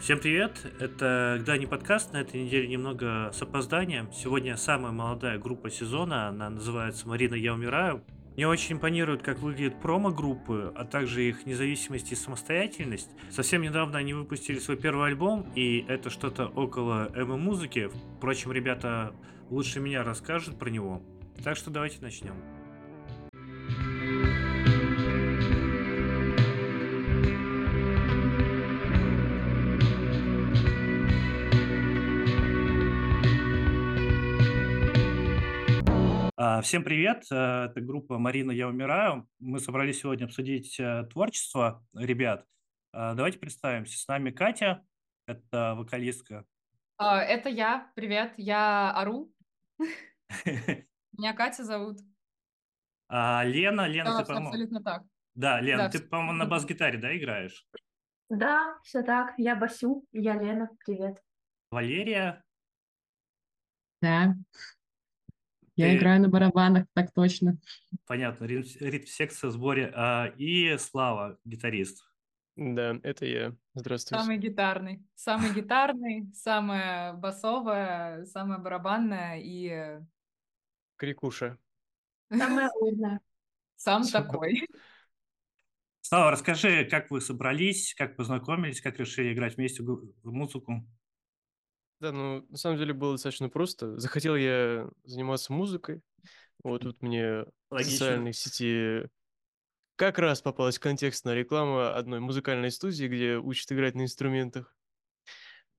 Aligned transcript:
Всем 0.00 0.18
привет! 0.18 0.52
Это 0.80 1.36
Гдани 1.42 1.66
подкаст. 1.66 2.14
На 2.14 2.22
этой 2.22 2.42
неделе 2.42 2.66
немного 2.66 3.30
с 3.34 3.42
опозданием. 3.42 4.10
Сегодня 4.14 4.56
самая 4.56 4.92
молодая 4.92 5.38
группа 5.38 5.68
сезона. 5.68 6.28
Она 6.28 6.48
называется 6.48 7.06
«Марина, 7.06 7.34
я 7.34 7.52
умираю». 7.52 8.02
Мне 8.34 8.48
очень 8.48 8.76
импонирует, 8.76 9.20
как 9.20 9.40
выглядят 9.40 9.78
промо-группы, 9.82 10.72
а 10.74 10.86
также 10.86 11.24
их 11.24 11.44
независимость 11.44 12.12
и 12.12 12.14
самостоятельность. 12.14 13.10
Совсем 13.28 13.60
недавно 13.60 13.98
они 13.98 14.14
выпустили 14.14 14.58
свой 14.58 14.78
первый 14.78 15.08
альбом, 15.08 15.52
и 15.54 15.84
это 15.86 16.08
что-то 16.08 16.46
около 16.46 17.12
эмо-музыки. 17.14 17.90
Впрочем, 18.16 18.52
ребята 18.52 19.12
лучше 19.50 19.80
меня 19.80 20.02
расскажут 20.02 20.58
про 20.58 20.70
него. 20.70 21.02
Так 21.44 21.58
что 21.58 21.70
давайте 21.70 22.00
начнем. 22.00 22.36
Всем 36.62 36.84
привет, 36.84 37.24
э, 37.30 37.66
это 37.66 37.82
группа 37.82 38.16
«Марина, 38.16 38.50
я 38.50 38.66
умираю». 38.66 39.28
Мы 39.40 39.60
собрались 39.60 40.00
сегодня 40.00 40.24
обсудить 40.24 40.80
э, 40.80 41.04
творчество 41.12 41.84
ребят. 41.94 42.46
А, 42.92 43.12
давайте 43.12 43.38
представимся. 43.38 43.98
С 43.98 44.08
нами 44.08 44.30
Катя, 44.30 44.82
это 45.26 45.74
вокалистка. 45.76 46.46
А, 46.96 47.20
это 47.20 47.50
я, 47.50 47.92
привет, 47.94 48.32
я 48.38 48.90
Ару. 48.96 49.30
Меня 51.12 51.34
Катя 51.34 51.62
зовут. 51.62 51.98
Лена, 53.10 53.86
Лена, 53.86 54.20
ты, 54.20 54.24
по-моему... 54.24 54.48
Абсолютно 54.48 54.82
так. 54.82 55.02
Да, 55.34 55.60
Лена, 55.60 55.90
ты, 55.90 55.98
по-моему, 56.00 56.32
на 56.32 56.46
бас-гитаре, 56.46 56.96
да, 56.96 57.14
играешь? 57.14 57.66
Да, 58.30 58.78
все 58.82 59.02
так. 59.02 59.34
Я 59.36 59.56
Басю, 59.56 60.06
я 60.12 60.40
Лена, 60.40 60.70
привет. 60.86 61.22
Валерия? 61.70 62.42
Да, 64.00 64.34
я 65.76 65.86
Ты... 65.86 65.96
играю 65.96 66.20
на 66.20 66.28
барабанах, 66.28 66.86
так 66.94 67.12
точно. 67.12 67.58
Понятно, 68.06 68.44
ритм-секция 68.44 69.50
в 69.50 69.52
сборе. 69.52 69.92
А, 69.94 70.26
и 70.36 70.76
Слава, 70.78 71.38
гитарист. 71.44 72.04
Да, 72.56 72.98
это 73.02 73.24
я. 73.26 73.56
Здравствуйте. 73.74 74.22
Самый 74.22 74.38
гитарный. 74.38 75.02
Самый 75.14 75.52
гитарный, 75.54 76.30
самая 76.34 77.14
басовая, 77.14 78.24
самая 78.26 78.58
барабанная 78.58 79.40
и... 79.42 80.00
Крикуша. 80.96 81.58
Самая 82.30 82.70
умная. 82.80 83.20
Сам 83.76 84.04
такой. 84.06 84.68
Слава, 86.02 86.32
расскажи, 86.32 86.84
как 86.84 87.10
вы 87.10 87.20
собрались, 87.20 87.94
как 87.94 88.16
познакомились, 88.16 88.80
как 88.80 88.98
решили 88.98 89.32
играть 89.32 89.56
вместе 89.56 89.82
в 89.82 90.12
музыку? 90.24 90.84
Да, 92.00 92.12
ну, 92.12 92.46
на 92.48 92.56
самом 92.56 92.78
деле 92.78 92.94
было 92.94 93.12
достаточно 93.12 93.50
просто. 93.50 93.98
Захотел 93.98 94.34
я 94.34 94.88
заниматься 95.04 95.52
музыкой. 95.52 96.00
Вот 96.62 96.82
тут 96.82 97.02
мне 97.02 97.44
в 97.70 97.82
социальной 97.82 98.32
сети 98.32 99.08
как 99.96 100.18
раз 100.18 100.40
попалась 100.40 100.78
контекстная 100.78 101.34
реклама 101.34 101.94
одной 101.94 102.20
музыкальной 102.20 102.70
студии, 102.70 103.06
где 103.06 103.36
учат 103.36 103.70
играть 103.70 103.94
на 103.94 104.02
инструментах. 104.02 104.74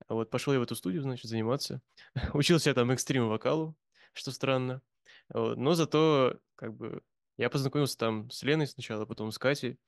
Вот 0.07 0.29
пошел 0.29 0.53
я 0.53 0.59
в 0.59 0.63
эту 0.63 0.75
студию, 0.75 1.01
значит, 1.01 1.25
заниматься. 1.25 1.81
Учился 2.33 2.69
я 2.69 2.75
там 2.75 2.91
экстрим-вокалу, 2.91 3.75
что 4.13 4.31
странно. 4.31 4.83
Вот. 5.29 5.57
Но 5.57 5.73
зато, 5.73 6.37
как 6.53 6.75
бы, 6.75 7.01
я 7.37 7.49
познакомился 7.49 7.97
там 7.97 8.29
с 8.29 8.43
Леной 8.43 8.67
сначала, 8.67 9.05
потом 9.05 9.31
с 9.31 9.39
Катей. 9.39 9.79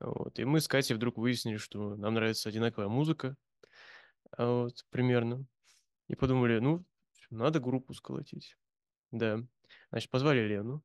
Вот. 0.00 0.38
И 0.38 0.44
мы 0.44 0.60
с 0.60 0.68
Катей 0.68 0.96
вдруг 0.96 1.18
выяснили, 1.18 1.58
что 1.58 1.94
нам 1.96 2.14
нравится 2.14 2.48
одинаковая 2.48 2.88
музыка. 2.88 3.36
А 4.32 4.62
вот, 4.62 4.84
примерно. 4.90 5.44
И 6.08 6.14
подумали, 6.14 6.58
ну, 6.58 6.84
надо 7.30 7.60
группу 7.60 7.94
сколотить. 7.94 8.56
Да. 9.10 9.42
Значит, 9.90 10.10
позвали 10.10 10.40
Лену. 10.40 10.82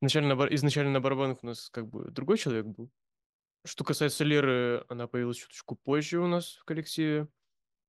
Изначально 0.00 0.34
на, 0.34 0.54
изначально 0.54 0.92
на 0.92 1.00
барабанах 1.00 1.42
у 1.42 1.46
нас 1.46 1.68
как 1.70 1.88
бы 1.88 2.10
другой 2.10 2.38
человек 2.38 2.66
был. 2.66 2.90
Что 3.64 3.84
касается 3.84 4.24
Леры, 4.24 4.84
она 4.88 5.06
появилась 5.06 5.36
чуточку 5.36 5.76
позже 5.76 6.18
у 6.18 6.26
нас 6.26 6.56
в 6.56 6.64
коллективе. 6.64 7.28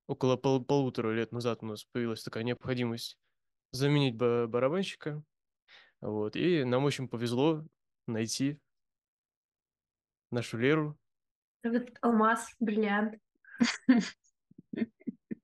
Около 0.06 0.36
пол 0.36 0.62
полутора 0.64 1.12
лет 1.12 1.32
назад 1.32 1.62
у 1.62 1.66
нас 1.66 1.84
появилась 1.84 2.22
такая 2.22 2.42
необходимость 2.42 3.18
заменить 3.70 4.16
барабанщика. 4.16 5.22
Вот. 6.00 6.36
И 6.36 6.64
нам 6.64 6.84
очень 6.84 7.08
повезло 7.08 7.64
найти 8.06 8.60
нашу 10.30 10.58
Леру. 10.58 10.98
Алмаз, 12.02 12.54
бриллиант. 12.58 13.14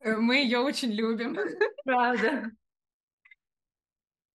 Э, 0.00 0.16
мы 0.16 0.36
ее 0.36 0.59
очень 0.59 0.92
любим. 0.92 1.36
Правда. 1.84 2.50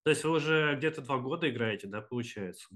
То 0.03 0.09
есть 0.09 0.23
вы 0.23 0.31
уже 0.31 0.75
где-то 0.75 1.01
два 1.01 1.17
года 1.17 1.49
играете, 1.49 1.87
да, 1.87 2.01
получается? 2.01 2.67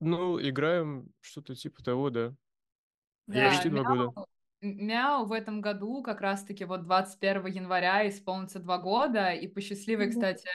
Ну, 0.00 0.40
играем 0.40 1.08
что-то 1.20 1.54
типа 1.54 1.82
того, 1.82 2.10
да. 2.10 2.34
Да, 3.26 3.50
Почти 3.50 3.68
два 3.68 3.84
года. 3.84 4.26
Мяу 4.60 5.24
в 5.24 5.32
этом 5.32 5.60
году 5.60 6.02
как 6.02 6.20
раз-таки 6.20 6.64
вот 6.64 6.82
21 6.82 7.46
января 7.46 8.06
исполнится 8.08 8.58
два 8.58 8.78
года, 8.78 9.30
и 9.30 9.46
по 9.46 9.60
счастливой, 9.60 10.10
кстати, 10.10 10.48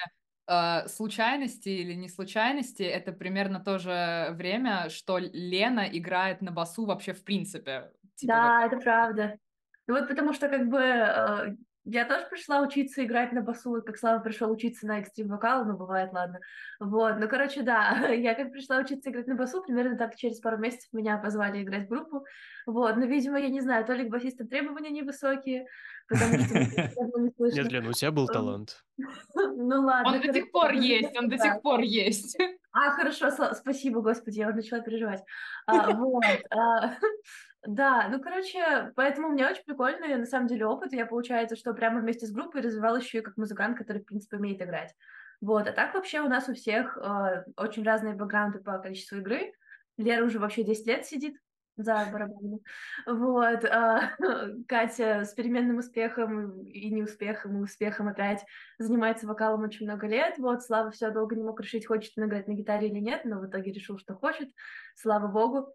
э, 0.48 0.88
случайности 0.88 1.70
или 1.70 1.94
не 1.94 2.08
случайности, 2.08 2.84
это 2.84 3.14
примерно 3.14 3.60
то 3.60 3.80
же 3.80 4.30
время, 4.34 4.90
что 4.90 5.18
Лена 5.18 5.90
играет 5.92 6.42
на 6.42 6.52
басу 6.52 6.86
вообще 6.86 7.14
в 7.14 7.24
принципе. 7.24 7.92
Типа 8.16 8.34
да, 8.34 8.60
вот... 8.62 8.74
это 8.74 8.84
правда. 8.84 9.40
Ну 9.88 9.94
вот 9.94 10.08
потому 10.08 10.34
что 10.34 10.50
как 10.50 10.68
бы 10.68 10.80
э, 10.80 11.56
я 11.86 12.06
тоже 12.06 12.26
пришла 12.26 12.62
учиться 12.62 13.06
играть 13.06 13.32
на 13.32 13.42
басу, 13.42 13.82
как 13.86 13.98
Слава 13.98 14.20
пришел 14.20 14.52
учиться 14.52 14.88
на 14.88 15.00
экстрим 15.00 15.28
вокал, 15.28 15.66
ну 15.66 15.78
бывает, 15.78 16.12
ладно. 16.14 16.40
Вот, 16.80 17.18
ну 17.20 17.30
короче, 17.30 17.62
да, 17.62 18.08
я 18.10 18.34
как 18.34 18.52
пришла 18.52 18.80
учиться 18.80 19.12
играть 19.12 19.28
на 19.28 19.36
басу, 19.36 19.62
примерно 19.62 19.96
так 19.96 20.16
через 20.16 20.40
пару 20.40 20.58
месяцев 20.58 20.92
меня 20.94 21.18
позвали 21.20 21.62
играть 21.62 21.86
в 21.86 21.90
группу. 21.90 22.26
Вот, 22.66 22.96
но, 22.98 23.06
видимо, 23.06 23.40
я 23.40 23.50
не 23.50 23.62
знаю, 23.62 23.86
то 23.86 23.94
ли 23.94 24.06
к 24.06 24.12
басистам 24.12 24.48
требования 24.48 24.90
невысокие, 24.90 25.68
потому 26.08 26.40
что 26.40 26.60
не 26.60 27.30
слышно. 27.38 27.62
Нет, 27.62 27.72
Лена, 27.72 27.90
у 27.90 27.94
тебя 27.94 28.12
был 28.12 28.28
талант. 28.28 28.84
Ну 29.36 29.82
ладно. 29.82 30.14
Он 30.14 30.22
до 30.22 30.34
сих 30.34 30.52
пор 30.52 30.72
есть, 30.72 31.18
он 31.18 31.30
до 31.30 31.38
сих 31.38 31.62
пор 31.62 31.82
есть. 31.82 32.38
А, 32.78 32.92
хорошо, 32.92 33.32
спасибо, 33.54 34.02
господи, 34.02 34.40
я 34.40 34.48
вот 34.48 34.56
начала 34.56 34.82
переживать. 34.82 35.24
А, 35.66 35.92
вот. 35.92 36.24
А, 36.52 36.98
да, 37.66 38.10
ну, 38.10 38.20
короче, 38.20 38.92
поэтому 38.98 39.30
у 39.30 39.32
меня 39.32 39.50
очень 39.50 39.64
прикольный, 39.64 40.18
на 40.18 40.26
самом 40.26 40.48
деле, 40.48 40.66
опыт. 40.66 40.92
Я, 40.92 41.06
получается, 41.06 41.56
что 41.56 41.74
прямо 41.74 42.02
вместе 42.02 42.28
с 42.28 42.32
группой 42.32 42.62
развивалась 42.62 43.06
еще 43.06 43.20
и 43.20 43.22
как 43.22 43.38
музыкант, 43.38 43.78
который, 43.78 44.02
в 44.02 44.06
принципе, 44.06 44.36
умеет 44.38 44.62
играть. 44.62 44.94
Вот, 45.40 45.68
а 45.68 45.72
так 45.72 45.94
вообще 45.94 46.20
у 46.20 46.28
нас 46.28 46.50
у 46.50 46.54
всех 46.54 46.98
э, 46.98 47.46
очень 47.56 47.84
разные 47.84 48.14
бэкграунды 48.14 48.60
по 48.60 48.78
количеству 48.80 49.18
игры. 49.20 49.54
Лера 49.98 50.26
уже 50.26 50.40
вообще 50.40 50.64
10 50.64 50.86
лет 50.86 51.06
сидит 51.06 51.38
за 51.78 52.08
барабаном. 52.12 52.60
Вот, 53.06 53.64
э, 53.64 54.00
Катя 54.68 55.26
с 55.26 55.34
переменным 55.34 55.78
успехом 55.78 56.62
и 56.64 56.90
неуспехом, 56.90 57.58
и 57.58 57.62
успехом 57.62 58.08
опять 58.08 58.46
занимается 58.80 59.28
вокалом 59.28 59.64
очень 59.64 59.86
много 59.86 60.08
лет. 60.08 60.38
Вот, 60.38 60.64
Слава 60.64 60.92
все 60.92 61.12
долго 61.12 61.36
не 61.36 61.44
мог 61.44 61.60
решить, 61.62 61.86
хочет 61.86 62.14
он 62.18 62.26
играть 62.26 62.48
на 62.48 62.54
гитаре 62.54 62.90
или 62.90 63.00
нет, 63.00 63.26
но 63.26 63.40
в 63.40 63.48
итоге 63.48 63.72
решил, 63.72 63.98
что 63.98 64.16
хочет. 64.16 64.50
Слава 64.96 65.28
богу 65.28 65.74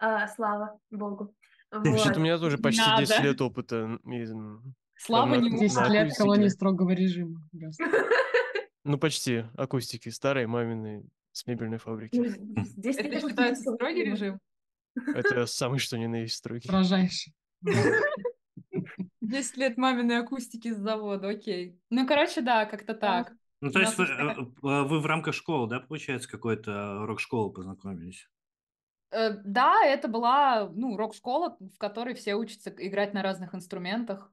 а, 0.00 0.28
слава 0.28 0.78
богу. 0.90 1.34
Вот. 1.70 2.00
Что-то 2.00 2.20
у 2.20 2.22
меня 2.22 2.38
тоже 2.38 2.58
почти 2.58 2.80
Надо. 2.80 3.06
10 3.06 3.20
лет 3.20 3.40
опыта. 3.40 3.98
Слава 4.96 5.34
не 5.34 5.58
10 5.58 5.88
лет 5.90 6.14
колонии 6.16 6.48
строгого 6.48 6.90
режима. 6.90 7.40
Ну, 8.84 8.96
почти. 8.96 9.44
Акустики. 9.54 10.08
Старые 10.08 10.46
мамины 10.46 11.04
с 11.32 11.46
мебельной 11.46 11.76
фабрики. 11.76 12.16
10 12.16 13.00
Это 13.00 13.28
считается 13.28 13.74
строгий 13.74 14.04
режим? 14.04 14.40
Это 14.96 15.46
самый 15.46 15.78
что 15.78 15.98
ни 15.98 16.06
на 16.06 16.22
есть 16.22 16.36
строгий. 16.36 16.68
Поражающий. 16.68 17.34
10 19.20 19.56
лет 19.56 19.76
маминой 19.76 20.18
акустики 20.18 20.72
с 20.72 20.76
завода, 20.76 21.28
окей. 21.28 21.78
Ну, 21.90 22.06
короче, 22.06 22.40
да, 22.40 22.64
как-то 22.64 22.94
так. 22.94 23.32
Ну, 23.60 23.70
то 23.70 23.80
есть 23.80 23.98
вы, 23.98 24.04
э, 24.04 24.34
вы 24.62 25.00
в 25.00 25.06
рамках 25.06 25.34
школы, 25.34 25.68
да, 25.68 25.80
получается, 25.80 26.30
какой-то 26.30 27.04
рок-школы 27.06 27.52
познакомились? 27.52 28.28
Э, 29.10 29.32
да, 29.44 29.84
это 29.84 30.08
была, 30.08 30.70
ну, 30.74 30.96
рок-школа, 30.96 31.56
в 31.60 31.78
которой 31.78 32.14
все 32.14 32.36
учатся 32.36 32.70
играть 32.78 33.14
на 33.14 33.22
разных 33.22 33.54
инструментах. 33.54 34.32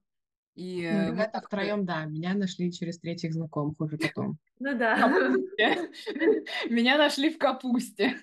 И 0.54 0.90
ну, 0.90 1.16
мы 1.16 1.28
так 1.28 1.48
втроем, 1.48 1.86
да, 1.86 2.06
меня 2.06 2.34
нашли 2.34 2.72
через 2.72 3.00
третьих 3.00 3.34
знакомых 3.34 3.80
уже 3.82 3.98
потом. 3.98 4.38
Ну 4.60 4.78
да. 4.78 5.10
Меня 6.70 6.98
нашли 6.98 7.30
в 7.30 7.38
капусте. 7.38 8.16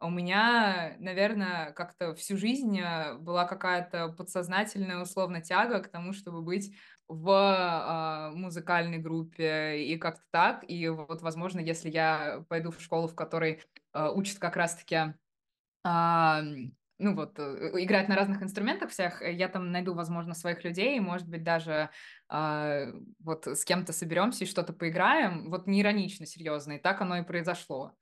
У 0.00 0.10
меня, 0.10 0.96
наверное, 0.98 1.72
как-то 1.72 2.14
всю 2.14 2.36
жизнь 2.36 2.78
э, 2.78 3.14
была 3.18 3.44
какая-то 3.44 4.08
подсознательная 4.08 5.02
условно 5.02 5.40
тяга 5.40 5.80
к 5.80 5.88
тому, 5.88 6.12
чтобы 6.12 6.42
быть 6.42 6.74
в 7.06 7.28
а, 7.30 8.30
музыкальной 8.34 8.98
группе 8.98 9.84
и 9.84 9.98
как-то 9.98 10.24
так. 10.30 10.64
И 10.68 10.88
вот, 10.88 11.20
возможно, 11.20 11.60
если 11.60 11.90
я 11.90 12.44
пойду 12.48 12.70
в 12.70 12.80
школу, 12.80 13.08
в 13.08 13.14
которой 13.14 13.62
а, 13.92 14.10
учат 14.10 14.38
как 14.38 14.56
раз-таки 14.56 15.14
а, 15.84 16.42
ну 16.98 17.14
вот, 17.14 17.38
э, 17.38 17.70
играть 17.82 18.08
на 18.08 18.16
разных 18.16 18.42
инструментах 18.42 18.90
всех, 18.90 19.20
я 19.20 19.48
там 19.48 19.72
найду, 19.72 19.94
возможно, 19.94 20.34
своих 20.34 20.64
людей, 20.64 20.98
может 21.00 21.28
быть, 21.28 21.42
даже 21.42 21.90
э, 22.30 22.92
вот 23.18 23.46
с 23.46 23.64
кем-то 23.64 23.92
соберемся 23.92 24.44
и 24.44 24.46
что-то 24.48 24.72
поиграем, 24.72 25.50
вот 25.50 25.66
не 25.66 25.82
иронично, 25.82 26.24
серьезно, 26.24 26.74
и 26.74 26.78
так 26.78 27.00
оно 27.00 27.18
и 27.18 27.24
произошло. 27.24 27.94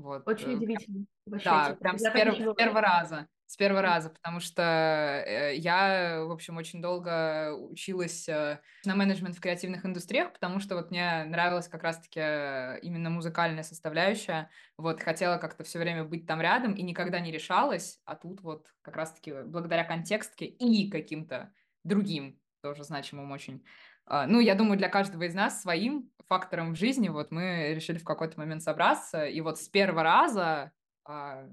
Вот. 0.00 0.26
Очень 0.26 0.54
удивительно. 0.54 1.04
Вообще, 1.26 1.50
да, 1.50 1.76
прям 1.80 1.98
с, 1.98 2.04
перв- 2.04 2.52
с 2.52 2.54
первого 2.54 2.80
раза. 2.80 3.26
С 3.46 3.56
первого 3.56 3.82
раза, 3.82 4.10
потому 4.10 4.38
что 4.38 4.62
э, 4.62 5.56
я, 5.56 6.22
в 6.24 6.30
общем, 6.30 6.56
очень 6.56 6.80
долго 6.80 7.52
училась 7.52 8.28
э, 8.28 8.60
на 8.84 8.94
менеджмент 8.94 9.36
в 9.36 9.40
креативных 9.40 9.84
индустриях, 9.84 10.32
потому 10.32 10.60
что 10.60 10.76
вот 10.76 10.92
мне 10.92 11.24
нравилась 11.24 11.66
как 11.66 11.82
раз-таки 11.82 12.20
э, 12.20 12.78
именно 12.82 13.10
музыкальная 13.10 13.64
составляющая. 13.64 14.50
Вот, 14.76 15.00
хотела 15.00 15.38
как-то 15.38 15.64
все 15.64 15.80
время 15.80 16.04
быть 16.04 16.26
там 16.26 16.40
рядом 16.40 16.74
и 16.74 16.82
никогда 16.82 17.18
не 17.18 17.32
решалась, 17.32 18.00
а 18.04 18.14
тут 18.14 18.40
вот 18.40 18.68
как 18.82 18.94
раз-таки 18.94 19.42
благодаря 19.44 19.82
контекстке 19.82 20.44
и 20.44 20.88
каким-то 20.88 21.52
другим, 21.82 22.38
тоже 22.62 22.84
значимым 22.84 23.32
очень. 23.32 23.64
А, 24.10 24.26
Ну, 24.26 24.40
я 24.40 24.54
думаю, 24.54 24.76
для 24.76 24.88
каждого 24.88 25.22
из 25.22 25.34
нас 25.34 25.62
своим 25.62 26.10
фактором 26.28 26.74
в 26.74 26.76
жизни 26.76 27.08
вот 27.08 27.30
мы 27.30 27.72
решили 27.74 27.98
в 27.98 28.04
какой-то 28.04 28.38
момент 28.38 28.62
собраться, 28.62 29.24
и 29.24 29.40
вот 29.40 29.58
с 29.58 29.68
первого 29.68 30.02
раза 30.02 30.72
а, 31.04 31.44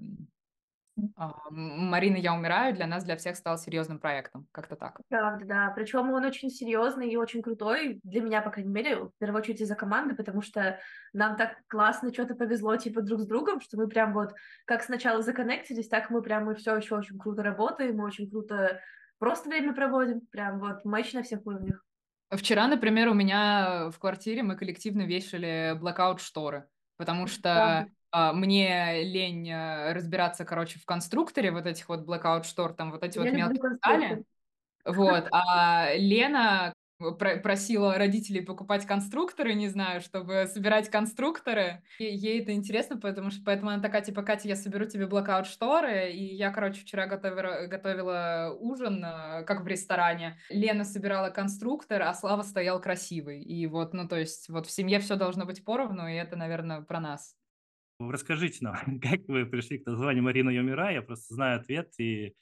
а, 1.16 1.32
Марина, 1.50 2.16
я 2.16 2.34
умираю 2.34 2.74
для 2.74 2.86
нас, 2.86 3.04
для 3.04 3.16
всех 3.16 3.36
стал 3.36 3.58
серьезным 3.58 3.98
проектом. 3.98 4.46
Как-то 4.52 4.76
так. 4.76 5.00
Правда, 5.08 5.44
да. 5.44 5.72
Причем 5.74 6.10
он 6.10 6.24
очень 6.24 6.50
серьезный 6.50 7.08
и 7.08 7.16
очень 7.16 7.42
крутой, 7.42 8.00
для 8.02 8.20
меня, 8.20 8.42
по 8.42 8.50
крайней 8.50 8.72
мере, 8.72 8.96
в 8.96 9.12
первую 9.18 9.40
очередь 9.40 9.60
из-за 9.60 9.74
команды, 9.74 10.14
потому 10.14 10.42
что 10.42 10.78
нам 11.12 11.36
так 11.36 11.56
классно 11.68 12.12
что-то 12.12 12.34
повезло, 12.34 12.76
типа, 12.76 13.02
друг 13.02 13.20
с 13.20 13.26
другом, 13.26 13.60
что 13.60 13.76
мы 13.76 13.88
прям 13.88 14.12
вот, 14.12 14.32
как 14.64 14.82
сначала 14.82 15.22
законнектились, 15.22 15.88
так 15.88 16.10
мы 16.10 16.22
прям, 16.22 16.46
мы 16.46 16.54
все 16.54 16.76
еще 16.76 16.96
очень 16.96 17.18
круто 17.18 17.42
работаем, 17.42 17.96
мы 17.96 18.04
очень 18.04 18.30
круто 18.30 18.80
просто 19.18 19.48
время 19.48 19.74
проводим, 19.74 20.20
прям 20.20 20.58
вот 20.58 20.84
матч 20.84 21.12
на 21.12 21.22
всех 21.22 21.46
уровнях. 21.46 21.84
Вчера, 22.30 22.66
например, 22.66 23.08
у 23.08 23.14
меня 23.14 23.90
в 23.90 23.98
квартире 23.98 24.42
мы 24.42 24.56
коллективно 24.56 25.02
вешали 25.02 25.78
blackout 25.80 26.18
шторы, 26.18 26.68
потому 26.96 27.26
что 27.26 27.42
Правда. 27.42 27.88
а, 28.10 28.32
мне 28.32 29.02
лень 29.02 29.50
а, 29.50 29.94
разбираться, 29.94 30.44
короче, 30.44 30.78
в 30.78 30.84
конструкторе 30.84 31.50
вот 31.50 31.66
этих 31.66 31.88
вот 31.88 32.06
blackout 32.06 32.44
штор, 32.44 32.74
там 32.74 32.90
вот 32.90 33.02
эти 33.02 33.18
Я 33.18 33.24
вот 33.24 33.32
мелкие 33.32 33.70
детали. 33.72 34.24
Вот, 34.84 35.26
а 35.32 35.94
Лена 35.94 36.72
просила 36.98 37.96
родителей 37.96 38.40
покупать 38.40 38.86
конструкторы, 38.86 39.54
не 39.54 39.68
знаю, 39.68 40.00
чтобы 40.00 40.46
собирать 40.46 40.90
конструкторы. 40.90 41.82
И 41.98 42.04
ей 42.04 42.42
это 42.42 42.52
интересно, 42.52 42.98
потому 42.98 43.30
что 43.30 43.42
поэтому 43.44 43.70
она 43.70 43.82
такая, 43.82 44.02
типа, 44.02 44.22
Катя, 44.22 44.48
я 44.48 44.56
соберу 44.56 44.84
тебе 44.86 45.06
блокаут 45.06 45.46
шторы. 45.46 46.10
И 46.12 46.34
я, 46.34 46.50
короче, 46.50 46.80
вчера 46.82 47.06
готовила, 47.06 47.66
готовила 47.66 48.56
ужин, 48.58 49.04
э, 49.04 49.44
как 49.44 49.62
в 49.62 49.66
ресторане. 49.66 50.38
Лена 50.50 50.84
собирала 50.84 51.30
конструктор, 51.30 52.02
а 52.02 52.14
Слава 52.14 52.42
стоял 52.42 52.80
красивый. 52.80 53.42
И 53.42 53.66
вот, 53.66 53.94
ну, 53.94 54.08
то 54.08 54.18
есть, 54.18 54.48
вот 54.48 54.66
в 54.66 54.70
семье 54.70 54.98
все 54.98 55.16
должно 55.16 55.44
быть 55.44 55.64
поровну, 55.64 56.08
и 56.08 56.14
это, 56.14 56.36
наверное, 56.36 56.82
про 56.82 57.00
нас. 57.00 57.34
Расскажите 58.00 58.58
нам, 58.64 58.76
как 59.00 59.20
вы 59.28 59.46
пришли 59.46 59.78
к 59.78 59.86
названию 59.86 60.22
Марина 60.22 60.50
Юмира? 60.50 60.92
Я 60.92 61.02
просто 61.02 61.34
знаю 61.34 61.60
ответ, 61.60 61.92
и 61.98 62.34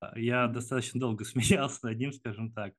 а, 0.00 0.18
я 0.18 0.46
достаточно 0.46 1.00
долго 1.00 1.24
смеялся 1.26 1.86
над 1.86 1.98
ним, 1.98 2.12
скажем 2.12 2.52
так. 2.52 2.74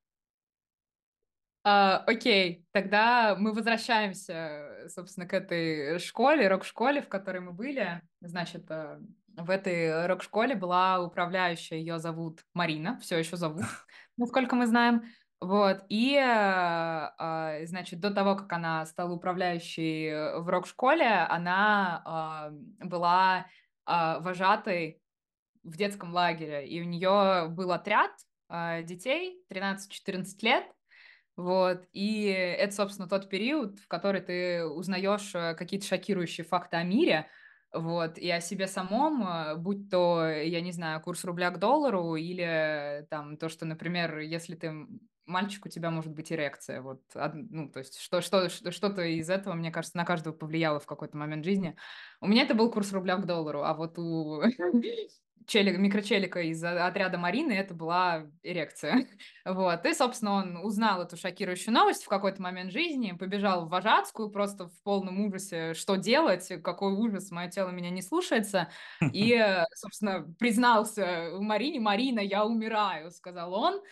А, 1.64 1.98
окей, 2.06 2.66
тогда 2.72 3.36
мы 3.38 3.52
возвращаемся, 3.52 4.88
собственно, 4.88 5.28
к 5.28 5.32
этой 5.32 6.00
школе, 6.00 6.48
рок-школе, 6.48 7.00
в 7.02 7.08
которой 7.08 7.38
мы 7.38 7.52
были. 7.52 8.02
Значит, 8.20 8.68
э, 8.68 8.98
в 9.36 9.48
этой 9.48 10.06
рок-школе 10.06 10.56
была 10.56 11.00
управляющая, 11.00 11.78
ее 11.78 12.00
зовут 12.00 12.40
Марина, 12.52 12.98
все 13.00 13.16
еще 13.16 13.36
зовут, 13.36 13.62
насколько 14.16 14.56
мы 14.56 14.66
знаем. 14.66 15.02
Вот, 15.40 15.84
и, 15.88 16.14
э, 16.16 16.20
а, 16.20 17.58
значит, 17.64 18.00
до 18.00 18.12
того, 18.12 18.34
как 18.34 18.52
она 18.52 18.84
стала 18.84 19.12
управляющей 19.12 20.40
в 20.40 20.48
рок-школе, 20.48 21.26
она 21.28 22.50
была 22.78 23.46
вожатой 23.84 25.00
в 25.64 25.76
детском 25.76 26.12
лагере, 26.12 26.68
и 26.68 26.80
у 26.80 26.84
нее 26.84 27.48
был 27.48 27.72
отряд 27.72 28.12
детей 28.84 29.42
13-14 29.50 30.24
лет, 30.42 30.64
вот, 31.36 31.86
и 31.92 32.24
это, 32.26 32.74
собственно, 32.74 33.08
тот 33.08 33.28
период, 33.28 33.78
в 33.80 33.88
который 33.88 34.20
ты 34.20 34.66
узнаешь 34.66 35.34
э, 35.34 35.54
какие-то 35.54 35.86
шокирующие 35.86 36.44
факты 36.44 36.76
о 36.76 36.82
мире, 36.84 37.28
вот, 37.72 38.18
и 38.18 38.30
о 38.30 38.40
себе 38.40 38.66
самом, 38.66 39.26
э, 39.26 39.56
будь 39.56 39.88
то, 39.90 40.26
я 40.28 40.60
не 40.60 40.72
знаю, 40.72 41.00
курс 41.00 41.24
рубля 41.24 41.50
к 41.50 41.58
доллару, 41.58 42.16
или 42.16 43.06
там 43.10 43.36
то, 43.38 43.48
что, 43.48 43.64
например, 43.64 44.18
если 44.18 44.54
ты 44.56 44.72
мальчик, 45.24 45.64
у 45.66 45.68
тебя 45.68 45.90
может 45.90 46.12
быть 46.12 46.32
эрекция, 46.32 46.82
вот, 46.82 47.02
ну, 47.14 47.70
то 47.70 47.78
есть 47.78 47.98
что, 48.00 48.20
что- 48.20 48.48
что-то 48.50 49.02
из 49.02 49.30
этого, 49.30 49.54
мне 49.54 49.70
кажется, 49.70 49.96
на 49.96 50.04
каждого 50.04 50.34
повлияло 50.34 50.80
в 50.80 50.86
какой-то 50.86 51.16
момент 51.16 51.44
жизни. 51.44 51.76
У 52.20 52.26
меня 52.26 52.42
это 52.42 52.54
был 52.54 52.70
курс 52.70 52.92
рубля 52.92 53.16
к 53.16 53.26
доллару, 53.26 53.62
а 53.62 53.72
вот 53.74 53.98
у 53.98 54.42
челик, 55.46 55.78
микрочелика 55.78 56.40
из 56.40 56.62
отряда 56.62 57.18
Марины 57.18 57.52
это 57.52 57.74
была 57.74 58.26
эрекция. 58.42 59.06
Вот, 59.44 59.84
и, 59.86 59.92
собственно, 59.92 60.34
он 60.34 60.56
узнал 60.58 61.02
эту 61.02 61.16
шокирующую 61.16 61.74
новость 61.74 62.04
в 62.04 62.08
какой-то 62.08 62.40
момент 62.40 62.70
жизни, 62.70 63.10
побежал 63.10 63.66
в 63.66 63.70
вожатскую 63.70 64.30
просто 64.30 64.68
в 64.68 64.82
полном 64.84 65.18
ужасе, 65.18 65.74
что 65.74 65.96
делать, 65.96 66.48
какой 66.62 66.92
ужас, 66.92 67.32
мое 67.32 67.48
тело 67.50 67.70
меня 67.70 67.90
не 67.90 68.02
слушается, 68.02 68.68
и, 69.12 69.32
э, 69.34 69.64
собственно, 69.74 70.32
признался 70.38 71.30
Марине, 71.40 71.80
Марина, 71.80 72.20
я 72.20 72.44
умираю, 72.44 73.10
сказал 73.10 73.52
он, 73.52 73.82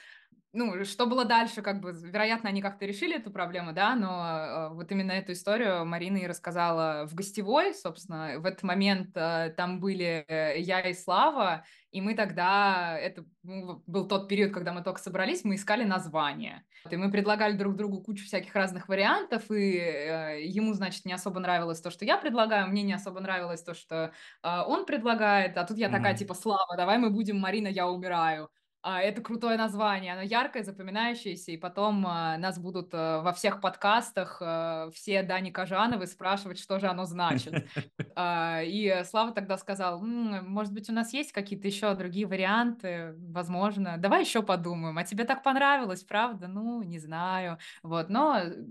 ну, 0.53 0.85
что 0.85 1.07
было 1.07 1.25
дальше, 1.25 1.63
как 1.63 1.81
бы, 1.81 1.93
вероятно, 1.93 2.49
они 2.49 2.61
как-то 2.61 2.85
решили 2.85 3.17
эту 3.17 3.31
проблему, 3.31 3.73
да, 3.73 3.95
но 3.95 4.71
э, 4.73 4.75
вот 4.75 4.91
именно 4.91 5.13
эту 5.13 5.33
историю 5.33 5.85
Марина 5.85 6.17
и 6.17 6.27
рассказала 6.27 7.07
в 7.07 7.15
гостевой, 7.15 7.73
собственно, 7.73 8.39
в 8.39 8.45
этот 8.45 8.65
момент 8.65 9.11
э, 9.15 9.55
там 9.57 9.79
были 9.79 10.25
э, 10.27 10.59
я 10.61 10.81
и 10.81 10.93
Слава, 10.93 11.65
и 11.93 12.01
мы 12.01 12.15
тогда, 12.15 12.99
это 12.99 13.25
ну, 13.45 13.83
был 13.87 14.09
тот 14.09 14.29
период, 14.29 14.53
когда 14.53 14.73
мы 14.73 14.83
только 14.83 15.01
собрались, 15.01 15.45
мы 15.45 15.55
искали 15.55 15.85
название. 15.85 16.65
И 16.89 16.97
мы 16.97 17.13
предлагали 17.13 17.57
друг 17.57 17.77
другу 17.77 18.03
кучу 18.03 18.25
всяких 18.25 18.55
разных 18.55 18.89
вариантов, 18.89 19.51
и 19.53 19.77
э, 19.77 20.45
ему, 20.45 20.75
значит, 20.75 21.05
не 21.05 21.13
особо 21.13 21.39
нравилось 21.39 21.81
то, 21.81 21.91
что 21.91 22.05
я 22.05 22.17
предлагаю, 22.17 22.69
мне 22.69 22.83
не 22.83 22.93
особо 22.93 23.21
нравилось 23.21 23.63
то, 23.63 23.75
что 23.75 24.13
э, 24.43 24.63
он 24.67 24.85
предлагает, 24.85 25.57
а 25.59 25.65
тут 25.65 25.79
я 25.79 25.89
такая, 25.91 26.15
Мгм. 26.15 26.19
типа, 26.19 26.35
Слава, 26.35 26.77
давай 26.77 26.99
мы 26.99 27.11
будем 27.11 27.39
Марина, 27.39 27.69
я 27.69 27.89
умираю. 27.89 28.51
А, 28.83 29.03
Это 29.03 29.21
крутое 29.21 29.59
название, 29.59 30.15
оно 30.15 30.23
яркое, 30.23 30.63
запоминающееся, 30.63 31.53
и 31.53 31.59
потом 31.59 32.07
а, 32.07 32.39
нас 32.39 32.59
будут 32.59 32.91
а, 32.95 33.21
во 33.21 33.33
всех 33.35 33.61
подкастах 33.61 34.39
а, 34.41 34.91
все 34.95 35.23
Дани 35.23 35.51
Кажановы 35.51 36.07
спрашивать, 36.07 36.59
что 36.59 36.79
же 36.79 36.87
оно 36.87 37.05
значит. 37.05 37.69
А, 38.17 38.63
И 38.63 39.05
Слава 39.05 39.33
тогда 39.33 39.57
сказал, 39.59 40.03
«М, 40.03 40.51
может 40.51 40.73
быть, 40.73 40.89
у 40.91 40.93
нас 40.93 41.13
есть 41.13 41.33
какие-то 41.33 41.69
еще 41.69 41.95
другие 41.95 42.27
варианты, 42.27 43.15
возможно. 43.19 43.97
Давай 43.99 44.23
еще 44.23 44.43
подумаем. 44.43 44.99
А 44.99 45.05
тебе 45.05 45.25
так 45.25 45.43
понравилось, 45.43 46.03
правда? 46.03 46.49
Ну, 46.49 46.83
не 46.83 46.99
знаю. 46.99 47.59
Вот, 47.83 48.09
но, 48.09 48.39
э, 48.39 48.67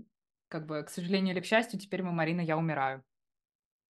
как 0.48 0.66
бы, 0.66 0.82
к 0.82 0.90
сожалению 0.90 1.34
или 1.34 1.40
к 1.40 1.46
счастью, 1.46 1.78
теперь 1.80 2.02
мы, 2.02 2.12
Марина, 2.12 2.40
я 2.40 2.56
умираю. 2.58 3.04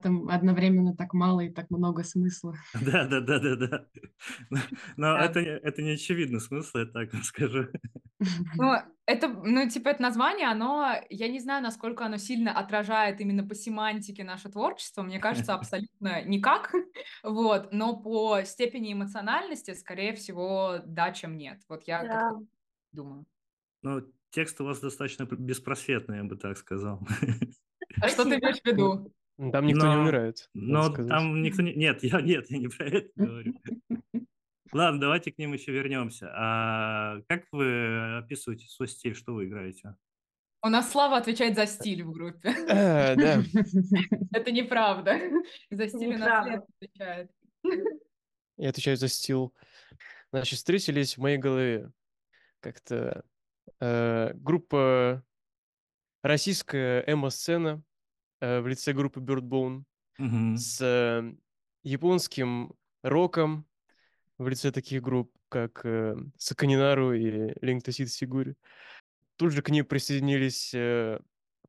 Там 0.03 0.29
одновременно 0.31 0.97
так 0.97 1.13
мало 1.13 1.41
и 1.41 1.51
так 1.51 1.71
много 1.71 2.05
смысла. 2.05 2.55
Да, 2.81 3.05
да, 3.07 3.21
да, 3.21 3.39
да, 3.39 3.57
да. 3.57 3.87
Но, 4.97 5.19
Да. 5.19 5.25
это, 5.25 5.41
это 5.41 5.83
не 5.83 5.91
очевидный 5.93 6.41
смысл, 6.41 6.79
я 6.79 6.87
так 6.87 7.13
вам 7.13 7.23
скажу. 7.23 7.67
Ну, 8.57 8.75
это, 9.07 9.29
ну, 9.29 9.69
типа, 9.69 9.89
это 9.91 10.03
название, 10.03 10.49
оно, 10.49 10.95
я 11.09 11.29
не 11.29 11.41
знаю, 11.41 11.63
насколько 11.63 12.05
оно 12.05 12.17
сильно 12.19 12.53
отражает 12.53 13.21
именно 13.21 13.47
по 13.47 13.55
семантике 13.55 14.25
наше 14.25 14.51
творчество, 14.51 15.03
мне 15.03 15.19
кажется, 15.19 15.55
абсолютно 15.55 16.23
никак, 16.25 16.73
вот, 17.23 17.73
но 17.73 17.97
по 17.97 18.43
степени 18.45 18.93
эмоциональности, 18.93 19.75
скорее 19.75 20.15
всего, 20.15 20.81
да, 20.85 21.13
чем 21.13 21.37
нет, 21.39 21.61
вот 21.69 21.85
я 21.85 22.03
Да. 22.05 22.09
как-то 22.09 22.45
думаю. 22.93 23.27
Ну, 23.83 24.03
текст 24.31 24.61
у 24.61 24.65
вас 24.67 24.81
достаточно 24.81 25.25
беспросветный, 25.25 26.19
я 26.19 26.25
бы 26.25 26.37
так 26.37 26.59
сказал. 26.59 27.01
А 28.01 28.09
что 28.09 28.25
ты 28.25 28.37
имеешь 28.37 28.61
в 28.63 28.67
виду? 28.67 29.13
Там 29.53 29.67
никто 29.67 29.87
не 29.87 29.95
Но- 29.95 30.03
умирает, 30.03 30.51
надо 30.53 31.03
Но 31.03 31.09
там 31.09 31.43
никто 31.43 31.63
не... 31.63 31.75
Нет, 31.75 32.03
я, 32.03 32.21
нет, 32.21 32.51
я 32.51 32.59
не 32.59 32.69
про 32.69 32.87
это 32.87 33.09
говорю. 33.17 33.55
Ладно, 34.73 35.01
давайте 35.01 35.33
к 35.33 35.39
ним 35.39 35.55
еще 35.55 35.73
вернемся. 35.73 36.31
А 36.35 37.21
как 37.27 37.45
вы 37.51 38.19
описываете 38.19 38.69
свой 38.69 38.87
стиль, 38.89 39.15
что 39.17 39.33
вы 39.33 39.47
играете? 39.47 39.97
У 40.63 40.69
нас 40.69 40.91
Слава 40.91 41.17
отвечает 41.17 41.57
за 41.57 41.67
стиль 41.67 42.05
в 42.05 42.13
группе. 42.13 42.55
А, 42.69 43.17
да. 43.17 43.43
Это 44.33 44.53
неправда. 44.53 45.19
За 45.71 45.89
стиль 45.89 46.15
у 46.15 46.19
нас. 46.19 46.47
Лена 46.47 46.65
отвечает. 46.79 47.31
Я 48.59 48.69
отвечаю 48.69 48.97
за 48.99 49.09
стил. 49.09 49.55
Значит, 50.33 50.59
встретились 50.59 51.17
в 51.17 51.21
моей 51.23 51.39
голове 51.39 51.91
как-то 52.61 53.25
э, 53.81 54.33
группа 54.35 55.25
российская 56.23 57.03
эмо-сцена 57.07 57.69
э, 57.79 57.90
в 58.41 58.67
лице 58.67 58.93
группы 58.93 59.21
Birdbone 59.21 59.85
Мгм. 60.19 60.57
с 60.57 60.81
э, 60.81 61.35
японским 61.83 62.75
роком, 63.03 63.67
в 64.39 64.49
лице 64.49 64.71
таких 64.71 65.03
групп, 65.03 65.33
как 65.49 65.85
э, 65.85 66.17
Саканинару 66.37 67.13
и 67.15 67.55
Линктосид 67.61 68.11
Сигури. 68.11 68.57
Тут 69.37 69.53
же 69.53 69.63
к 69.63 69.71
ним 69.71 69.85
присоединились 69.85 70.73
э, 70.75 71.21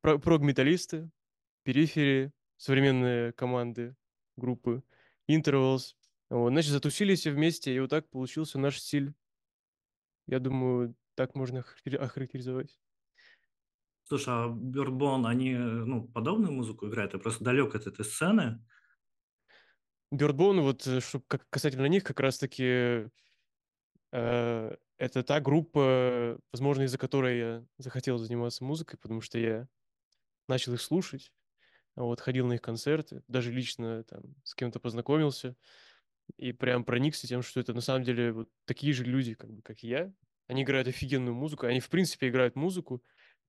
прог-металлисты, 0.02 1.10
Периферии, 1.64 2.32
современные 2.58 3.32
команды, 3.34 3.96
группы, 4.36 4.84
Intervals. 5.30 5.96
Вот, 6.30 6.50
значит, 6.52 6.72
затусились 6.72 7.20
все 7.20 7.32
вместе, 7.32 7.74
и 7.74 7.80
вот 7.80 7.90
так 7.90 8.10
получился 8.10 8.60
наш 8.60 8.80
стиль. 8.80 9.14
Я 10.28 10.40
думаю, 10.40 10.96
так 11.16 11.36
можно 11.36 11.64
охарактеризовать. 12.00 12.80
Слушай, 14.12 14.34
а 14.34 14.50
Бёрдбон, 14.50 15.26
они 15.26 15.54
ну, 15.54 16.06
подобную 16.06 16.52
музыку 16.52 16.86
играют? 16.90 17.14
Я 17.14 17.20
просто 17.20 17.46
далек 17.46 17.76
от 17.76 17.88
этой 17.88 18.04
сцены. 18.04 18.60
Бёрдбон, 20.12 20.60
вот, 20.60 20.86
э, 20.86 21.00
что 21.00 21.22
касательно 21.50 21.86
них, 21.86 22.04
как 22.04 22.20
раз-таки 22.20 23.08
э, 24.12 24.76
это 24.98 25.24
та 25.24 25.40
группа, 25.40 26.38
возможно, 26.52 26.84
из-за 26.84 26.98
которой 26.98 27.38
я 27.40 27.66
захотел 27.78 28.18
заниматься 28.18 28.64
музыкой, 28.66 29.00
потому 29.02 29.22
что 29.22 29.40
я 29.40 29.70
начал 30.48 30.74
их 30.74 30.82
слушать, 30.82 31.34
вот, 31.96 32.22
ходил 32.22 32.48
на 32.48 32.54
их 32.54 32.62
концерты, 32.62 33.24
даже 33.28 33.52
лично 33.52 34.04
там 34.06 34.36
с 34.44 34.56
кем-то 34.56 34.80
познакомился, 34.80 35.56
и 36.38 36.54
прям 36.54 36.86
проникся 36.86 37.28
тем, 37.28 37.42
что 37.44 37.60
это 37.60 37.74
на 37.74 37.82
самом 37.82 38.04
деле 38.04 38.34
вот 38.34 38.50
такие 38.66 38.94
же 38.94 39.04
люди, 39.04 39.36
как 39.36 39.52
бы, 39.54 39.62
как 39.62 39.84
и 39.84 39.88
я. 39.90 40.14
Они 40.48 40.64
играют 40.64 40.88
офигенную 40.88 41.36
музыку, 41.36 41.68
они, 41.68 41.80
в 41.80 41.90
принципе, 41.90 42.30
играют 42.30 42.56
музыку. 42.56 43.04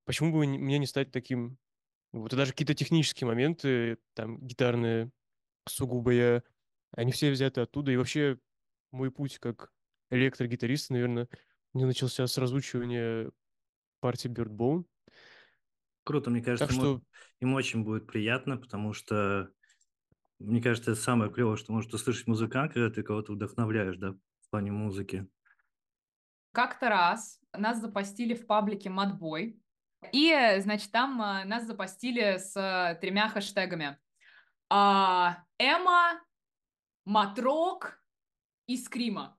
Почему 0.04 0.32
бы 0.32 0.46
мне 0.46 0.78
не 0.78 0.86
стать 0.86 1.12
таким? 1.12 1.58
Вот, 2.12 2.32
и 2.32 2.36
даже 2.36 2.52
какие-то 2.52 2.74
технические 2.74 3.26
моменты, 3.26 3.98
там, 4.14 4.38
гитарные, 4.40 5.10
сугубо 5.68 6.12
я... 6.12 6.42
Они 6.94 7.10
все 7.10 7.30
взяты 7.30 7.62
оттуда, 7.62 7.90
и 7.90 7.96
вообще 7.96 8.38
мой 8.90 9.10
путь 9.10 9.38
как 9.38 9.72
электрогитариста, 10.10 10.92
наверное, 10.92 11.26
не 11.72 11.86
начался 11.86 12.26
с 12.26 12.36
разучивания 12.36 13.30
партии 14.00 14.28
Birdbone. 14.28 14.84
Круто, 16.04 16.28
мне 16.30 16.42
кажется, 16.42 16.66
Так 16.66 16.76
ему, 16.76 16.82
что, 16.82 17.02
ему 17.40 17.56
очень 17.56 17.82
будет 17.84 18.06
приятно, 18.06 18.58
потому 18.58 18.92
что, 18.92 19.50
мне 20.38 20.60
кажется, 20.60 20.90
это 20.90 21.00
самое 21.00 21.32
клевое, 21.32 21.56
что 21.56 21.72
может 21.72 21.94
услышать 21.94 22.26
музыкант, 22.26 22.74
когда 22.74 22.90
ты 22.90 23.02
кого-то 23.02 23.32
вдохновляешь, 23.32 23.96
да, 23.96 24.12
в 24.12 24.50
плане 24.50 24.72
музыки. 24.72 25.26
Как-то 26.52 26.90
раз 26.90 27.40
нас 27.56 27.80
запостили 27.80 28.34
в 28.34 28.46
паблике 28.46 28.90
Madboy, 28.90 29.58
и, 30.10 30.56
значит, 30.60 30.90
там 30.90 31.20
а, 31.22 31.44
нас 31.44 31.64
запостили 31.64 32.38
с 32.38 32.56
а, 32.56 32.94
тремя 32.96 33.28
хэштегами. 33.28 33.98
А, 34.68 35.44
Эма, 35.58 36.20
Матрок 37.04 38.02
и 38.66 38.76
Скрима. 38.76 39.38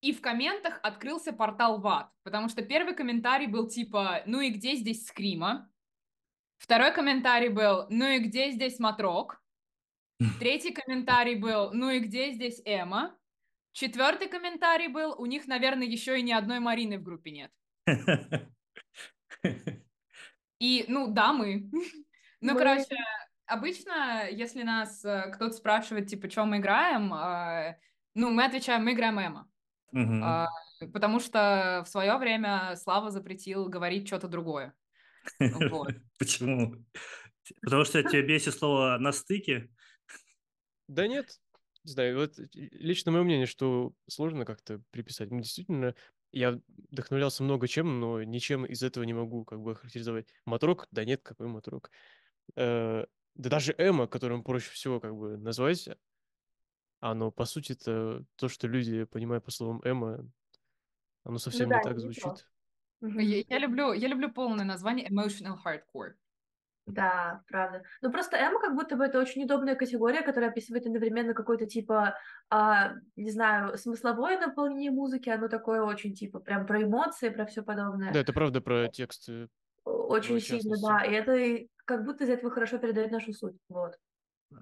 И 0.00 0.12
в 0.12 0.20
комментах 0.20 0.78
открылся 0.82 1.32
портал 1.32 1.80
ВАД, 1.80 2.12
потому 2.22 2.48
что 2.48 2.62
первый 2.62 2.94
комментарий 2.94 3.46
был 3.46 3.68
типа 3.68 4.22
«Ну 4.26 4.40
и 4.40 4.50
где 4.50 4.76
здесь 4.76 5.06
Скрима?» 5.06 5.70
Второй 6.58 6.92
комментарий 6.92 7.48
был 7.48 7.86
«Ну 7.90 8.06
и 8.06 8.18
где 8.18 8.50
здесь 8.52 8.78
Матрок?» 8.78 9.42
Третий 10.38 10.72
комментарий 10.72 11.34
был 11.34 11.72
«Ну 11.72 11.90
и 11.90 12.00
где 12.00 12.32
здесь 12.32 12.62
Эма?» 12.64 13.16
Четвертый 13.72 14.28
комментарий 14.28 14.88
был 14.88 15.14
«У 15.18 15.26
них, 15.26 15.46
наверное, 15.46 15.86
еще 15.86 16.18
и 16.18 16.22
ни 16.22 16.32
одной 16.32 16.60
Марины 16.60 16.98
в 16.98 17.02
группе 17.02 17.30
нет». 17.30 17.52
И, 20.58 20.84
ну, 20.88 21.10
да, 21.12 21.32
мы. 21.32 21.70
Ну, 22.42 22.52
Мы- 22.52 22.58
короче, 22.58 22.96
обычно, 23.46 24.28
если 24.30 24.62
нас 24.62 25.02
э, 25.06 25.30
кто-то 25.34 25.54
спрашивает, 25.54 26.06
типа, 26.08 26.28
что 26.28 26.44
мы 26.44 26.58
играем, 26.58 27.12
э, 27.14 27.78
ну, 28.14 28.30
мы 28.30 28.44
отвечаем, 28.44 28.84
мы 28.84 28.92
играем 28.92 29.18
Эма. 29.18 29.50
А, 30.22 30.48
Потому 30.92 31.18
что 31.18 31.82
в 31.86 31.88
свое 31.88 32.18
время 32.18 32.76
Слава 32.76 33.10
запретил 33.10 33.68
говорить 33.70 34.06
что-то 34.06 34.28
другое. 34.28 34.74
Вот. 35.40 35.88
Почему? 36.18 36.74
Потому 37.62 37.84
что 37.84 38.02
тебя 38.02 38.22
бесит 38.22 38.54
слово 38.54 38.98
«на 38.98 39.12
стыке»? 39.12 39.70
да 40.88 41.06
нет, 41.06 41.26
не 41.84 41.92
знаю, 41.92 42.18
вот 42.18 42.38
э, 42.38 42.44
лично 42.52 43.12
мое 43.12 43.22
мнение, 43.22 43.46
что 43.46 43.92
сложно 44.08 44.44
как-то 44.44 44.82
приписать. 44.90 45.30
Ну, 45.30 45.40
действительно, 45.40 45.94
я 46.32 46.60
вдохновлялся 46.90 47.42
много 47.42 47.68
чем, 47.68 48.00
но 48.00 48.22
ничем 48.22 48.64
из 48.64 48.82
этого 48.82 49.04
не 49.04 49.14
могу 49.14 49.44
как 49.44 49.60
бы 49.60 49.74
характеризовать. 49.74 50.26
Матрок? 50.44 50.86
Да 50.90 51.04
нет, 51.04 51.22
какой 51.22 51.46
матрок? 51.46 51.90
Э, 52.54 53.04
да 53.34 53.50
даже 53.50 53.74
эмо, 53.78 54.06
которым 54.06 54.42
проще 54.42 54.70
всего 54.70 55.00
как 55.00 55.14
бы 55.14 55.36
назвать, 55.36 55.88
оно, 57.00 57.30
по 57.30 57.44
сути, 57.44 57.72
это 57.72 58.24
то, 58.36 58.48
что 58.48 58.66
люди 58.66 59.04
понимают 59.04 59.44
по 59.44 59.50
словам 59.50 59.80
эмо, 59.84 60.26
оно 61.24 61.38
совсем 61.38 61.68
да, 61.68 61.78
не 61.78 61.82
так 61.82 61.94
не 61.94 62.00
звучит. 62.00 62.48
Я, 63.02 63.44
я 63.48 63.58
люблю, 63.58 63.92
я 63.92 64.08
люблю 64.08 64.32
полное 64.32 64.64
название 64.64 65.08
Emotional 65.08 65.56
Hardcore. 65.64 66.14
Да, 66.86 67.42
правда. 67.48 67.82
Ну 68.00 68.12
просто 68.12 68.36
эмо 68.36 68.60
как 68.60 68.74
будто 68.76 68.96
бы 68.96 69.04
это 69.04 69.18
очень 69.18 69.42
удобная 69.44 69.74
категория, 69.74 70.22
которая 70.22 70.50
описывает 70.50 70.86
одновременно 70.86 71.34
какой-то 71.34 71.66
типа, 71.66 72.16
а, 72.48 72.92
не 73.16 73.30
знаю, 73.30 73.76
смысловое 73.76 74.38
наполнение 74.38 74.92
музыки, 74.92 75.28
оно 75.28 75.48
такое 75.48 75.82
очень 75.82 76.14
типа 76.14 76.38
прям 76.38 76.64
про 76.64 76.82
эмоции, 76.82 77.28
про 77.28 77.44
все 77.44 77.62
подобное. 77.62 78.12
Да, 78.12 78.20
это 78.20 78.32
правда 78.32 78.60
про 78.60 78.88
тексты. 78.88 79.48
Очень 79.84 80.40
сильно, 80.40 80.76
да. 80.80 81.04
И 81.04 81.12
это 81.12 81.66
как 81.84 82.04
будто 82.04 82.24
из 82.24 82.30
этого 82.30 82.52
хорошо 82.52 82.78
передает 82.78 83.10
нашу 83.10 83.32
суть. 83.32 83.56
Вот. 83.68 83.98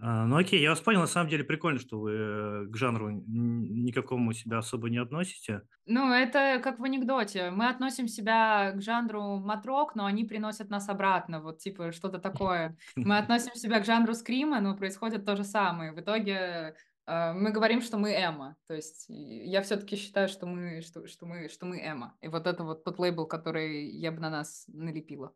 А, 0.00 0.26
ну 0.26 0.36
окей, 0.36 0.60
я 0.60 0.70
вас 0.70 0.80
понял, 0.80 1.00
на 1.00 1.06
самом 1.06 1.30
деле 1.30 1.44
прикольно, 1.44 1.78
что 1.78 2.00
вы 2.00 2.12
э, 2.12 2.66
к 2.66 2.76
жанру 2.76 3.10
никакому 3.10 4.32
себя 4.32 4.58
особо 4.58 4.90
не 4.90 4.98
относите. 4.98 5.62
Ну, 5.86 6.12
это 6.12 6.60
как 6.62 6.78
в 6.78 6.84
анекдоте. 6.84 7.50
Мы 7.50 7.68
относим 7.68 8.08
себя 8.08 8.72
к 8.72 8.82
жанру 8.82 9.38
матрок, 9.38 9.94
но 9.94 10.06
они 10.06 10.24
приносят 10.24 10.70
нас 10.70 10.88
обратно. 10.88 11.40
Вот 11.40 11.58
типа 11.58 11.92
что-то 11.92 12.18
такое. 12.18 12.76
Мы 12.96 13.18
относим 13.18 13.54
себя 13.54 13.80
к 13.80 13.84
жанру 13.84 14.14
скрима, 14.14 14.60
но 14.60 14.76
происходит 14.76 15.24
то 15.24 15.36
же 15.36 15.44
самое. 15.44 15.92
В 15.92 16.00
итоге 16.00 16.76
э, 17.06 17.32
мы 17.32 17.50
говорим, 17.50 17.80
что 17.80 17.96
мы 17.98 18.12
эмо. 18.12 18.56
То 18.66 18.74
есть 18.74 19.06
я 19.08 19.62
все-таки 19.62 19.96
считаю, 19.96 20.28
что 20.28 20.46
мы, 20.46 20.80
что, 20.82 21.06
что 21.06 21.26
мы, 21.26 21.48
что 21.48 21.66
мы 21.66 21.78
эмо. 21.78 22.16
И 22.20 22.28
вот 22.28 22.46
это 22.46 22.64
вот 22.64 22.84
тот 22.84 22.98
лейбл, 22.98 23.26
который 23.26 23.88
я 23.90 24.12
бы 24.12 24.20
на 24.20 24.30
нас 24.30 24.64
налепила. 24.68 25.32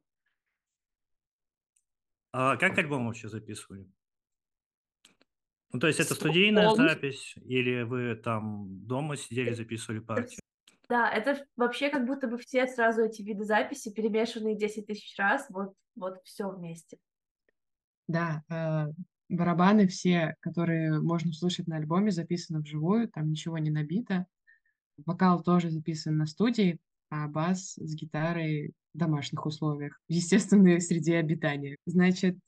А 2.33 2.57
как 2.57 2.77
альбом 2.77 3.07
вообще 3.07 3.29
записывали? 3.29 3.89
Ну, 5.73 5.81
то 5.81 5.87
есть 5.87 6.01
это 6.01 6.15
студийная 6.15 6.75
запись, 6.75 7.35
или 7.45 7.83
вы 7.83 8.17
там 8.17 8.87
дома 8.87 9.17
сидели, 9.17 9.53
записывали 9.53 9.99
партию? 9.99 10.41
Да, 10.89 11.11
это 11.11 11.45
вообще 11.57 11.91
как 11.91 12.07
будто 12.07 12.29
бы 12.29 12.39
все 12.39 12.67
сразу 12.67 13.03
эти 13.03 13.21
виды 13.21 13.45
записи, 13.45 13.93
перемешанные 13.93 14.57
10 14.57 14.87
тысяч 14.87 15.15
раз, 15.19 15.47
вот, 15.51 15.75
вот 15.95 16.21
все 16.25 16.49
вместе. 16.49 16.97
Да, 18.07 18.43
э, 18.49 18.87
барабаны 19.29 19.87
все, 19.87 20.35
которые 20.41 21.01
можно 21.01 21.31
услышать 21.31 21.67
на 21.67 21.77
альбоме, 21.77 22.11
записаны 22.11 22.61
вживую, 22.61 23.09
там 23.09 23.31
ничего 23.31 23.59
не 23.59 23.71
набито. 23.71 24.27
Вокал 25.05 25.43
тоже 25.43 25.71
записан 25.71 26.17
на 26.17 26.25
студии, 26.25 26.79
а 27.11 27.29
бас 27.29 27.75
с 27.75 27.95
гитарой 27.95 28.73
в 28.95 28.99
домашних 28.99 29.45
условиях, 29.45 30.01
в 30.09 30.13
естественной 30.13 30.81
среде 30.81 31.19
обитания. 31.19 31.77
Значит, 31.85 32.39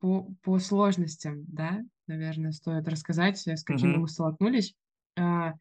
по, 0.00 0.34
по 0.42 0.58
сложностям, 0.58 1.44
да, 1.46 1.82
наверное, 2.06 2.52
стоит 2.52 2.88
рассказать, 2.88 3.46
э, 3.46 3.56
с 3.56 3.64
какими 3.64 3.94
Мгм. 3.94 3.98
мы 3.98 4.08
столкнулись. 4.08 4.74
А, 5.18 5.54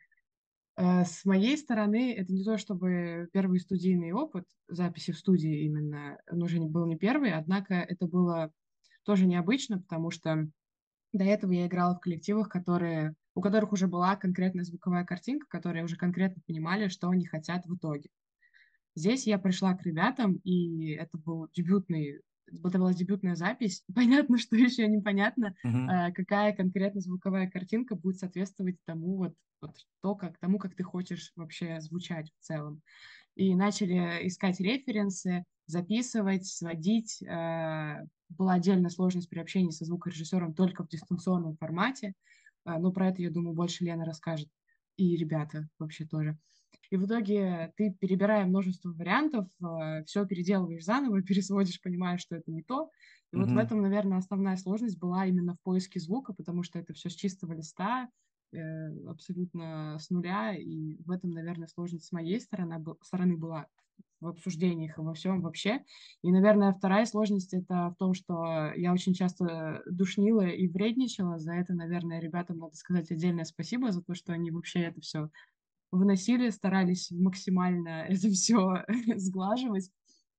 а, 0.76 1.06
С 1.06 1.26
моей 1.26 1.58
стороны, 1.58 2.14
это 2.16 2.34
не 2.34 2.44
то 2.44 2.58
чтобы 2.58 3.30
первый 3.34 3.60
студийный 3.60 4.12
опыт 4.14 4.46
записи 4.68 5.12
в 5.12 5.20
студии 5.20 5.66
именно, 5.66 6.20
он 6.32 6.44
уже 6.44 6.60
не- 6.60 6.70
был 6.70 6.88
не 6.88 6.98
первый, 6.98 7.34
однако 7.34 7.76
это 7.76 8.08
было 8.08 8.52
тоже 9.06 9.28
необычно, 9.28 9.80
потому 9.82 10.12
что 10.12 10.50
до 11.14 11.26
этого 11.26 11.52
я 11.54 11.68
играла 11.68 11.96
в 11.96 12.02
коллективах, 12.02 12.50
которые, 12.50 13.16
у 13.36 13.42
которых 13.42 13.74
уже 13.74 13.88
была 13.88 14.16
конкретная 14.18 14.66
звуковая 14.66 15.06
картинка, 15.06 15.48
которые 15.50 15.86
уже 15.86 15.98
конкретно 15.98 16.42
понимали, 16.48 16.90
что 16.90 17.10
они 17.10 17.26
хотят 17.26 17.66
в 17.66 17.76
итоге. 17.78 18.10
Здесь 18.96 19.26
я 19.26 19.40
пришла 19.40 19.74
к 19.74 19.84
ребятам, 19.84 20.36
и 20.44 20.92
это 20.92 21.18
был 21.18 21.48
дебютный, 21.54 22.22
это 22.48 22.78
была 22.80 22.94
дебютная 22.94 23.36
запись. 23.36 23.84
Понятно, 23.96 24.38
что 24.38 24.56
еще 24.56 24.88
непонятно, 24.88 25.56
э, 25.88 26.12
какая 26.14 26.54
конкретно 26.54 27.02
звуковая 27.02 27.50
картинка 27.50 27.96
будет 27.96 28.18
соответствовать 28.20 28.78
тому 28.86 29.18
вот, 29.18 29.36
вот 29.62 29.76
то, 30.02 30.16
как, 30.16 30.38
тому, 30.40 30.60
как 30.60 30.76
ты 30.76 30.84
хочешь 30.84 31.32
вообще 31.36 31.80
звучать 31.82 32.32
в 32.40 32.44
целом. 32.44 32.82
И 33.36 33.56
начали 33.56 34.28
искать 34.28 34.60
референсы, 34.60 35.46
записывать, 35.68 36.46
сводить. 36.46 37.22
Э, 37.24 38.06
Была 38.30 38.54
отдельная 38.56 38.90
сложность 38.90 39.30
при 39.30 39.40
общении 39.40 39.72
со 39.72 39.86
звукорежиссером 39.86 40.54
только 40.56 40.84
в 40.84 40.90
дистанционном 40.90 41.58
формате. 41.58 42.14
Э, 42.66 42.78
Но 42.80 42.92
про 42.92 43.10
это, 43.10 43.22
я 43.22 43.32
думаю, 43.32 43.56
больше 43.56 43.84
Лена 43.86 44.06
расскажет. 44.06 44.50
И 44.98 45.16
ребята 45.18 45.70
вообще 45.80 46.06
тоже. 46.06 46.38
И 46.94 46.96
в 46.96 47.08
итоге 47.08 47.74
ты, 47.76 47.98
перебирая 48.00 48.46
множество 48.46 48.90
вариантов, 48.92 49.48
все 50.06 50.28
переделываешь 50.28 50.86
заново, 50.86 51.22
пересводишь, 51.24 51.82
понимаешь, 51.82 52.22
что 52.22 52.36
это 52.36 52.52
не 52.52 52.62
то. 52.62 52.92
И 53.32 53.36
вот 53.36 53.52
в 53.52 53.58
этом, 53.58 53.82
наверное, 53.82 54.20
основная 54.20 54.58
сложность 54.58 55.00
была 55.00 55.26
именно 55.26 55.56
в 55.56 55.62
поиске 55.64 56.00
звука, 56.00 56.34
потому 56.34 56.62
что 56.62 56.78
это 56.78 56.94
все 56.94 57.10
с 57.10 57.16
чистого 57.16 57.54
листа, 57.54 58.10
э, 58.52 58.60
абсолютно 59.08 59.98
с 60.00 60.12
нуля, 60.12 60.56
и 60.56 60.98
в 61.04 61.10
этом, 61.10 61.32
наверное, 61.32 61.68
сложность 61.68 62.06
с 62.06 62.12
моей 62.12 62.40
стороны, 62.40 62.80
стороны 63.02 63.38
была 63.38 63.66
в 64.22 64.28
обсуждениях 64.28 65.00
и 65.00 65.02
во 65.02 65.16
всем 65.16 65.42
вообще. 65.42 65.84
И, 66.22 66.32
наверное, 66.32 66.74
вторая 66.74 67.06
сложность— 67.08 67.54
это 67.56 67.90
в 67.90 67.96
том, 67.98 68.14
что 68.14 68.72
я 68.76 68.94
очень 68.94 69.16
часто 69.16 69.82
душнила 69.90 70.46
и 70.46 70.68
вредничала. 70.68 71.40
За 71.40 71.54
это, 71.54 71.74
наверное, 71.74 72.22
ребятам 72.22 72.60
надо 72.60 72.76
сказать 72.76 73.10
отдельное 73.10 73.46
спасибо 73.46 73.92
за 73.92 74.04
то, 74.04 74.14
что 74.14 74.32
они 74.32 74.52
вообще 74.52 74.82
это 74.82 75.02
все 75.02 75.32
выносили, 75.94 76.50
старались 76.50 77.12
максимально 77.12 78.06
это 78.10 78.30
все 78.30 78.84
сглаживать, 79.16 79.90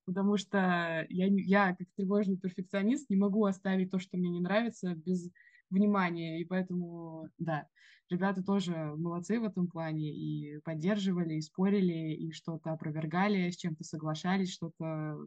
потому 0.05 0.37
что 0.37 1.07
я, 1.09 1.27
я, 1.29 1.75
как 1.75 1.87
тревожный 1.97 2.37
перфекционист, 2.37 3.09
не 3.09 3.17
могу 3.17 3.45
оставить 3.45 3.91
то, 3.91 3.99
что 3.99 4.17
мне 4.17 4.31
не 4.31 4.41
нравится, 4.41 4.95
без 4.95 5.31
внимания, 5.71 6.41
и 6.41 6.45
поэтому, 6.45 7.29
да, 7.39 7.67
ребята 8.11 8.43
тоже 8.43 8.73
молодцы 8.97 9.41
в 9.41 9.45
этом 9.45 9.69
плане, 9.69 10.13
и 10.13 10.59
поддерживали, 10.61 11.35
и 11.35 11.41
спорили, 11.41 12.15
и 12.15 12.33
что-то 12.33 12.73
опровергали, 12.73 13.51
с 13.51 13.57
чем-то 13.57 13.85
соглашались, 13.85 14.53
что-то... 14.53 15.27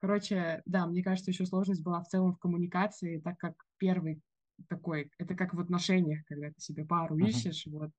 Короче, 0.00 0.62
да, 0.66 0.86
мне 0.86 1.02
кажется, 1.02 1.30
еще 1.30 1.46
сложность 1.46 1.84
была 1.84 2.02
в 2.02 2.08
целом 2.08 2.32
в 2.32 2.38
коммуникации, 2.38 3.20
так 3.20 3.38
как 3.38 3.54
первый 3.78 4.20
такой, 4.68 5.10
это 5.18 5.34
как 5.34 5.54
в 5.54 5.60
отношениях, 5.60 6.24
когда 6.26 6.48
ты 6.48 6.60
себе 6.60 6.84
пару 6.84 7.16
uh-huh. 7.16 7.28
ищешь, 7.28 7.66
вот, 7.66 7.90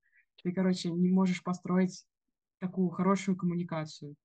ты, 0.43 0.51
короче, 0.51 0.89
не 0.91 1.09
можешь 1.09 1.43
построить 1.43 2.05
такую 2.59 2.89
хорошую 2.89 3.35
коммуникацию. 3.35 4.15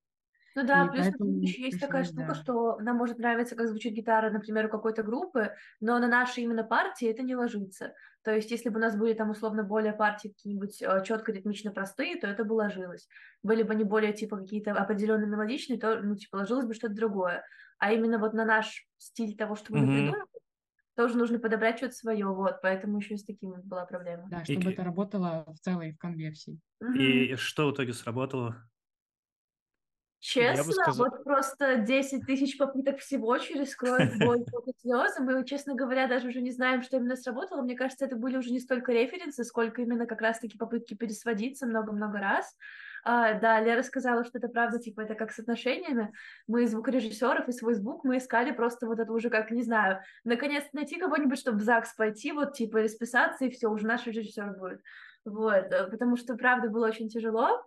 Ну 0.55 0.67
да, 0.67 0.87
и 0.87 0.89
плюс 0.89 1.07
поэтому 1.07 1.41
еще 1.41 1.63
есть 1.63 1.81
такая 1.81 2.05
штука, 2.05 2.29
да. 2.29 2.35
что 2.35 2.79
нам 2.81 2.97
может 2.97 3.19
нравиться, 3.19 3.55
как 3.55 3.69
звучит 3.69 3.93
гитара, 3.93 4.31
например, 4.31 4.67
у 4.67 4.71
какой-то 4.71 5.05
группы, 5.05 5.53
но 5.81 5.99
на 6.01 6.09
нашей 6.09 6.43
именно 6.43 6.65
партии 6.65 7.09
это 7.09 7.23
не 7.23 7.37
ложится. 7.37 7.95
То 8.23 8.35
есть, 8.35 8.51
если 8.51 8.69
бы 8.69 8.79
у 8.79 8.83
нас 8.83 8.97
были 8.97 9.13
там 9.15 9.31
условно 9.31 9.63
более 9.63 9.93
партии 9.93 10.29
какие-нибудь 10.29 10.83
э, 10.83 11.05
четко 11.05 11.31
ритмично 11.31 11.71
простые, 11.71 12.17
то 12.17 12.27
это 12.27 12.45
бы 12.45 12.55
ложилось. 12.55 13.09
Были 13.45 13.63
бы 13.63 13.75
не 13.77 13.85
более 13.85 14.13
типа 14.13 14.37
какие-то 14.37 14.73
определенно 14.73 15.27
мелодичные, 15.27 15.79
то 15.79 16.01
ну 16.01 16.17
типа 16.17 16.37
ложилось 16.37 16.67
бы 16.67 16.75
что-то 16.75 16.95
другое. 16.95 17.45
А 17.79 17.93
именно 17.93 18.19
вот 18.19 18.35
на 18.35 18.45
наш 18.45 18.89
стиль 18.97 19.37
того, 19.37 19.55
что 19.55 19.73
мы 19.73 19.81
mm-hmm. 19.81 19.97
придумали, 19.97 20.38
тоже 20.99 21.17
нужно 21.17 21.39
подобрать 21.39 21.77
что-то 21.77 21.95
свое, 21.95 22.27
вот, 22.27 22.61
поэтому 22.61 22.99
еще 22.99 23.17
с 23.17 23.25
таким 23.25 23.55
была 23.63 23.87
проблема. 23.87 24.27
Да, 24.29 24.43
чтобы 24.43 24.63
и... 24.63 24.73
это 24.73 24.83
работало 24.83 25.45
в 25.47 25.61
целой 25.61 25.93
в 25.93 25.99
конверсии. 25.99 26.59
И 26.97 27.37
что 27.37 27.69
в 27.69 27.73
итоге 27.73 27.93
сработало? 27.93 28.69
Честно, 30.19 30.73
сказал... 30.73 31.07
вот 31.07 31.23
просто 31.23 31.77
10 31.77 32.27
тысяч 32.27 32.59
попыток 32.59 32.99
всего 32.99 33.39
через 33.39 33.77
кровь, 33.77 34.11
боль, 34.19 34.45
слезы. 34.81 35.23
Мы, 35.23 35.45
честно 35.45 35.77
говоря, 35.77 36.09
даже 36.09 36.27
уже 36.27 36.41
не 36.41 36.51
знаем, 36.51 36.83
что 36.83 36.97
именно 36.97 37.15
сработало. 37.15 37.63
Мне 37.63 37.77
кажется, 37.77 38.05
это 38.05 38.17
были 38.17 38.37
уже 38.37 38.51
не 38.51 38.59
столько 38.59 38.91
референсы, 38.91 39.45
сколько 39.45 39.81
именно 39.81 40.05
как 40.05 40.21
раз-таки 40.21 40.59
попытки 40.59 40.95
пересводиться 40.95 41.65
много-много 41.65 42.19
раз. 42.19 42.57
А, 43.11 43.33
да, 43.33 43.59
Лера 43.59 43.83
сказала, 43.83 44.23
что 44.23 44.37
это 44.37 44.49
правда, 44.49 44.79
типа, 44.79 45.01
это 45.01 45.15
как 45.15 45.33
с 45.33 45.39
отношениями. 45.39 46.13
Мы 46.47 46.67
звукорежиссеров 46.67 47.49
и 47.49 47.53
свой 47.53 47.73
звук 47.73 48.05
мы 48.05 48.19
искали 48.19 48.51
просто 48.51 48.87
вот 48.87 48.99
это 48.99 49.11
уже 49.11 49.31
как, 49.31 49.51
не 49.51 49.63
знаю, 49.63 50.03
наконец 50.25 50.65
найти 50.75 50.99
кого-нибудь, 50.99 51.39
чтобы 51.39 51.57
в 51.57 51.63
ЗАГС 51.63 51.95
пойти, 51.95 52.33
вот, 52.33 52.53
типа, 52.53 52.83
расписаться, 52.83 53.47
и 53.47 53.51
все, 53.51 53.71
уже 53.71 53.87
наш 53.87 54.07
режиссер 54.07 54.59
будет. 54.59 54.83
Вот, 55.25 55.73
э, 55.73 55.89
потому 55.91 56.17
что, 56.17 56.37
правда, 56.37 56.69
было 56.69 56.87
очень 56.87 57.09
тяжело. 57.09 57.65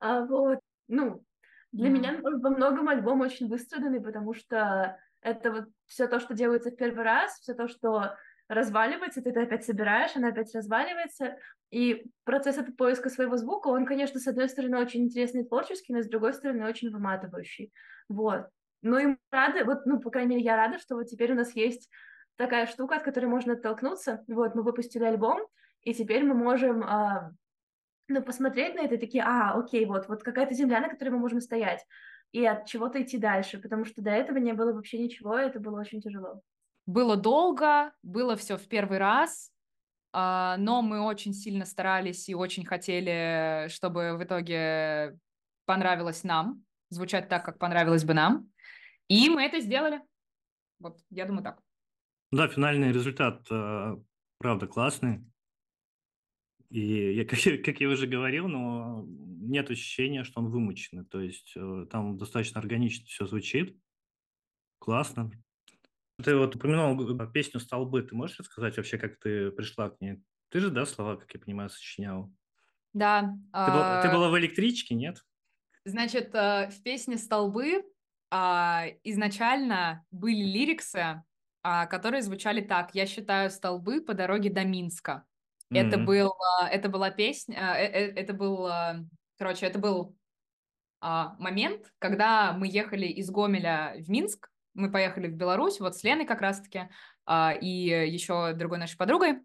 А, 0.00 0.24
вот, 0.24 0.60
ну, 0.88 1.22
для 1.70 1.90
mm. 1.90 1.92
меня 1.92 2.18
во 2.22 2.48
многом 2.48 2.88
альбом 2.88 3.20
очень 3.20 3.46
выстраданный, 3.46 4.00
потому 4.00 4.32
что 4.32 4.98
это 5.20 5.52
вот 5.52 5.64
все 5.84 6.06
то, 6.06 6.18
что 6.18 6.32
делается 6.32 6.70
в 6.70 6.76
первый 6.76 7.04
раз, 7.04 7.38
все 7.40 7.52
то, 7.52 7.68
что 7.68 8.16
разваливается, 8.48 9.22
ты 9.22 9.30
это 9.30 9.42
опять 9.42 9.64
собираешь, 9.64 10.16
она 10.16 10.28
опять 10.28 10.54
разваливается, 10.54 11.36
и 11.70 12.06
процесс 12.24 12.56
этого 12.56 12.74
поиска 12.74 13.10
своего 13.10 13.36
звука, 13.36 13.68
он, 13.68 13.84
конечно, 13.86 14.18
с 14.18 14.26
одной 14.26 14.48
стороны 14.48 14.78
очень 14.78 15.04
интересный 15.04 15.42
и 15.42 15.46
творческий, 15.46 15.92
но 15.92 16.02
с 16.02 16.08
другой 16.08 16.32
стороны 16.32 16.66
очень 16.66 16.90
выматывающий, 16.90 17.72
вот. 18.08 18.48
Ну 18.82 18.98
и 18.98 19.16
рада, 19.30 19.64
вот, 19.64 19.86
ну, 19.86 20.00
по 20.00 20.10
крайней 20.10 20.36
мере, 20.36 20.44
я 20.44 20.56
рада, 20.56 20.78
что 20.78 20.94
вот 20.94 21.04
теперь 21.04 21.32
у 21.32 21.36
нас 21.36 21.54
есть 21.54 21.90
такая 22.36 22.66
штука, 22.66 22.96
от 22.96 23.02
которой 23.02 23.26
можно 23.26 23.54
оттолкнуться, 23.54 24.24
вот, 24.28 24.54
мы 24.54 24.62
выпустили 24.62 25.04
альбом, 25.04 25.46
и 25.82 25.92
теперь 25.94 26.24
мы 26.24 26.34
можем 26.34 26.82
а, 26.84 27.32
ну, 28.08 28.22
посмотреть 28.22 28.74
на 28.74 28.80
это 28.80 28.94
и 28.94 28.98
такие, 28.98 29.22
а, 29.24 29.52
окей, 29.52 29.84
вот, 29.84 30.08
вот 30.08 30.22
какая-то 30.22 30.54
земля, 30.54 30.80
на 30.80 30.88
которой 30.88 31.10
мы 31.10 31.18
можем 31.18 31.40
стоять, 31.40 31.84
и 32.32 32.44
от 32.44 32.66
чего-то 32.66 33.02
идти 33.02 33.18
дальше, 33.18 33.58
потому 33.58 33.84
что 33.84 34.02
до 34.02 34.10
этого 34.10 34.38
не 34.38 34.52
было 34.52 34.72
вообще 34.72 34.98
ничего, 34.98 35.38
и 35.38 35.44
это 35.46 35.60
было 35.60 35.80
очень 35.80 36.00
тяжело. 36.00 36.42
Было 36.88 37.18
долго, 37.18 37.92
было 38.02 38.34
все 38.34 38.56
в 38.56 38.66
первый 38.66 38.96
раз, 38.96 39.52
а, 40.14 40.56
но 40.56 40.80
мы 40.80 41.02
очень 41.02 41.34
сильно 41.34 41.66
старались 41.66 42.30
и 42.30 42.34
очень 42.34 42.64
хотели, 42.64 43.68
чтобы 43.68 44.16
в 44.16 44.24
итоге 44.24 45.18
понравилось 45.66 46.24
нам, 46.24 46.64
звучать 46.88 47.28
так, 47.28 47.44
как 47.44 47.58
понравилось 47.58 48.04
бы 48.04 48.14
нам, 48.14 48.50
и 49.06 49.28
мы 49.28 49.42
это 49.42 49.60
сделали. 49.60 50.00
Вот, 50.78 50.98
я 51.10 51.26
думаю, 51.26 51.44
так. 51.44 51.60
Да, 52.32 52.48
финальный 52.48 52.90
результат, 52.90 53.46
э, 53.50 53.96
правда, 54.38 54.66
классный. 54.66 55.22
И 56.70 57.12
я, 57.12 57.24
как, 57.26 57.38
как 57.66 57.80
я 57.82 57.88
уже 57.90 58.06
говорил, 58.06 58.48
но 58.48 59.04
нет 59.06 59.70
ощущения, 59.70 60.24
что 60.24 60.40
он 60.40 60.48
вымученный. 60.48 61.04
То 61.04 61.20
есть 61.20 61.52
э, 61.54 61.86
там 61.90 62.16
достаточно 62.16 62.60
органично 62.62 63.04
все 63.04 63.26
звучит. 63.26 63.78
Классно. 64.78 65.30
Ты 66.22 66.36
вот 66.36 66.56
упомянул 66.56 67.16
песню 67.28 67.60
«Столбы». 67.60 68.02
Ты 68.02 68.14
можешь 68.16 68.40
рассказать 68.40 68.76
вообще, 68.76 68.98
как 68.98 69.18
ты 69.20 69.52
пришла 69.52 69.90
к 69.90 70.00
ней? 70.00 70.20
Ты 70.48 70.60
же, 70.60 70.70
да, 70.70 70.84
слова, 70.84 71.16
как 71.16 71.32
я 71.32 71.40
понимаю, 71.40 71.70
сочиняла? 71.70 72.32
Да. 72.92 73.20
Ты, 73.52 73.70
была, 73.70 74.02
ты 74.02 74.08
а 74.08 74.12
была 74.12 74.30
в 74.30 74.38
электричке, 74.38 74.96
нет? 74.96 75.22
Значит, 75.84 76.34
э, 76.34 76.70
в 76.70 76.82
песне 76.82 77.18
«Столбы» 77.18 77.84
а, 78.30 78.86
изначально 79.04 80.04
были 80.10 80.42
лириксы, 80.42 81.22
а, 81.62 81.86
которые 81.86 82.22
звучали 82.22 82.62
так. 82.62 82.94
«Я 82.94 83.06
считаю 83.06 83.48
столбы 83.50 84.00
по 84.00 84.12
дороге 84.14 84.50
до 84.50 84.64
Минска». 84.64 85.24
Это 85.70 85.98
mm 85.98 86.04
был, 86.04 86.32
это 86.70 86.88
была 86.88 87.10
песня, 87.10 87.74
э, 87.76 87.84
э, 87.84 88.12
это 88.14 88.32
был, 88.32 88.68
короче, 89.36 89.66
это 89.66 89.78
был 89.78 90.16
момент, 91.00 91.92
когда 91.98 92.54
мы 92.54 92.66
ехали 92.66 93.06
из 93.06 93.30
Гомеля 93.30 93.94
в 93.98 94.08
Минск, 94.08 94.48
мы 94.78 94.90
поехали 94.90 95.28
в 95.28 95.34
Беларусь, 95.34 95.80
вот 95.80 95.96
с 95.96 96.04
Леной 96.04 96.24
как 96.24 96.40
раз-таки, 96.40 96.88
и 97.30 98.08
еще 98.10 98.54
другой 98.54 98.78
нашей 98.78 98.96
подругой, 98.96 99.40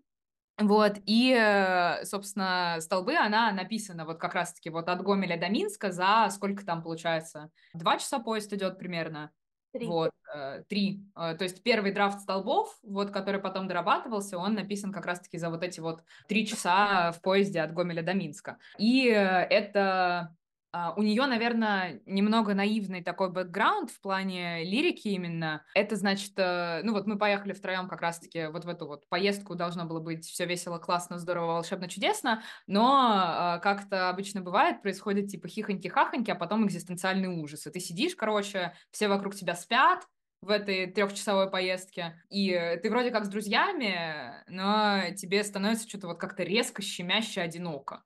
вот, 0.60 0.98
и, 1.08 1.36
э, 1.36 2.06
собственно, 2.06 2.78
столбы, 2.80 3.16
она 3.16 3.52
написана 3.52 4.06
вот 4.06 4.20
как 4.20 4.36
раз-таки 4.36 4.70
вот 4.70 4.88
от 4.88 5.02
Гомеля 5.02 5.40
до 5.40 5.50
Минска 5.50 5.92
за 5.92 6.28
сколько 6.30 6.64
там 6.64 6.84
получается? 6.84 7.50
Два 7.74 7.98
часа 7.98 8.20
поезд 8.20 8.54
идет 8.54 8.78
примерно. 8.78 9.32
Три. 9.74 9.88
Вот, 9.88 10.12
э, 10.36 10.64
три. 10.70 11.04
Э, 11.16 11.36
то 11.36 11.44
есть 11.44 11.64
первый 11.64 11.92
драфт 11.92 12.20
столбов, 12.20 12.78
вот, 12.84 13.10
который 13.10 13.42
потом 13.42 13.68
дорабатывался, 13.68 14.38
он 14.38 14.54
написан 14.54 14.92
как 14.92 15.08
раз-таки 15.08 15.40
за 15.40 15.50
вот 15.50 15.64
эти 15.64 15.80
вот 15.80 16.04
три 16.28 16.46
часа 16.46 17.12
в 17.12 17.22
поезде 17.22 17.60
от 17.62 17.74
Гомеля 17.74 18.04
до 18.04 18.14
Минска. 18.14 18.60
И 18.78 19.06
это 19.08 20.36
Uh, 20.76 20.92
у 20.96 21.04
нее, 21.04 21.28
наверное, 21.28 22.02
немного 22.08 22.56
наивный 22.56 23.04
такой 23.04 23.30
бэкграунд 23.30 23.92
в 23.92 24.02
плане 24.02 24.64
лирики 24.64 25.10
именно. 25.10 25.64
Это 25.76 25.96
значит, 25.96 26.32
uh, 26.38 26.82
ну 26.82 26.94
вот 26.94 27.06
мы 27.06 27.18
поехали 27.20 27.54
втроем 27.54 27.88
как 27.88 28.02
раз-таки 28.02 28.48
вот 28.48 28.66
в 28.66 28.70
эту 28.70 28.88
вот 28.88 29.08
поездку, 29.08 29.54
должно 29.54 29.86
было 29.86 30.00
быть 30.00 30.26
все 30.26 30.48
весело, 30.48 30.80
классно, 30.80 31.20
здорово, 31.20 31.54
волшебно, 31.54 31.88
чудесно, 31.88 32.42
но 32.66 33.58
uh, 33.58 33.60
как-то 33.60 34.10
обычно 34.10 34.42
бывает, 34.42 34.82
происходит 34.82 35.28
типа 35.28 35.48
хихоньки-хахоньки, 35.48 36.32
а 36.32 36.36
потом 36.36 36.66
экзистенциальный 36.66 37.28
ужас. 37.28 37.68
И 37.68 37.70
ты 37.70 37.80
сидишь, 37.80 38.16
короче, 38.16 38.74
все 38.90 39.08
вокруг 39.08 39.36
тебя 39.36 39.54
спят, 39.54 40.08
в 40.42 40.50
этой 40.50 40.88
трехчасовой 40.88 41.50
поездке, 41.50 42.22
и 42.30 42.80
ты 42.82 42.90
вроде 42.90 43.12
как 43.12 43.26
с 43.26 43.30
друзьями, 43.30 44.44
но 44.48 45.14
тебе 45.16 45.44
становится 45.44 45.88
что-то 45.88 46.08
вот 46.08 46.20
как-то 46.20 46.44
резко 46.44 46.82
щемяще 46.82 47.42
одиноко. 47.42 48.04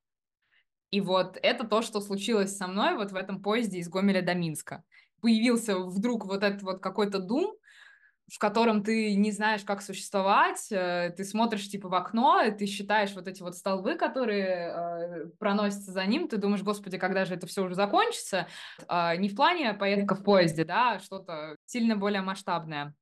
И 0.91 1.01
вот 1.01 1.37
это 1.41 1.67
то, 1.67 1.81
что 1.81 1.99
случилось 1.99 2.55
со 2.55 2.67
мной 2.67 2.95
вот 2.95 3.11
в 3.11 3.15
этом 3.15 3.41
поезде 3.41 3.79
из 3.79 3.89
Гомеля 3.89 4.21
до 4.21 4.33
Минска. 4.33 4.83
Появился 5.21 5.77
вдруг 5.77 6.25
вот 6.25 6.43
этот 6.43 6.61
вот 6.61 6.79
какой-то 6.79 7.19
дум, 7.19 7.55
в 8.31 8.39
котором 8.39 8.83
ты 8.83 9.15
не 9.15 9.31
знаешь, 9.31 9.63
как 9.63 9.81
существовать, 9.81 10.69
э, 10.69 11.13
ты 11.15 11.23
смотришь 11.23 11.69
типа 11.69 11.87
в 11.87 11.93
окно, 11.93 12.41
и 12.41 12.51
ты 12.51 12.65
считаешь 12.65 13.13
вот 13.13 13.27
эти 13.27 13.41
вот 13.41 13.55
столбы, 13.55 13.95
которые 13.95 14.45
э, 14.47 15.25
проносятся 15.39 15.91
за 15.91 16.05
ним, 16.05 16.27
ты 16.27 16.37
думаешь, 16.37 16.61
господи, 16.61 16.97
когда 16.97 17.23
же 17.23 17.35
это 17.35 17.47
все 17.47 17.63
уже 17.63 17.75
закончится? 17.75 18.47
Э, 18.89 19.15
не 19.15 19.29
в 19.29 19.35
плане 19.35 19.73
поездка 19.73 20.15
в 20.15 20.23
поезде, 20.23 20.65
да, 20.65 20.93
а 20.93 20.99
что-то 20.99 21.55
сильно 21.65 21.95
более 21.95 22.21
масштабное 22.21 22.93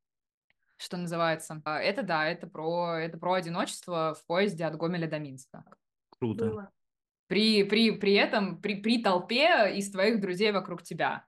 что 0.78 0.98
называется. 0.98 1.62
А, 1.63 1.80
это 1.80 2.04
да, 2.04 2.28
это 2.28 2.48
про, 2.48 2.98
это 3.00 3.17
про 3.17 3.36
одиночество 3.36 4.13
в 4.13 4.26
поезде 4.26 4.65
от 4.65 4.76
Гомеля 4.76 5.10
до 5.10 5.19
Минска. 5.19 5.63
Круто. 6.19 6.45
Было 6.45 6.71
при, 7.27 7.63
при, 7.63 7.91
при 7.91 8.13
этом, 8.13 8.61
при, 8.61 8.75
при 8.75 9.01
толпе 9.01 9.75
из 9.75 9.91
твоих 9.91 10.21
друзей 10.21 10.51
вокруг 10.51 10.83
тебя. 10.83 11.25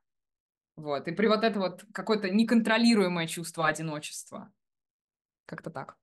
Вот, 0.75 1.07
и 1.07 1.12
при 1.12 1.27
вот 1.27 1.43
это 1.43 1.60
вот 1.60 1.86
какое-то 1.93 2.29
неконтролируемое 2.29 3.27
чувство 3.27 3.67
одиночества. 3.67 4.51
Как-то 5.45 5.71
так. 5.71 5.97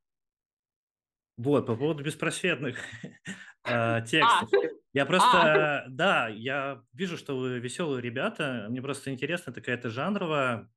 Вот, 1.37 1.67
по 1.67 1.77
поводу 1.77 2.03
беспросветных 2.03 2.79
э, 3.03 3.19
А, 3.65 4.01
текстов. 4.01 4.51
Я 4.93 5.03
а, 5.03 5.07
просто, 5.07 5.85
да, 5.89 6.29
я 6.29 6.83
вижу, 6.93 7.17
что 7.17 7.37
вы 7.37 7.59
веселые 7.59 8.01
ребята. 8.01 8.67
Мне 8.69 8.81
просто 8.81 9.13
интересно, 9.13 9.51
это 9.51 9.61
какая-то 9.61 9.91
жанровая 9.91 10.71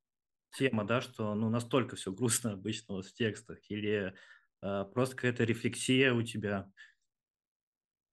тема, 0.56 0.84
да, 0.84 1.00
что 1.00 1.34
ну 1.34 1.50
настолько 1.50 1.96
все 1.96 2.12
грустно 2.12 2.52
обычно 2.52 2.94
у 2.94 2.96
вас 2.98 3.06
в 3.06 3.14
текстах, 3.14 3.58
или 3.68 4.14
э, 4.62 4.84
просто 4.92 5.14
какая-то 5.14 5.44
рефлексия 5.44 6.12
у 6.12 6.22
тебя. 6.22 6.70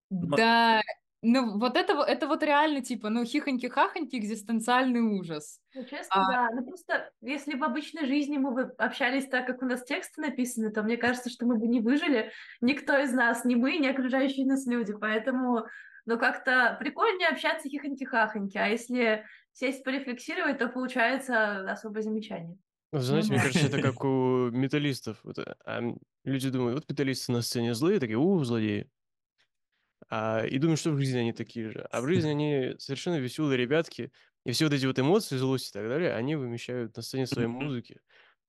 Да, 0.09 0.81
ну 1.27 1.57
вот 1.57 1.75
это, 1.75 1.93
это 1.93 2.27
вот 2.27 2.43
реально 2.43 2.81
типа, 2.81 3.09
ну 3.09 3.23
хихоньки-хахоньки, 3.23 4.15
экзистенциальный 4.15 5.01
ужас. 5.01 5.59
Ну, 5.73 5.83
честно, 5.83 6.07
А, 6.09 6.31
да. 6.31 6.49
Ну, 6.53 6.63
просто, 6.65 7.09
если 7.21 7.57
в 7.57 7.63
обычной 7.63 8.05
жизни 8.05 8.37
мы 8.37 8.51
бы 8.51 8.61
общались 8.77 9.27
так, 9.27 9.47
как 9.47 9.63
у 9.63 9.65
нас 9.65 9.83
тексты 9.83 10.21
написаны, 10.21 10.71
то 10.71 10.83
мне 10.83 10.97
кажется, 10.97 11.31
что 11.31 11.47
мы 11.47 11.57
бы 11.57 11.67
не 11.67 11.79
выжили. 11.79 12.31
Никто 12.61 12.95
из 12.99 13.11
нас, 13.11 13.43
ни 13.43 13.55
мы, 13.55 13.77
ни 13.77 13.87
окружающие 13.87 14.45
нас 14.45 14.67
люди. 14.67 14.93
Поэтому, 14.93 15.65
ну, 16.05 16.19
как-то 16.19 16.77
прикольнее 16.79 17.29
общаться 17.29 17.69
хихоньки-хахоньки. 17.69 18.57
А 18.57 18.67
если 18.67 19.25
сесть 19.51 19.83
порефлексировать, 19.83 20.59
то 20.59 20.67
получается 20.67 21.71
особое 21.71 22.03
замечание. 22.03 22.55
Ну 22.91 22.99
Знаете, 22.99 23.31
мне 23.31 23.41
кажется, 23.41 23.65
это 23.67 23.81
как 23.81 24.03
у 24.03 24.51
металлистов. 24.51 25.17
Вот, 25.23 25.39
а, 25.39 25.81
люди 26.23 26.49
думают, 26.51 26.75
вот 26.75 26.89
металлисты 26.89 27.31
на 27.31 27.41
сцене 27.41 27.73
злые, 27.73 27.99
такие, 27.99 28.17
у, 28.17 28.43
злодеи. 28.43 28.87
А, 30.17 30.45
и 30.45 30.59
думают, 30.59 30.79
что 30.79 30.91
в 30.91 30.97
жизни 30.97 31.17
они 31.17 31.33
такие 31.33 31.69
же. 31.69 31.85
А 31.91 31.99
в 31.99 32.07
жизни 32.07 32.29
они 32.29 32.75
совершенно 32.77 33.19
веселые 33.19 33.57
ребятки. 33.57 34.13
И 34.45 34.51
все 34.53 34.63
вот 34.63 34.73
эти 34.73 34.85
вот 34.85 34.97
эмоции, 34.97 35.35
злость 35.35 35.71
и 35.71 35.73
так 35.73 35.89
далее, 35.89 36.13
они 36.13 36.37
вымещают 36.37 36.95
на 36.95 37.01
сцене 37.01 37.27
своей 37.27 37.49
музыки. 37.49 37.99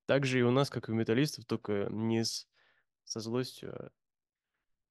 Так 0.06 0.26
же 0.26 0.38
и 0.38 0.42
у 0.42 0.52
нас, 0.52 0.70
как 0.70 0.88
и 0.88 0.92
у 0.92 0.94
металлистов, 0.94 1.44
только 1.44 1.88
не 1.90 2.24
с, 2.24 2.46
со 3.02 3.18
злостью, 3.18 3.74
а 3.74 3.88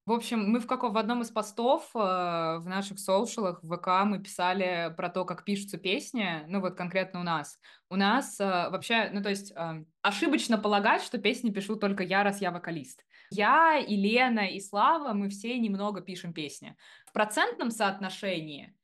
В 0.04 0.12
общем, 0.12 0.50
мы 0.50 0.60
в 0.60 0.66
каком 0.66 0.92
в 0.92 0.98
одном 0.98 1.22
из 1.22 1.30
постов 1.30 1.88
э, 1.94 1.98
в 1.98 2.64
наших 2.66 2.98
соушалах 2.98 3.62
в 3.62 3.74
ВК 3.74 4.04
мы 4.04 4.22
писали 4.22 4.92
про 4.98 5.08
то, 5.08 5.24
как 5.24 5.44
пишутся 5.44 5.78
песни, 5.78 6.44
ну 6.46 6.60
вот 6.60 6.76
конкретно 6.76 7.20
у 7.20 7.22
нас. 7.22 7.58
У 7.88 7.96
нас 7.96 8.38
э, 8.38 8.44
вообще, 8.44 9.08
ну 9.14 9.22
то 9.22 9.30
есть 9.30 9.50
э, 9.56 9.84
ошибочно 10.02 10.58
полагать, 10.58 11.00
что 11.00 11.16
песни 11.16 11.48
пишу 11.48 11.76
только 11.76 12.02
я, 12.02 12.22
раз 12.22 12.42
я 12.42 12.50
вокалист. 12.50 13.02
Я 13.30 13.78
и 13.78 13.96
Лена 13.96 14.48
и 14.48 14.60
Слава, 14.60 15.12
мы 15.12 15.28
все 15.28 15.58
немного 15.58 16.00
пишем 16.00 16.32
песни. 16.32 16.76
В 17.06 17.12
процентном 17.12 17.70
соотношении 17.70 18.74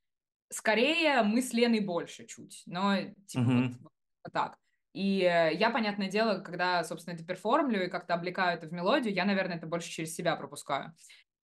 скорее 0.51 1.23
мы 1.23 1.43
с 1.43 1.53
Леной 1.53 1.81
больше 1.81 2.27
чуть, 2.27 2.63
но 2.67 2.97
типа 3.27 3.45
вот, 3.45 3.53
Мгм. 3.55 3.79
вот 4.25 4.33
так. 4.33 4.59
И 4.93 5.21
э, 5.23 5.55
я, 5.55 5.71
понятное 5.71 6.11
дело, 6.11 6.41
когда, 6.41 6.85
собственно, 6.85 7.15
это 7.15 7.25
перформлю 7.25 7.85
и 7.85 7.89
как-то 7.89 8.15
облекаю 8.15 8.59
это 8.59 8.67
в 8.67 8.73
мелодию, 8.73 9.15
я, 9.15 9.25
наверное, 9.25 9.57
это 9.57 9.67
больше 9.67 9.91
через 9.91 10.15
себя 10.15 10.37
пропускаю. 10.37 10.95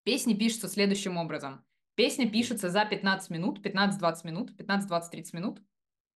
Песни 0.04 0.34
пишутся 0.34 0.68
следующим 0.68 1.16
образом. 1.16 1.64
Песня 1.94 2.30
пишется 2.30 2.68
за 2.68 2.84
15 2.84 3.30
минут, 3.30 3.64
15-20 3.64 4.14
минут, 4.24 4.50
15-20-30 4.60 5.24
минут. 5.32 5.62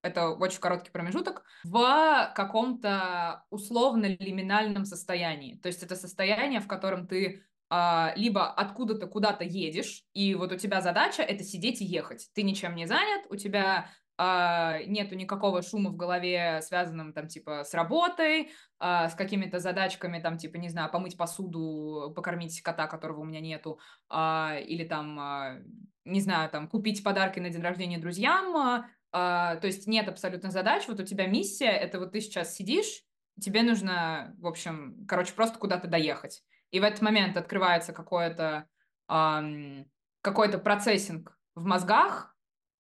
Это 0.03 0.29
очень 0.29 0.59
короткий 0.59 0.91
промежуток 0.91 1.43
в 1.63 2.31
каком-то 2.35 3.45
условно-лиминальном 3.49 4.85
состоянии. 4.85 5.55
То 5.55 5.67
есть 5.67 5.81
это 5.81 5.95
состояние, 5.95 6.59
в 6.59 6.67
котором 6.67 7.07
ты 7.07 7.43
а, 7.69 8.13
либо 8.15 8.45
откуда-то 8.51 9.07
куда-то 9.07 9.43
едешь, 9.43 10.03
и 10.13 10.35
вот 10.35 10.51
у 10.51 10.57
тебя 10.57 10.81
задача 10.81 11.23
это 11.23 11.43
сидеть 11.43 11.81
и 11.81 11.85
ехать. 11.85 12.29
Ты 12.35 12.43
ничем 12.43 12.75
не 12.75 12.85
занят, 12.85 13.25
у 13.29 13.35
тебя 13.35 13.89
а, 14.15 14.79
нету 14.85 15.15
никакого 15.15 15.63
шума 15.63 15.89
в 15.89 15.95
голове, 15.95 16.61
связанном 16.61 17.13
там 17.13 17.27
типа 17.27 17.63
с 17.63 17.73
работой, 17.73 18.51
а, 18.77 19.09
с 19.09 19.15
какими-то 19.15 19.59
задачками, 19.59 20.19
там 20.19 20.37
типа, 20.37 20.57
не 20.57 20.69
знаю, 20.69 20.91
помыть 20.91 21.17
посуду, 21.17 22.13
покормить 22.15 22.61
кота, 22.61 22.87
которого 22.87 23.21
у 23.21 23.25
меня 23.25 23.39
нету, 23.39 23.79
а, 24.09 24.57
или 24.59 24.83
там, 24.83 25.19
а, 25.19 25.57
не 26.05 26.21
знаю, 26.21 26.51
там 26.51 26.67
купить 26.67 27.03
подарки 27.03 27.39
на 27.39 27.49
день 27.49 27.61
рождения 27.61 27.97
друзьям. 27.97 28.85
А, 29.13 29.57
то 29.57 29.67
есть 29.67 29.85
нет 29.85 30.09
абсолютно 30.09 30.49
задач, 30.49 30.87
вот 30.87 30.99
у 30.99 31.03
тебя 31.03 31.27
миссия, 31.27 31.69
это 31.69 31.99
вот 31.99 32.11
ты 32.11 32.19
сейчас 32.19 32.55
сидишь, 32.55 33.03
тебе 33.39 33.61
нужно, 33.61 34.35
в 34.39 34.47
общем, 34.47 35.05
короче, 35.07 35.33
просто 35.33 35.59
куда-то 35.59 35.87
доехать. 35.87 36.43
И 36.71 36.79
в 36.79 36.83
этот 36.83 37.01
момент 37.01 37.37
открывается 37.37 37.93
какое-то 37.93 38.67
ам, 39.07 39.85
какой-то 40.21 40.57
процессинг 40.57 41.37
в 41.53 41.63
мозгах, 41.63 42.35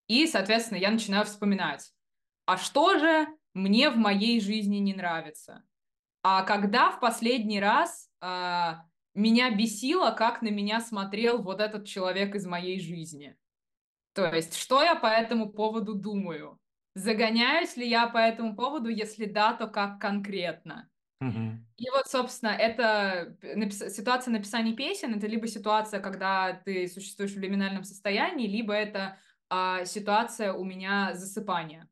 и, 0.09 0.27
соответственно, 0.27 0.79
я 0.79 0.91
начинаю 0.91 1.27
вспоминать, 1.27 1.93
а 2.47 2.57
что 2.57 2.99
же 2.99 3.27
мне 3.53 3.91
в 3.91 3.97
моей 3.97 4.41
жизни 4.41 4.79
не 4.79 4.95
нравится? 4.95 5.63
А 6.23 6.43
когда 6.43 6.91
в 6.91 7.01
последний 7.01 7.61
раз 7.61 8.09
а, 8.23 8.87
меня 9.15 9.51
бесило, 9.51 10.13
как 10.13 10.41
на 10.41 10.49
меня 10.49 10.81
смотрел 10.81 11.43
вот 11.43 11.61
этот 11.61 11.87
человек 11.87 12.35
из 12.35 12.47
моей 12.47 12.81
жизни? 12.81 13.37
То 14.15 14.35
есть, 14.35 14.57
что 14.57 14.83
я 14.83 14.95
по 14.95 15.07
этому 15.07 15.51
поводу 15.51 15.95
думаю? 15.95 16.59
Загоняюсь 16.95 17.77
ли 17.77 17.89
я 17.89 18.07
по 18.07 18.19
этому 18.19 18.55
поводу? 18.55 18.89
Если 18.89 19.25
да, 19.25 19.55
то 19.55 19.67
как 19.67 19.99
конкретно? 20.01 20.89
Мгм. 21.21 21.67
И 21.79 21.89
вот, 21.91 22.07
собственно, 22.09 22.51
это 22.51 23.37
напис- 23.43 23.91
ситуация 23.91 24.33
написания 24.33 24.75
песен, 24.75 25.15
это 25.15 25.27
либо 25.27 25.47
ситуация, 25.47 26.01
когда 26.01 26.53
ты 26.53 26.89
существуешь 26.89 27.33
в 27.33 27.39
лиминальном 27.39 27.85
состоянии, 27.85 28.47
либо 28.47 28.75
это 28.75 29.19
а, 29.49 29.85
ситуация 29.85 30.53
у 30.53 30.65
меня 30.65 31.13
засыпания. 31.15 31.89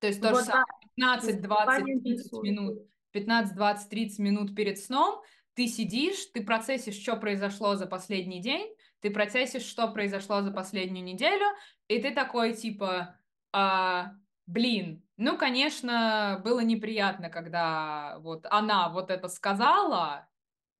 То 0.00 0.08
есть 0.08 0.20
то 0.20 0.28
же 0.28 0.34
Вот, 0.34 0.46
да, 0.46 0.52
самое, 0.52 0.66
15, 0.96 1.42
20, 1.42 1.66
засыпание 1.66 2.00
30 2.00 2.24
интересует. 2.26 2.44
минут, 2.44 2.78
15, 3.12 3.54
20, 3.54 3.88
30 3.88 4.18
минут 4.18 4.54
перед 4.54 4.78
сном 4.78 5.22
ты 5.54 5.68
сидишь, 5.68 6.26
ты 6.32 6.44
процессишь, 6.44 7.00
что 7.00 7.16
произошло 7.16 7.76
за 7.76 7.86
последний 7.86 8.40
день, 8.40 8.74
ты 9.04 9.10
процессишь, 9.12 9.64
что 9.64 9.88
произошло 9.92 10.42
за 10.42 10.50
последнюю 10.50 11.04
неделю, 11.04 11.46
и 11.88 12.00
ты 12.02 12.14
такой, 12.14 12.54
типа, 12.54 13.20
а, 13.52 14.14
блин, 14.46 15.06
ну, 15.18 15.38
конечно, 15.38 16.40
было 16.44 16.60
неприятно, 16.60 17.30
когда 17.30 18.18
вот 18.20 18.46
она 18.50 18.88
вот 18.88 19.10
это 19.10 19.28
сказала, 19.28 20.28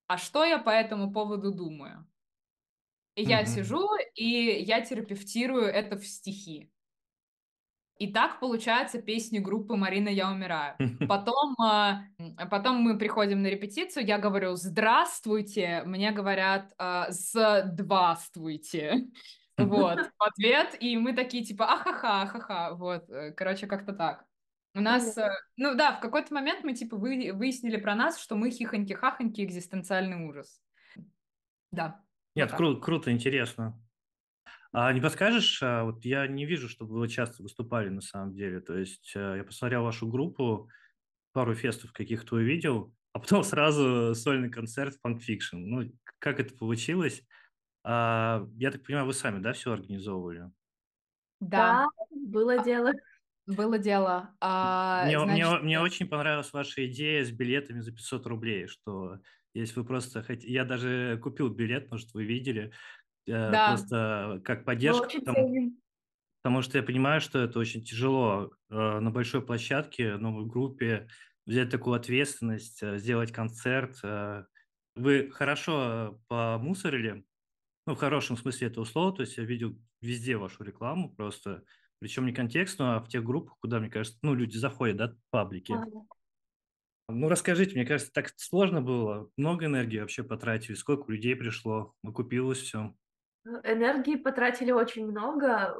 а 0.07 0.17
что 0.17 0.45
я 0.45 0.59
по 0.59 0.69
этому 0.71 1.11
поводу 1.13 1.53
думаю? 1.53 2.07
И 3.15 3.23
я 3.23 3.45
Мгм. 3.45 3.45
сижу, 3.45 3.87
и 4.15 4.23
я 4.63 4.81
терапевтирую 4.81 5.65
это 5.65 5.97
в 5.97 6.05
стихи. 6.05 6.71
И 7.97 8.11
так 8.11 8.41
получается 8.41 9.01
песни 9.01 9.39
группы 9.39 9.77
«Марина, 9.77 10.09
я 10.09 10.29
умираю». 10.29 10.75
Потом, 11.07 11.55
а, 11.61 12.01
потом 12.51 12.81
мы 12.81 12.97
приходим 12.97 13.41
на 13.41 13.47
репетицию, 13.47 14.05
я 14.05 14.17
говорю 14.17 14.55
«Здравствуйте», 14.55 15.83
мне 15.85 16.11
говорят 16.11 16.73
а, 16.77 17.07
«Здравствуйте». 17.09 19.07
Вот, 19.57 19.99
в 19.99 20.21
ответ, 20.21 20.75
и 20.81 20.97
мы 20.97 21.13
такие 21.13 21.45
типа 21.45 21.63
«Ахаха, 21.71 22.23
ахаха», 22.23 22.75
вот, 22.75 23.09
э, 23.09 23.31
короче, 23.31 23.67
как-то 23.67 23.93
так. 23.93 24.25
У 24.73 24.81
нас, 24.81 25.17
э, 25.17 25.29
ну 25.55 25.75
да, 25.75 25.93
в 25.93 26.01
какой-то 26.01 26.33
момент 26.33 26.65
мы 26.65 26.73
типа 26.73 26.97
вы- 26.97 27.31
выяснили 27.31 27.77
про 27.77 27.95
нас, 27.95 28.19
что 28.19 28.35
мы 28.35 28.49
хихоньки-хахоньки, 28.49 29.41
экзистенциальный 29.45 30.27
ужас. 30.27 30.59
Да, 31.71 32.03
Нет, 32.35 32.51
кру- 32.51 32.81
круто, 32.81 33.13
интересно. 33.13 33.81
А 34.77 34.91
не 34.91 34.99
подскажешь, 34.99 35.63
а, 35.63 35.85
вот 35.85 36.03
я 36.03 36.27
не 36.27 36.45
вижу, 36.45 36.67
чтобы 36.67 36.99
вы 36.99 37.07
часто 37.07 37.41
выступали 37.41 37.87
на 37.87 38.01
самом 38.01 38.33
деле. 38.33 38.59
То 38.59 38.77
есть 38.77 39.13
э, 39.15 39.35
я 39.37 39.43
посмотрел 39.45 39.83
вашу 39.83 40.05
группу, 40.05 40.69
пару 41.31 41.55
фестов 41.55 41.93
каких-то 41.93 42.35
увидел, 42.35 42.93
а 43.13 43.19
потом 43.19 43.45
сразу 43.45 44.13
сольный 44.15 44.49
концерт 44.49 44.95
в 44.95 45.07
Punk 45.07 45.19
Fiction. 45.19 45.59
Ну, 45.59 45.91
как 46.19 46.41
это 46.41 46.53
получилось? 46.55 47.23
А, 47.85 48.45
я 48.57 48.69
так 48.69 48.83
понимаю, 48.83 49.05
вы 49.05 49.13
сами, 49.13 49.39
да, 49.39 49.53
все 49.53 49.71
организовывали? 49.71 50.51
Да, 51.39 51.85
Да, 51.85 51.87
было 52.11 52.61
дело. 52.61 52.91
было 53.47 53.79
дело. 53.79 54.35
А, 54.41 55.05
Мне, 55.05 55.19
мне, 55.19 55.45
значит, 55.45 55.63
мне 55.63 55.79
очень 55.79 56.09
понравилась 56.09 56.51
ваша 56.51 56.85
идея 56.87 57.23
с 57.23 57.31
билетами 57.31 57.79
за 57.79 57.93
500 57.93 58.27
рублей, 58.27 58.67
что 58.67 59.19
если 59.53 59.79
вы 59.79 59.85
просто 59.85 60.21
хотите... 60.21 60.51
Я 60.51 60.65
даже 60.65 61.17
купил 61.23 61.47
билет, 61.47 61.89
может, 61.89 62.13
вы 62.13 62.25
видели, 62.25 62.65
э, 62.65 62.71
да, 63.27 63.67
просто 63.67 64.41
как 64.43 64.59
Мы 64.59 64.65
поддержка, 64.65 65.09
потому, 65.19 65.71
потому 66.41 66.61
что 66.61 66.77
я 66.77 66.83
понимаю, 66.83 67.21
что 67.21 67.39
это 67.39 67.59
очень 67.59 67.83
тяжело 67.83 68.51
э, 68.69 68.99
на 68.99 69.11
большой 69.11 69.45
площадке, 69.45 70.17
новой 70.17 70.45
группе 70.45 71.07
взять 71.45 71.69
такую 71.69 71.95
ответственность, 71.95 72.81
э, 72.83 72.97
сделать 72.97 73.31
концерт. 73.31 73.97
э. 74.03 74.45
Вы 74.95 75.29
хорошо 75.31 76.21
помусорили, 76.27 77.25
ну, 77.87 77.95
в 77.95 77.99
хорошем 77.99 78.37
смысле 78.37 78.67
этого 78.67 78.85
слова, 78.85 79.15
то 79.15 79.21
есть 79.21 79.37
я 79.37 79.43
видел 79.43 79.77
везде 80.01 80.37
вашу 80.37 80.63
рекламу 80.63 81.13
просто, 81.13 81.63
причем 81.99 82.25
не 82.25 82.33
контекстную, 82.33 82.97
а 82.97 82.99
в 83.01 83.09
тех 83.09 83.23
группах, 83.23 83.57
куда, 83.59 83.79
мне 83.79 83.89
кажется, 83.89 84.17
ну, 84.21 84.33
люди 84.33 84.57
заходят, 84.57 84.97
да, 84.97 85.15
паблики. 85.31 85.73
Ага. 85.73 86.05
Ну, 87.07 87.29
расскажите, 87.29 87.75
мне 87.75 87.85
кажется, 87.85 88.11
так 88.11 88.33
сложно 88.35 88.81
было, 88.81 89.29
много 89.37 89.65
энергии 89.65 89.99
вообще 89.99 90.23
потратили, 90.23 90.73
сколько 90.73 91.11
людей 91.11 91.35
пришло, 91.35 91.93
окупилось 92.03 92.59
все. 92.59 92.95
Энергии 93.63 94.15
потратили 94.15 94.71
очень 94.71 95.07
много. 95.07 95.75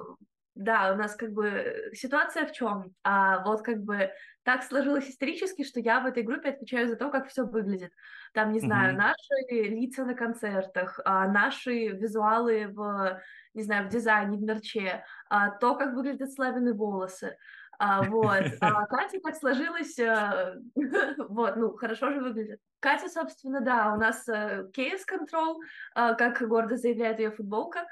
да, 0.56 0.93
у 0.93 0.95
нас 0.97 1.15
как 1.15 1.32
бы 1.34 1.89
ситуация 1.93 2.45
в 2.47 2.54
чем? 2.54 2.93
А 3.04 3.43
вот 3.43 3.62
как 3.62 3.84
бы 3.84 4.12
так 4.43 4.63
сложилось 4.63 5.10
исторически, 5.10 5.63
что 5.63 5.80
я 5.82 5.99
в 5.99 6.06
этой 6.06 6.23
группе 6.23 6.49
отвечаю 6.49 6.88
за 6.88 6.95
то, 6.95 7.10
как 7.10 7.28
все 7.28 7.43
выглядит. 7.45 7.91
Там, 8.34 8.51
не 8.54 8.60
знаю, 8.62 8.95
Мгм. 8.95 8.97
наши 8.97 9.17
лица 9.51 10.06
на 10.06 10.13
концертах, 10.13 10.99
а, 11.04 11.28
наши 11.28 11.88
визуалы 11.89 12.67
в, 12.69 13.21
не 13.54 13.63
знаю, 13.63 13.88
в 13.88 13.89
дизайне, 13.89 14.38
в 14.38 14.41
мерче, 14.43 15.04
а, 15.30 15.49
то, 15.51 15.75
как 15.75 15.93
выглядят 15.95 16.32
Славины 16.32 16.73
волосы. 16.73 17.36
А, 17.79 18.03
вот. 18.03 18.43
А 18.61 18.85
Катя 18.88 19.19
так 19.23 19.35
сложилось, 19.35 19.97
э, 19.99 20.59
вот, 21.29 21.55
ну, 21.55 21.75
хорошо 21.75 22.11
же 22.11 22.21
выглядит. 22.21 22.59
Катя, 22.79 23.09
собственно, 23.09 23.61
да, 23.61 23.93
у 23.93 23.97
нас 23.97 24.27
э, 24.27 24.69
Chaos 24.75 25.01
Control, 25.09 25.55
э, 25.95 26.15
как 26.15 26.41
гордо 26.47 26.77
заявляет 26.77 27.19
ее 27.19 27.31
футболка. 27.31 27.88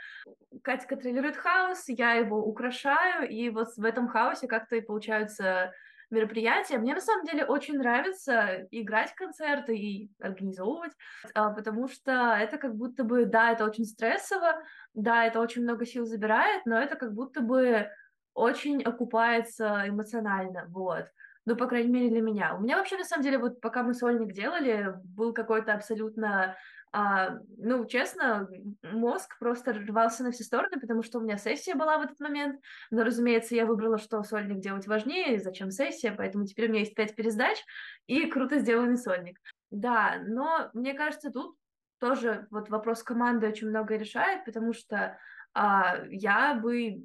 Катя 0.62 0.88
контролирует 0.88 1.36
хаос, 1.36 1.86
я 1.88 2.14
его 2.14 2.38
украшаю, 2.38 3.30
и 3.30 3.50
вот 3.50 3.76
в 3.76 3.84
этом 3.84 4.08
хаосе 4.08 4.48
как-то 4.48 4.76
и 4.76 4.82
получаются 4.82 5.74
мероприятия. 6.14 6.78
Мне 6.78 6.94
на 6.94 7.02
самом 7.02 7.26
деле 7.26 7.44
очень 7.44 7.78
нравится 7.78 8.68
играть 8.72 9.14
концерты 9.16 9.76
и 9.76 10.12
организовывать, 10.22 10.94
а, 11.34 11.50
потому 11.50 11.88
что 11.88 12.38
это 12.40 12.58
как 12.58 12.76
будто 12.76 13.04
бы, 13.04 13.26
да, 13.26 13.52
это 13.52 13.66
очень 13.66 13.86
стрессово, 13.86 14.64
да, 14.94 15.26
это 15.26 15.40
очень 15.40 15.64
много 15.64 15.86
сил 15.86 16.06
забирает, 16.06 16.66
но 16.66 16.78
это 16.80 16.96
как 16.96 17.14
будто 17.14 17.42
бы 17.42 17.90
очень 18.34 18.84
окупается 18.84 19.84
эмоционально, 19.88 20.66
вот. 20.70 21.06
Ну, 21.46 21.58
по 21.58 21.68
крайней 21.68 21.92
мере, 21.92 22.10
для 22.10 22.22
меня. 22.22 22.56
У 22.56 22.62
меня 22.62 22.78
вообще, 22.78 22.98
на 22.98 23.04
самом 23.04 23.24
деле, 23.24 23.38
вот 23.38 23.60
пока 23.60 23.84
мы 23.84 23.94
сольник 23.94 24.34
делали, 24.34 24.94
был 25.04 25.34
какой-то 25.34 25.74
абсолютно 25.74 26.56
а, 26.96 27.40
ну, 27.58 27.86
честно, 27.86 28.48
мозг 28.84 29.40
просто 29.40 29.74
рвался 29.74 30.24
на 30.24 30.32
все 30.32 30.44
стороны, 30.44 30.80
потому 30.80 31.02
что 31.02 31.18
у 31.18 31.22
меня 31.22 31.38
сессия 31.38 31.74
была 31.74 31.98
в 31.98 32.04
этот 32.04 32.20
момент. 32.20 32.62
Но, 32.92 33.04
разумеется, 33.04 33.56
я 33.56 33.66
выбрала, 33.66 33.98
что 33.98 34.22
сольник 34.22 34.60
делать 34.60 34.86
важнее, 34.86 35.40
зачем 35.40 35.72
сессия, 35.72 36.14
поэтому 36.16 36.46
теперь 36.46 36.68
у 36.68 36.70
меня 36.70 36.82
есть 36.82 36.94
пять 36.94 37.16
пересдач 37.16 37.58
и 38.06 38.28
круто 38.28 38.60
сделанный 38.60 38.98
сольник. 38.98 39.40
Да, 39.72 40.22
но 40.28 40.70
мне 40.74 40.94
кажется, 40.94 41.32
тут 41.32 41.58
тоже 42.00 42.46
вот 42.52 42.70
вопрос 42.70 43.02
команды 43.02 43.48
очень 43.48 43.70
много 43.70 43.96
решает, 43.96 44.46
потому 44.46 44.72
что 44.72 45.18
а, 45.56 45.98
я 46.10 46.54
бы 46.54 47.02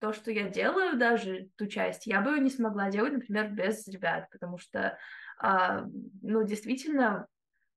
то, 0.00 0.12
что 0.12 0.30
я 0.30 0.48
делаю, 0.48 0.98
даже 0.98 1.48
ту 1.56 1.66
часть, 1.66 2.06
я 2.06 2.20
бы 2.20 2.38
не 2.40 2.50
смогла 2.50 2.90
делать, 2.90 3.12
например, 3.12 3.50
без 3.50 3.86
ребят, 3.86 4.28
потому 4.30 4.58
что, 4.58 4.98
а, 5.38 5.84
ну, 6.22 6.42
действительно, 6.44 7.26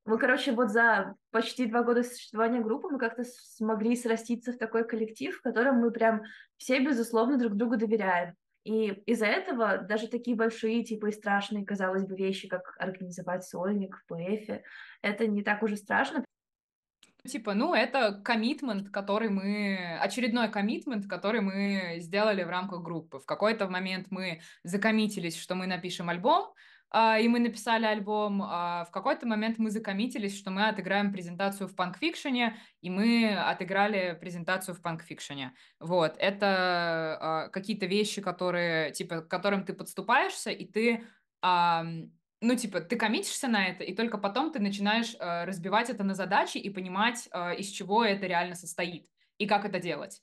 мы, 0.05 0.17
короче, 0.17 0.51
вот 0.51 0.69
за 0.69 1.15
почти 1.31 1.65
два 1.65 1.83
года 1.83 2.03
существования 2.03 2.61
группы 2.61 2.89
мы 2.89 2.99
как-то 2.99 3.23
смогли 3.23 3.95
сраститься 3.95 4.51
в 4.51 4.57
такой 4.57 4.85
коллектив, 4.85 5.35
в 5.35 5.41
котором 5.41 5.77
мы 5.77 5.91
прям 5.91 6.23
все, 6.57 6.79
безусловно, 6.79 7.37
друг 7.37 7.55
другу 7.55 7.77
доверяем. 7.77 8.35
И 8.63 8.87
из-за 9.05 9.25
этого 9.25 9.77
даже 9.77 10.07
такие 10.07 10.37
большие, 10.37 10.83
типа, 10.83 11.07
и 11.07 11.11
страшные, 11.11 11.65
казалось 11.65 12.05
бы, 12.05 12.15
вещи, 12.15 12.47
как 12.47 12.75
организовать 12.79 13.43
сольник 13.43 13.97
в 13.97 14.05
ПФ, 14.07 14.61
это 15.01 15.27
не 15.27 15.43
так 15.43 15.63
уже 15.63 15.75
страшно, 15.75 16.23
Типа, 17.25 17.53
ну, 17.53 17.73
это 17.73 18.19
коммитмент, 18.23 18.89
который 18.89 19.29
мы... 19.29 19.97
Очередной 20.01 20.49
коммитмент, 20.49 21.07
который 21.07 21.39
мы 21.39 21.95
сделали 21.99 22.43
в 22.43 22.49
рамках 22.49 22.81
группы. 22.81 23.19
В 23.19 23.25
какой-то 23.25 23.69
момент 23.69 24.07
мы 24.09 24.41
закоммитились, 24.63 25.37
что 25.37 25.55
мы 25.55 25.65
напишем 25.65 26.09
альбом, 26.09 26.53
а, 26.89 27.17
и 27.17 27.29
мы 27.29 27.39
написали 27.39 27.85
альбом. 27.85 28.41
А 28.43 28.83
в 28.83 28.91
какой-то 28.91 29.25
момент 29.25 29.57
мы 29.57 29.71
закоммитились, 29.71 30.37
что 30.37 30.51
мы 30.51 30.67
отыграем 30.67 31.13
презентацию 31.13 31.69
в 31.69 31.75
панкфикшене, 31.77 32.57
и 32.81 32.89
мы 32.89 33.33
отыграли 33.33 34.17
презентацию 34.19 34.75
в 34.75 34.81
панкфикшене. 34.81 35.53
Вот, 35.79 36.15
это 36.19 37.17
а, 37.21 37.47
какие-то 37.49 37.85
вещи, 37.85 38.21
которые, 38.21 38.91
типа, 38.91 39.21
к 39.21 39.29
которым 39.29 39.63
ты 39.63 39.71
подступаешься, 39.71 40.51
и 40.51 40.65
ты 40.65 41.05
ну, 42.43 42.55
типа, 42.55 42.81
ты 42.81 42.97
коммитишься 42.97 43.47
на 43.47 43.67
это, 43.67 43.83
и 43.83 43.95
только 43.95 44.17
потом 44.17 44.51
ты 44.51 44.59
начинаешь 44.59 45.15
э, 45.19 45.45
разбивать 45.45 45.89
это 45.89 46.03
на 46.03 46.13
задачи 46.13 46.57
и 46.57 46.69
понимать, 46.69 47.29
э, 47.31 47.55
из 47.55 47.69
чего 47.69 48.03
это 48.03 48.27
реально 48.27 48.55
состоит 48.55 49.07
и 49.37 49.47
как 49.47 49.65
это 49.65 49.79
делать. 49.79 50.21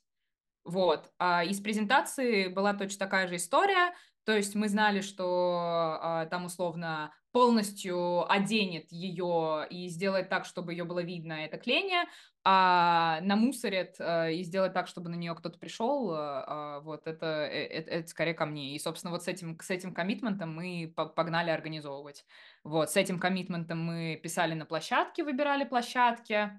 Вот. 0.63 1.11
А 1.17 1.43
из 1.43 1.59
презентации 1.59 2.47
была 2.47 2.73
точно 2.73 2.99
такая 2.99 3.27
же 3.27 3.37
история. 3.37 3.93
То 4.23 4.35
есть 4.35 4.55
мы 4.55 4.69
знали, 4.69 5.01
что 5.01 5.99
э, 6.01 6.27
там 6.29 6.45
условно 6.45 7.13
полностью 7.31 8.31
оденет 8.31 8.91
ее 8.91 9.65
и 9.69 9.87
сделает 9.87 10.29
так, 10.29 10.45
чтобы 10.45 10.73
ее 10.73 10.83
было 10.83 11.01
видно, 11.01 11.33
это 11.33 11.57
кление, 11.57 12.03
а 12.43 13.19
намусорит 13.21 13.95
э, 13.99 14.33
и 14.33 14.43
сделать 14.43 14.73
так, 14.73 14.87
чтобы 14.87 15.09
на 15.09 15.15
нее 15.15 15.33
кто-то 15.33 15.57
пришел, 15.57 16.13
э, 16.13 16.81
вот 16.81 17.07
это, 17.07 17.25
это, 17.25 17.89
это 17.89 18.07
скорее 18.07 18.33
ко 18.33 18.45
мне. 18.45 18.75
И, 18.75 18.79
собственно, 18.79 19.11
вот 19.11 19.23
с 19.23 19.27
этим, 19.27 19.57
с 19.59 19.69
этим 19.69 19.93
коммитментом 19.93 20.53
мы 20.53 20.93
погнали 20.95 21.49
организовывать. 21.49 22.25
Вот, 22.63 22.91
с 22.91 22.97
этим 22.97 23.19
коммитментом 23.19 23.83
мы 23.83 24.19
писали 24.21 24.53
на 24.53 24.65
площадке, 24.65 25.23
выбирали 25.23 25.63
площадки. 25.63 26.51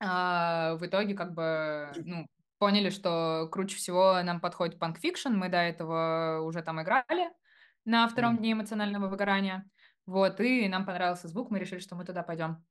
А, 0.00 0.74
в 0.74 0.86
итоге, 0.86 1.14
как 1.14 1.34
бы, 1.34 1.92
ну, 2.04 2.26
поняли, 2.62 2.90
что 2.90 3.48
круче 3.50 3.74
всего 3.74 4.22
нам 4.22 4.40
подходит 4.40 4.78
Punk 4.78 4.96
Fiction. 4.96 5.32
Мы 5.32 5.48
до 5.48 5.56
этого 5.56 6.42
уже 6.44 6.62
там 6.62 6.80
играли 6.80 7.28
на 7.84 8.06
втором 8.06 8.36
дне 8.36 8.52
эмоционального 8.52 9.08
выгорания. 9.08 9.68
Вот, 10.06 10.38
и 10.38 10.68
нам 10.68 10.86
понравился 10.86 11.26
звук, 11.26 11.50
мы 11.50 11.58
решили, 11.58 11.80
что 11.80 11.96
мы 11.96 12.04
туда 12.04 12.22
пойдем. 12.22 12.64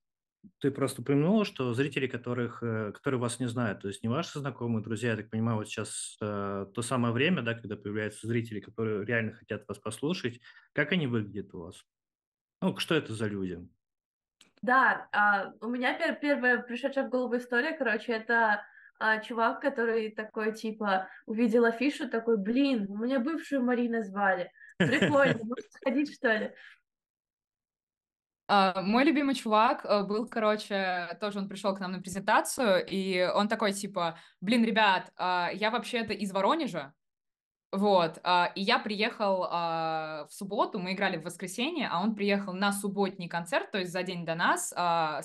Ты 0.60 0.72
просто 0.72 1.02
упомянула, 1.02 1.44
что 1.44 1.74
зрители, 1.74 2.08
которых, 2.08 2.64
э, 2.64 2.94
которые 2.94 3.20
вас 3.20 3.42
не 3.42 3.48
знают, 3.48 3.82
то 3.82 3.90
есть 3.90 4.02
не 4.02 4.08
ваши 4.08 4.40
знакомые, 4.40 4.82
друзья, 4.82 5.10
я 5.10 5.18
так 5.18 5.30
понимаю, 5.30 5.58
вот 5.58 5.68
сейчас 5.68 6.16
э, 6.22 6.68
то 6.74 6.82
самое 6.82 7.14
время, 7.14 7.42
да, 7.42 7.54
когда 7.54 7.76
появляются 7.76 8.28
зрители, 8.28 8.62
которые 8.62 9.06
реально 9.06 9.34
хотят 9.34 9.68
вас 9.68 9.78
послушать, 9.78 10.40
как 10.72 10.94
они 10.94 11.06
выглядят 11.06 11.54
у 11.54 11.64
вас? 11.64 11.84
Ну, 12.62 12.78
что 12.78 12.96
это 12.96 13.14
за 13.14 13.28
люди? 13.28 13.60
Да, 14.62 15.10
а, 15.12 15.52
у 15.60 15.68
меня 15.68 15.98
пер 15.98 16.16
первая 16.16 16.60
пришедшая 16.60 17.08
в 17.08 17.10
голову 17.10 17.36
история, 17.36 17.74
короче, 17.74 18.14
это 18.14 18.64
а, 19.02 19.20
чувак, 19.20 19.62
который 19.62 20.12
такой, 20.12 20.54
типа, 20.54 21.10
увидел 21.26 21.66
афишу, 21.66 22.08
такой, 22.08 22.38
блин, 22.38 22.86
у 22.88 22.98
меня 22.98 23.20
бывшую 23.20 23.64
Марина 23.64 24.04
звали, 24.04 24.52
прикольно, 24.78 25.40
может 25.44 25.72
сходить, 25.72 26.14
что 26.14 26.32
ли? 26.32 26.52
Uh, 28.48 28.84
мой 28.84 29.04
любимый 29.04 29.34
чувак 29.34 29.86
uh, 29.86 30.04
был, 30.06 30.28
короче, 30.28 31.18
тоже 31.20 31.40
он 31.40 31.50
пришел 31.50 31.76
к 31.76 31.80
нам 31.80 31.94
на 31.94 32.00
презентацию, 32.00 32.86
и 32.86 33.28
он 33.34 33.48
такой, 33.48 33.74
типа, 33.74 34.20
блин, 34.40 34.64
ребят, 34.64 35.12
uh, 35.18 35.50
я 35.52 35.72
вообще-то 35.72 36.14
из 36.14 36.32
Воронежа, 36.32 36.94
вот, 37.72 38.18
и 38.54 38.62
я 38.62 38.80
приехал 38.80 39.44
в 39.44 40.28
субботу, 40.30 40.78
мы 40.78 40.92
играли 40.92 41.16
в 41.16 41.24
воскресенье, 41.24 41.88
а 41.90 42.04
он 42.04 42.16
приехал 42.16 42.52
на 42.52 42.74
субботний 42.74 43.30
концерт, 43.30 43.72
то 43.72 43.78
есть 43.78 43.94
за 43.94 44.04
день 44.04 44.26
до 44.26 44.36
нас, 44.36 44.68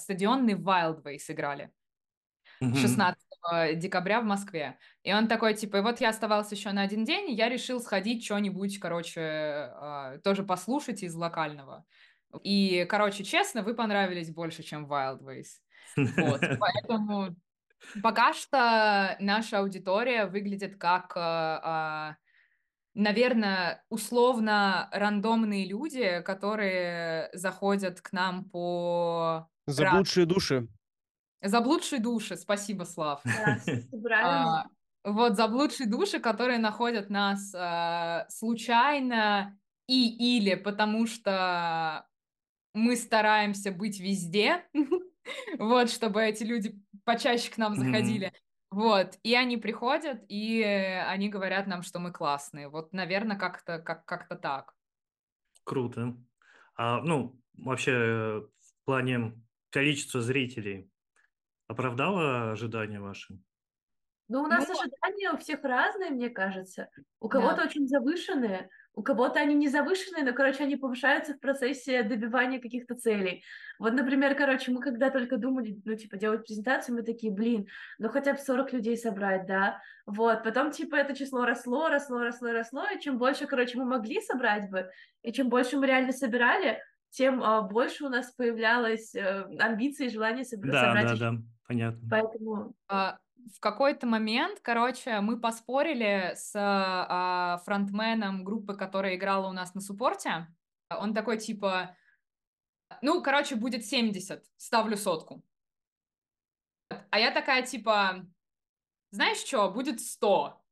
стадионный 0.00 0.54
Wildways 0.54 1.24
играли. 1.26 1.72
16 2.60 3.25
декабря 3.74 4.20
в 4.20 4.24
Москве. 4.24 4.78
И 5.02 5.12
он 5.12 5.28
такой, 5.28 5.54
типа, 5.54 5.78
и 5.78 5.80
вот 5.80 6.00
я 6.00 6.10
оставался 6.10 6.54
еще 6.54 6.72
на 6.72 6.82
один 6.82 7.04
день, 7.04 7.30
и 7.30 7.34
я 7.34 7.48
решил 7.48 7.80
сходить 7.80 8.24
что-нибудь, 8.24 8.78
короче, 8.78 9.72
тоже 10.24 10.42
послушать 10.42 11.02
из 11.02 11.14
локального. 11.14 11.84
И, 12.42 12.86
короче, 12.88 13.24
честно, 13.24 13.62
вы 13.62 13.74
понравились 13.74 14.32
больше, 14.32 14.62
чем 14.62 14.86
Wild 14.86 15.20
Ways. 15.22 15.46
Вот, 15.96 16.40
поэтому 16.60 17.36
пока 18.02 18.32
что 18.32 19.16
наша 19.20 19.60
аудитория 19.60 20.26
выглядит 20.26 20.76
как, 20.76 21.12
а, 21.16 22.16
наверное, 22.94 23.84
условно 23.88 24.88
рандомные 24.92 25.66
люди, 25.66 26.20
которые 26.22 27.30
заходят 27.32 28.00
к 28.00 28.12
нам 28.12 28.44
по... 28.44 29.48
Заблудшие 29.66 30.26
души. 30.26 30.68
Заблудшие 31.48 32.00
души, 32.00 32.36
спасибо, 32.36 32.84
Слав. 32.84 33.20
Да, 33.24 33.58
а, 34.22 34.66
вот 35.04 35.36
заблудшие 35.36 35.88
души, 35.88 36.18
которые 36.18 36.58
находят 36.58 37.10
нас 37.10 37.54
а, 37.54 38.26
случайно 38.28 39.58
и 39.86 40.38
или 40.38 40.54
потому 40.54 41.06
что 41.06 42.06
мы 42.74 42.96
стараемся 42.96 43.72
быть 43.72 44.00
везде, 44.00 44.64
вот, 45.58 45.90
чтобы 45.90 46.22
эти 46.22 46.42
люди 46.42 46.78
почаще 47.04 47.50
к 47.50 47.56
нам 47.56 47.74
заходили. 47.74 48.32
Вот, 48.70 49.16
и 49.22 49.34
они 49.34 49.56
приходят, 49.56 50.22
и 50.28 50.62
они 50.62 51.28
говорят 51.28 51.66
нам, 51.66 51.82
что 51.82 51.98
мы 51.98 52.12
классные. 52.12 52.68
Вот, 52.68 52.92
наверное, 52.92 53.38
как-то 53.38 53.78
как, 53.78 54.04
как-то 54.04 54.36
так. 54.36 54.74
Круто. 55.64 56.16
А, 56.74 57.00
ну, 57.00 57.40
вообще, 57.54 58.46
в 58.58 58.84
плане 58.84 59.32
количества 59.70 60.20
зрителей 60.20 60.90
оправдало 61.68 62.52
ожидания 62.52 63.00
ваши? 63.00 63.38
Ну, 64.28 64.42
у 64.42 64.46
нас 64.48 64.66
ну, 64.66 64.74
ожидания 64.74 65.30
у 65.30 65.36
всех 65.36 65.62
разные, 65.62 66.10
мне 66.10 66.30
кажется. 66.30 66.88
У 67.20 67.28
кого-то 67.28 67.62
очень 67.62 67.86
завышенные, 67.86 68.68
у 68.92 69.02
кого-то 69.02 69.38
они 69.38 69.54
не 69.54 69.68
завышенные, 69.68 70.24
но, 70.24 70.32
короче, 70.32 70.64
они 70.64 70.74
повышаются 70.74 71.34
в 71.34 71.38
процессе 71.38 72.02
добивания 72.02 72.60
каких-то 72.60 72.96
целей. 72.96 73.44
Вот, 73.78 73.92
например, 73.92 74.34
короче, 74.34 74.72
мы 74.72 74.80
когда 74.80 75.10
только 75.10 75.36
думали, 75.36 75.80
ну, 75.84 75.94
типа, 75.94 76.16
делать 76.16 76.44
презентацию, 76.44 76.96
мы 76.96 77.02
такие, 77.02 77.32
блин, 77.32 77.68
ну, 77.98 78.08
хотя 78.08 78.32
бы 78.32 78.38
40 78.38 78.72
людей 78.72 78.96
собрать, 78.96 79.46
да? 79.46 79.80
Вот, 80.06 80.42
потом, 80.42 80.72
типа, 80.72 80.96
это 80.96 81.14
число 81.14 81.44
росло, 81.44 81.88
росло, 81.88 82.24
росло, 82.24 82.50
росло, 82.50 82.84
и 82.88 83.00
чем 83.00 83.18
больше, 83.18 83.46
короче, 83.46 83.78
мы 83.78 83.84
могли 83.84 84.20
собрать 84.20 84.70
бы, 84.70 84.90
и 85.22 85.32
чем 85.32 85.50
больше 85.50 85.76
мы 85.76 85.86
реально 85.86 86.12
собирали, 86.12 86.82
тем 87.10 87.42
а, 87.42 87.62
больше 87.62 88.04
у 88.04 88.08
нас 88.08 88.32
появлялось 88.32 89.14
а, 89.14 89.48
амбиций 89.60 90.06
и 90.06 90.10
желание 90.10 90.44
собрать. 90.44 90.72
Да, 90.72 90.94
да, 90.94 91.16
да, 91.16 91.38
понятно. 91.66 92.08
Поэтому... 92.10 92.74
А, 92.88 93.18
в 93.54 93.60
какой-то 93.60 94.06
момент, 94.06 94.58
короче, 94.60 95.20
мы 95.20 95.40
поспорили 95.40 96.32
с 96.34 96.52
а, 96.54 97.58
фронтменом 97.64 98.44
группы, 98.44 98.74
которая 98.74 99.14
играла 99.14 99.48
у 99.48 99.52
нас 99.52 99.74
на 99.74 99.80
суппорте. 99.80 100.48
Он 100.90 101.14
такой, 101.14 101.38
типа, 101.38 101.96
ну, 103.02 103.22
короче, 103.22 103.56
будет 103.56 103.84
70, 103.84 104.44
ставлю 104.56 104.96
сотку. 104.96 105.44
А 107.10 107.18
я 107.18 107.30
такая, 107.30 107.62
типа, 107.62 108.26
знаешь 109.10 109.38
что, 109.38 109.70
будет 109.70 110.00
100 110.00 110.62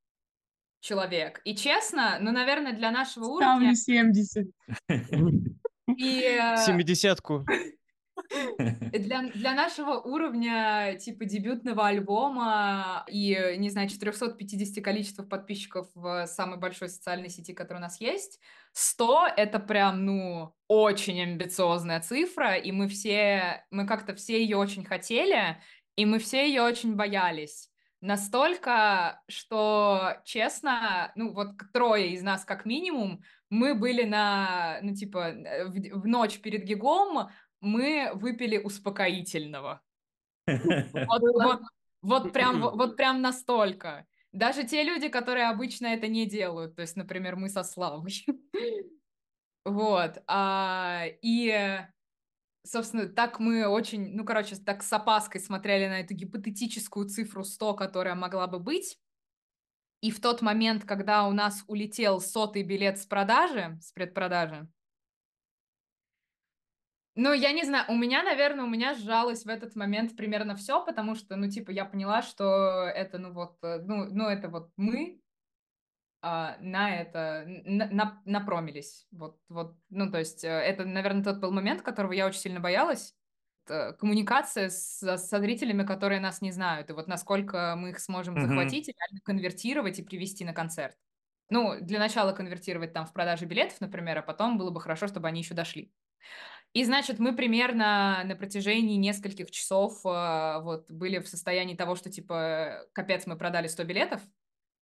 человек. 0.80 1.40
И 1.44 1.56
честно, 1.56 2.18
ну, 2.20 2.30
наверное, 2.30 2.72
для 2.72 2.90
нашего 2.90 3.24
уровня... 3.24 3.74
Ставлю 3.74 3.74
70. 3.74 4.46
И... 5.96 6.22
э, 6.22 6.56
Семидесятку. 6.64 7.44
Для, 8.92 9.22
для 9.22 9.54
нашего 9.54 9.98
уровня, 9.98 10.96
типа, 10.98 11.24
дебютного 11.24 11.86
альбома 11.86 13.04
и, 13.08 13.54
не 13.58 13.70
знаю, 13.70 13.88
450 13.88 14.82
количества 14.84 15.22
подписчиков 15.24 15.88
в 15.94 16.26
самой 16.26 16.58
большой 16.58 16.88
социальной 16.88 17.28
сети, 17.28 17.52
которая 17.52 17.80
у 17.80 17.86
нас 17.86 18.00
есть, 18.00 18.40
100— 18.72 19.28
это 19.36 19.58
прям, 19.58 20.04
ну, 20.04 20.54
очень 20.68 21.20
амбициозная 21.22 22.00
цифра, 22.00 22.54
и 22.54 22.72
мы 22.72 22.88
все, 22.88 23.64
мы 23.70 23.86
как-то 23.86 24.14
все 24.14 24.40
ее 24.42 24.56
очень 24.56 24.84
хотели, 24.84 25.60
и 25.96 26.06
мы 26.06 26.18
все 26.18 26.46
ее 26.46 26.62
очень 26.62 26.94
боялись. 26.94 27.70
Настолько, 28.00 29.22
что, 29.28 30.18
честно, 30.24 31.10
ну, 31.16 31.32
вот 31.32 31.52
трое 31.72 32.10
из 32.12 32.22
нас 32.22 32.44
как 32.44 32.66
минимум, 32.66 33.22
мы 33.48 33.74
были 33.74 34.02
на, 34.02 34.78
ну, 34.82 34.94
типа, 34.94 35.32
в, 35.66 36.00
в 36.00 36.06
ночь 36.06 36.40
перед 36.40 36.64
гигом, 36.64 37.30
мы 37.64 38.10
выпили 38.14 38.58
успокоительного. 38.58 39.82
Вот, 40.46 41.22
вот, 41.22 41.60
вот 42.02 42.32
прям, 42.32 42.60
вот, 42.60 42.96
прям 42.96 43.22
настолько. 43.22 44.06
Даже 44.32 44.64
те 44.64 44.82
люди, 44.82 45.08
которые 45.08 45.48
обычно 45.48 45.86
это 45.86 46.08
не 46.08 46.26
делают, 46.26 46.76
то 46.76 46.82
есть, 46.82 46.96
например, 46.96 47.36
мы 47.36 47.48
со 47.48 47.62
Славой. 47.62 48.26
Вот. 49.66 50.22
А, 50.26 51.04
и, 51.22 51.80
собственно, 52.66 53.08
так 53.08 53.40
мы 53.40 53.66
очень, 53.66 54.14
ну, 54.14 54.22
короче, 54.22 54.56
так 54.56 54.82
с 54.82 54.92
опаской 54.92 55.40
смотрели 55.40 55.88
на 55.88 56.00
эту 56.00 56.12
гипотетическую 56.12 57.08
цифру 57.08 57.44
100, 57.44 57.72
которая 57.72 58.14
могла 58.14 58.46
бы 58.46 58.58
быть. 58.58 58.98
И 60.02 60.10
в 60.10 60.20
тот 60.20 60.42
момент, 60.42 60.84
когда 60.84 61.26
у 61.26 61.32
нас 61.32 61.64
улетел 61.66 62.20
сотый 62.20 62.62
билет 62.62 62.98
с 62.98 63.06
продажи, 63.06 63.78
с 63.80 63.90
предпродажи, 63.92 64.68
ну, 67.14 67.32
я 67.32 67.52
не 67.52 67.64
знаю, 67.64 67.84
у 67.88 67.94
меня, 67.96 68.22
наверное, 68.22 68.64
у 68.64 68.68
меня 68.68 68.94
сжалось 68.94 69.44
в 69.44 69.48
этот 69.48 69.76
момент 69.76 70.16
примерно 70.16 70.56
все, 70.56 70.84
потому 70.84 71.14
что, 71.14 71.36
ну, 71.36 71.48
типа, 71.48 71.70
я 71.70 71.84
поняла, 71.84 72.22
что 72.22 72.84
это, 72.94 73.18
ну, 73.18 73.32
вот, 73.32 73.58
э, 73.62 73.80
ну, 73.84 74.06
ну 74.10 74.28
это 74.28 74.48
вот 74.48 74.70
мы 74.76 75.20
а, 76.22 76.56
на 76.60 76.96
это, 76.96 77.44
на, 77.46 77.86
на, 77.90 78.22
напромились. 78.24 79.06
Вот, 79.10 79.38
вот, 79.48 79.76
ну, 79.90 80.10
то 80.10 80.18
есть, 80.18 80.42
э, 80.42 80.48
это, 80.48 80.84
наверное, 80.86 81.22
тот 81.22 81.38
был 81.38 81.52
момент, 81.52 81.82
которого 81.82 82.12
я 82.12 82.26
очень 82.26 82.40
сильно 82.40 82.60
боялась. 82.60 83.14
Коммуникация 83.66 84.68
с, 84.68 84.98
со 85.16 85.38
зрителями, 85.38 85.84
которые 85.84 86.20
нас 86.20 86.42
не 86.42 86.50
знают, 86.52 86.90
и 86.90 86.92
вот 86.92 87.08
насколько 87.08 87.74
мы 87.78 87.90
их 87.90 87.98
сможем 87.98 88.34
Мгм. 88.34 88.46
захватить, 88.48 88.88
и 88.88 88.94
реально 88.98 89.20
конвертировать 89.22 89.98
и 89.98 90.02
привести 90.02 90.44
на 90.44 90.52
концерт. 90.52 90.96
Ну, 91.50 91.78
для 91.80 91.98
начала 91.98 92.32
конвертировать 92.32 92.92
там 92.92 93.06
в 93.06 93.12
продаже 93.12 93.44
билетов, 93.44 93.80
например, 93.80 94.18
а 94.18 94.22
потом 94.22 94.58
было 94.58 94.70
бы 94.70 94.80
хорошо, 94.80 95.06
чтобы 95.08 95.28
они 95.28 95.40
еще 95.40 95.54
дошли. 95.54 95.92
И, 96.74 96.84
значит, 96.84 97.20
мы 97.20 97.36
примерно 97.36 98.22
на 98.24 98.34
протяжении 98.34 98.96
нескольких 98.96 99.52
часов 99.52 100.04
э, 100.04 100.60
вот 100.60 100.90
были 100.90 101.20
в 101.20 101.28
состоянии 101.28 101.76
того, 101.76 101.94
что, 101.94 102.10
типа, 102.10 102.84
капец, 102.92 103.26
мы 103.26 103.38
продали 103.38 103.68
100 103.68 103.84
билетов, 103.84 104.20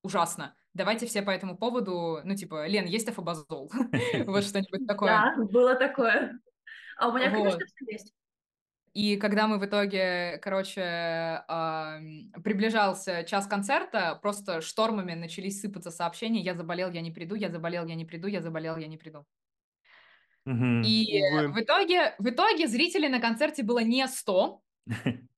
ужасно. 0.02 0.56
Давайте 0.72 1.06
все 1.06 1.20
по 1.20 1.30
этому 1.30 1.56
поводу, 1.56 2.20
ну, 2.24 2.34
типа, 2.34 2.66
Лен, 2.66 2.86
есть 2.86 3.08
афобазол? 3.08 3.70
Вот 4.26 4.44
что-нибудь 4.44 4.86
такое. 4.86 5.10
Да, 5.10 5.34
было 5.36 5.74
такое. 5.74 6.40
А 6.96 7.08
у 7.08 7.12
меня, 7.12 7.30
конечно, 7.30 7.60
все 7.66 7.92
есть. 7.92 8.14
И 8.94 9.16
когда 9.16 9.46
мы 9.46 9.58
в 9.58 9.64
итоге, 9.66 10.38
короче, 10.42 11.44
ам, 11.48 12.30
приближался 12.42 13.24
час 13.24 13.46
концерта, 13.46 14.18
просто 14.20 14.62
штормами 14.62 15.14
начались 15.14 15.60
сыпаться 15.60 15.90
сообщения 15.90 16.40
«Я 16.40 16.54
заболел, 16.54 16.90
я 16.90 17.00
не 17.02 17.10
приду, 17.10 17.34
я 17.34 17.50
заболел, 17.50 17.86
я 17.86 17.94
не 17.94 18.04
приду, 18.04 18.28
я 18.28 18.40
заболел, 18.40 18.76
я 18.76 18.88
не 18.88 18.98
приду». 18.98 19.26
Мгм. 20.46 20.82
И 20.84 21.20
Увы. 21.30 21.48
в 21.52 21.60
итоге, 21.60 22.14
в 22.18 22.28
итоге 22.28 22.66
зрителей 22.66 23.08
на 23.08 23.20
концерте 23.20 23.62
было 23.62 23.80
не 23.80 24.06
100. 24.08 24.62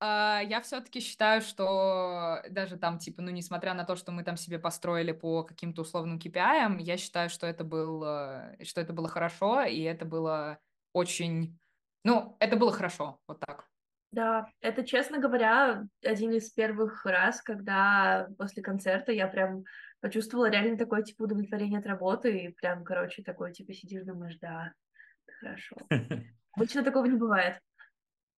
А, 0.00 0.40
Я 0.42 0.60
все-таки 0.60 1.00
считаю, 1.00 1.40
что 1.40 2.42
даже 2.50 2.76
там, 2.76 2.98
типа, 2.98 3.22
ну, 3.22 3.30
несмотря 3.30 3.74
на 3.74 3.84
то, 3.84 3.96
что 3.96 4.12
мы 4.12 4.24
там 4.24 4.36
себе 4.36 4.58
построили 4.58 5.12
по 5.12 5.44
каким-то 5.44 5.82
условным 5.82 6.18
KPI, 6.18 6.80
я 6.80 6.96
считаю, 6.96 7.30
что 7.30 7.46
это 7.46 7.64
было, 7.64 8.56
что 8.62 8.80
это 8.80 8.92
было 8.92 9.08
хорошо, 9.08 9.62
и 9.62 9.80
это 9.82 10.04
было 10.04 10.58
очень, 10.92 11.58
ну, 12.04 12.36
это 12.40 12.56
было 12.56 12.72
хорошо, 12.72 13.20
вот 13.26 13.40
так. 13.40 13.68
Да, 14.12 14.46
это, 14.60 14.84
честно 14.84 15.18
говоря, 15.18 15.86
один 16.04 16.32
из 16.32 16.50
первых 16.52 17.04
раз, 17.04 17.42
когда 17.42 18.28
после 18.38 18.62
концерта 18.62 19.10
я 19.10 19.26
прям 19.26 19.64
почувствовала 20.04 20.50
реально 20.50 20.76
такое, 20.76 21.02
типа, 21.02 21.22
удовлетворение 21.22 21.78
от 21.78 21.86
работы, 21.86 22.38
и 22.38 22.48
прям, 22.50 22.84
короче, 22.84 23.22
такой, 23.22 23.54
типа, 23.54 23.72
сидишь, 23.72 24.04
думаешь, 24.04 24.36
да, 24.38 24.74
хорошо. 25.40 25.76
Обычно 26.52 26.84
такого 26.84 27.06
не 27.06 27.16
бывает. 27.16 27.58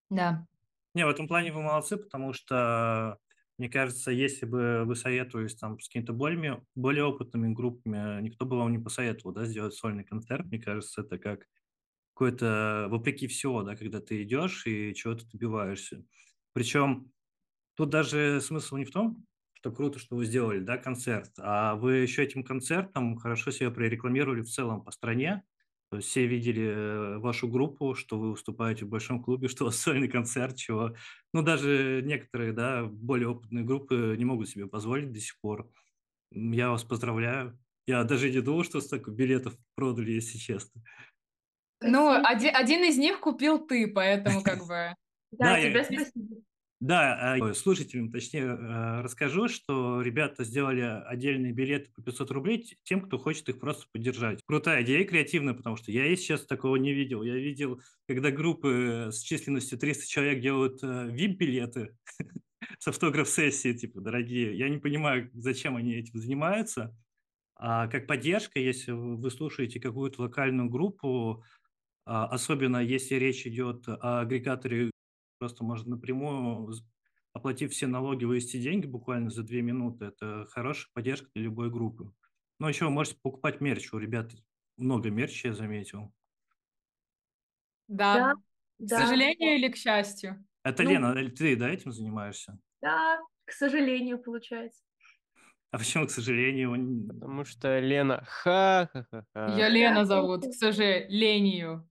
Да. 0.09 0.47
Не, 0.95 1.05
в 1.05 1.09
этом 1.09 1.27
плане 1.27 1.51
вы 1.51 1.63
молодцы, 1.63 1.97
потому 1.97 2.33
что, 2.33 3.19
мне 3.59 3.69
кажется, 3.69 4.13
если 4.13 4.47
бы 4.47 4.85
вы 4.85 4.95
советовались 4.95 5.57
там 5.57 5.81
с 5.81 5.89
какими-то 5.89 6.13
более, 6.13 6.63
более 6.77 7.03
опытными 7.03 7.53
группами, 7.53 8.23
никто 8.23 8.47
бы 8.47 8.57
вам 8.59 8.71
не 8.71 8.79
посоветовал, 8.79 9.35
да, 9.35 9.45
сделать 9.45 9.75
сольный 9.75 10.05
концерт. 10.05 10.47
Мне 10.47 10.61
кажется, 10.61 11.01
это 11.01 11.19
как 11.19 11.47
какое-то 12.15 12.87
вопреки 12.91 13.27
всего, 13.27 13.65
да, 13.65 13.75
когда 13.75 14.01
ты 14.01 14.23
идешь 14.23 14.69
и 14.69 14.95
чего-то 14.95 15.29
добиваешься. 15.33 16.05
Причем 16.53 17.11
тут 17.75 17.91
даже 17.91 18.41
смысл 18.41 18.77
не 18.77 18.85
в 18.85 18.93
том, 18.93 19.27
что 19.67 19.73
круто, 19.73 19.99
что 19.99 20.15
вы 20.15 20.27
сделали, 20.27 20.61
да, 20.61 20.79
концерт, 20.79 21.33
а 21.39 21.75
вы 21.75 21.97
еще 21.97 22.23
этим 22.23 22.45
концертом 22.45 23.17
хорошо 23.17 23.51
себя 23.51 23.73
прорекламировали 23.73 24.43
в 24.43 24.49
целом 24.49 24.85
по 24.85 24.93
стране. 24.93 25.43
То 25.91 25.97
есть 25.97 26.09
все 26.09 26.27
видели 26.27 26.65
э, 26.65 27.19
вашу 27.19 27.49
группу, 27.49 27.95
что 27.97 28.17
вы 28.17 28.31
выступаете 28.31 28.85
в 28.85 28.89
большом 28.89 29.21
клубе, 29.25 29.49
что 29.49 29.65
у 29.65 29.67
вас 29.67 29.77
сольный 29.77 30.07
концерт, 30.07 30.55
чего, 30.57 30.95
ну, 31.33 31.43
даже 31.43 32.01
некоторые, 32.05 32.53
да, 32.53 32.85
более 32.85 33.29
опытные 33.29 33.65
группы 33.65 34.15
не 34.17 34.25
могут 34.25 34.49
себе 34.49 34.69
позволить 34.69 35.13
до 35.13 35.19
сих 35.19 35.37
пор. 35.41 35.69
Я 36.31 36.71
вас 36.71 36.85
поздравляю. 36.85 37.59
Я 37.89 38.05
даже 38.05 38.31
не 38.31 38.41
думал, 38.41 38.63
что 38.63 38.81
столько 38.81 39.11
билетов 39.11 39.57
продали, 39.75 40.13
если 40.13 40.39
честно. 40.39 40.81
Ну, 41.81 42.11
один, 42.25 42.55
один 42.55 42.85
из 42.85 42.99
них 42.99 43.19
купил 43.19 43.67
ты, 43.67 43.89
поэтому 43.89 44.45
как 44.45 44.61
бы... 44.61 44.95
Да, 45.33 45.55
Да, 45.55 45.59
я- 45.59 45.71
тебе 45.71 45.85
спасибо. 45.85 46.37
Да, 46.79 47.35
а, 47.35 47.55
слушателям, 47.55 48.11
точнее, 48.11 48.45
э, 48.45 49.01
расскажу, 49.01 49.49
что 49.49 50.03
ребята 50.03 50.45
сделали 50.45 50.83
отдельные 51.07 51.53
билеты 51.53 51.91
по 51.95 52.03
500 52.03 52.31
рублей 52.31 52.79
тем, 52.85 53.01
кто 53.01 53.19
хочет 53.19 53.49
их 53.49 53.59
просто 53.59 53.87
поддержать. 53.93 54.43
Крутая 54.45 54.83
идея, 54.83 55.05
креативная, 55.07 55.55
потому 55.55 55.77
что 55.77 55.91
я 55.91 56.07
и 56.07 56.17
сейчас 56.17 56.45
такого 56.45 56.77
не 56.77 56.93
видел. 56.93 57.23
Я 57.23 57.35
видел, 57.35 57.81
когда 58.07 58.31
группы 58.31 59.09
с 59.11 59.21
численностью 59.21 59.79
300 59.79 60.07
человек 60.07 60.41
делают 60.43 60.83
VIP-билеты 60.83 61.97
с 62.79 62.89
автограф-сессией, 62.89 63.75
типа, 63.75 64.03
дорогие. 64.03 64.57
Я 64.57 64.69
не 64.69 64.79
понимаю, 64.79 65.31
зачем 65.33 65.77
они 65.77 65.95
этим 65.95 66.21
занимаются. 66.21 66.95
А 67.57 67.87
как 67.89 68.07
поддержка, 68.07 68.61
если 68.61 68.93
вы 68.93 69.17
вы 69.17 69.31
слушаете 69.31 69.81
какую-то 69.81 70.23
локальную 70.23 70.69
группу, 70.69 71.43
а, 72.05 72.27
особенно 72.27 72.79
если 72.79 73.15
речь 73.17 73.47
идет 73.47 73.89
о 73.89 74.21
агрегаторе 74.21 74.91
просто 75.39 75.65
можно 75.65 75.97
напрямую, 75.97 76.73
оплатив 77.33 77.73
все 77.73 77.87
налоги, 77.87 78.25
вывести 78.25 78.59
деньги 78.61 78.87
буквально 78.87 79.31
за 79.31 79.43
две 79.43 79.63
минуты. 79.63 80.07
Это 80.07 80.47
хорошая 80.51 80.89
поддержка 80.95 81.29
для 81.35 81.45
любой 81.45 81.71
группы. 81.71 82.13
Ну, 82.59 82.69
еще 82.69 82.87
вы 82.87 82.91
можете 82.91 83.19
покупать 83.23 83.61
мерч. 83.61 83.93
У 83.93 83.99
ребят 83.99 84.33
много 84.77 85.11
мерча, 85.11 85.49
я 85.49 85.55
заметил. 85.55 86.13
Да, 87.89 88.15
Да, 88.15 88.35
к 88.35 88.39
да, 88.79 89.01
сожалению 89.01 89.57
или 89.57 89.69
к 89.69 89.77
счастью. 89.77 90.45
Это 90.65 90.83
Ну, 90.83 90.91
Лена, 90.91 91.31
ты, 91.31 91.57
да, 91.57 91.69
этим 91.69 91.93
занимаешься? 91.93 92.59
да. 92.81 93.19
К 93.45 93.53
сожалению, 93.53 94.19
получается. 94.19 94.83
А 95.71 95.79
почему, 95.79 96.07
к 96.07 96.11
сожалению, 96.11 96.73
он... 96.73 97.07
Потому 97.07 97.45
что 97.45 97.79
Лена 97.79 98.25
ха-ха-ха-ха. 98.27 99.57
Ее 99.57 99.69
Лена 99.69 100.05
зовут, 100.05 100.43
к 100.47 100.53
сожалению. 100.53 101.89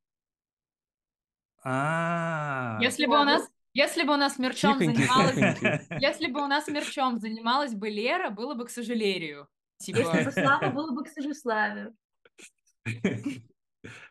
А, 1.66 2.80
Если 2.80 3.06
бы 3.06 3.20
у 3.20 3.24
нас, 3.24 3.50
если 3.74 4.04
бы 4.04 4.14
у 4.14 4.18
нас 4.18 4.38
мерчом 4.38 4.80
занималась, 4.80 5.36
если 5.98 6.28
бы 6.32 6.44
у 6.44 6.48
нас 6.48 6.68
мерчом 6.68 7.18
занималась 7.20 7.74
бы 7.74 7.90
Лера, 7.90 8.30
было 8.30 8.54
бы 8.54 8.66
к 8.66 8.70
сожалению. 8.70 9.48
Если 9.92 10.20
Типа, 10.20 10.24
бы 10.26 10.32
Слава 10.32 10.70
было 10.70 10.92
бы 10.92 11.04
к 11.04 11.08
Сожеславию. 11.10 11.96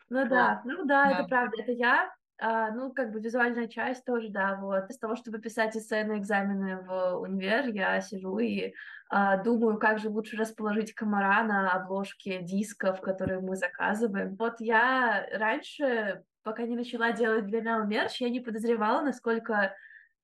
Ну 0.09 0.27
да, 0.27 0.61
ну 0.65 0.85
да, 0.85 1.11
это 1.11 1.23
Да. 1.23 1.27
правда, 1.29 1.57
это 1.61 1.71
я. 1.71 2.11
А, 2.37 2.69
ну, 2.71 2.91
как 2.93 3.11
бы 3.11 3.21
визуальная 3.21 3.67
часть 3.67 4.03
тоже, 4.05 4.29
да, 4.29 4.57
вот. 4.57 4.89
Из 4.89 4.97
того, 4.99 5.15
чтобы 5.15 5.39
писать 5.39 5.75
эссе 5.77 6.03
на 6.03 6.17
экзамены 6.19 6.81
в 6.83 7.15
универ, 7.19 7.67
я 7.69 8.01
сижу 8.01 8.37
и 8.39 8.73
а, 9.09 9.37
думаю, 9.37 9.79
как 9.79 9.99
же 9.99 10.09
лучше 10.09 10.35
расположить 10.37 10.93
комара 10.93 11.43
на 11.43 11.71
обложке 11.71 12.41
дисков, 12.41 12.99
которые 13.01 13.39
мы 13.39 13.55
заказываем. 13.55 14.35
Вот 14.35 14.55
я 14.59 15.25
раньше, 15.31 16.23
пока 16.45 16.63
не 16.63 16.75
начала 16.75 17.11
делать 17.11 17.47
для 17.47 17.59
Мяу 17.59 17.85
мерч, 17.85 18.21
я 18.21 18.29
не 18.29 18.39
подозревала, 18.39 19.01
насколько 19.01 19.75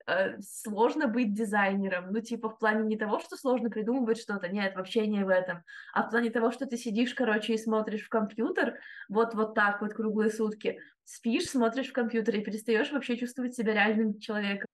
э, 0.06 0.40
сложно 0.40 1.08
быть 1.08 1.34
дизайнером. 1.34 2.12
Ну, 2.12 2.22
типа, 2.22 2.50
в 2.50 2.60
плане 2.60 2.84
не 2.86 2.96
того, 2.96 3.20
что 3.20 3.36
сложно 3.36 3.72
придумывать 3.72 4.20
что-то, 4.20 4.48
нет, 4.48 4.76
вообще 4.76 5.08
не 5.08 5.26
в 5.26 5.30
этом, 5.30 5.64
а 5.94 6.04
в 6.04 6.12
плане 6.12 6.30
того, 6.30 6.52
что 6.52 6.68
ты 6.68 6.78
сидишь, 6.78 7.16
короче, 7.16 7.56
и 7.56 7.58
смотришь 7.58 8.06
в 8.06 8.10
компьютер, 8.10 8.80
вот, 9.10 9.34
вот 9.34 9.56
так 9.56 9.82
вот 9.82 9.94
круглые 9.94 10.30
сутки, 10.30 10.80
спишь, 11.06 11.50
смотришь 11.50 11.90
в 11.90 11.94
компьютер 11.94 12.36
и 12.36 12.44
перестаешь 12.44 12.92
вообще 12.92 13.18
чувствовать 13.18 13.56
себя 13.56 13.74
реальным 13.74 14.20
человеком. 14.20 14.68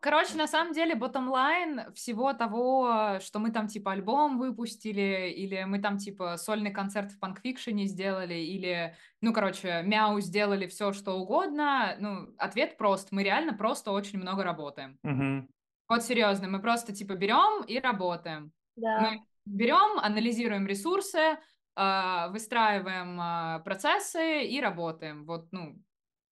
Короче, 0.00 0.36
на 0.36 0.46
самом 0.46 0.72
деле, 0.72 0.94
bottom 0.94 1.28
line 1.28 1.92
всего 1.94 2.32
того, 2.32 3.18
что 3.20 3.38
мы 3.38 3.50
там 3.50 3.68
типа 3.68 3.92
альбом 3.92 4.38
выпустили, 4.38 5.32
или 5.36 5.64
мы 5.64 5.80
там 5.80 5.98
типа 5.98 6.36
сольный 6.36 6.70
концерт 6.70 7.10
в 7.12 7.18
панкфикшене 7.18 7.86
сделали, 7.86 8.34
или, 8.34 8.94
ну, 9.20 9.32
короче, 9.32 9.82
мяу 9.84 10.20
сделали 10.20 10.66
все, 10.66 10.92
что 10.92 11.18
угодно, 11.18 11.96
ну, 11.98 12.34
ответ 12.38 12.76
прост. 12.76 13.08
Мы 13.10 13.22
реально 13.22 13.54
просто 13.54 13.90
очень 13.90 14.18
много 14.18 14.42
работаем. 14.44 14.98
Мгм. 15.02 15.48
Вот 15.88 16.04
серьезно, 16.04 16.48
мы 16.48 16.60
просто 16.60 16.94
типа 16.94 17.14
берем 17.14 17.64
и 17.64 17.80
работаем. 17.80 18.52
Да. 18.76 19.00
Мы 19.00 19.22
берем, 19.46 19.98
анализируем 19.98 20.66
ресурсы, 20.66 21.38
а, 21.74 22.28
выстраиваем 22.28 23.18
а, 23.20 23.58
процессы 23.60 24.44
и 24.44 24.60
работаем. 24.60 25.24
Вот, 25.24 25.48
ну, 25.52 25.82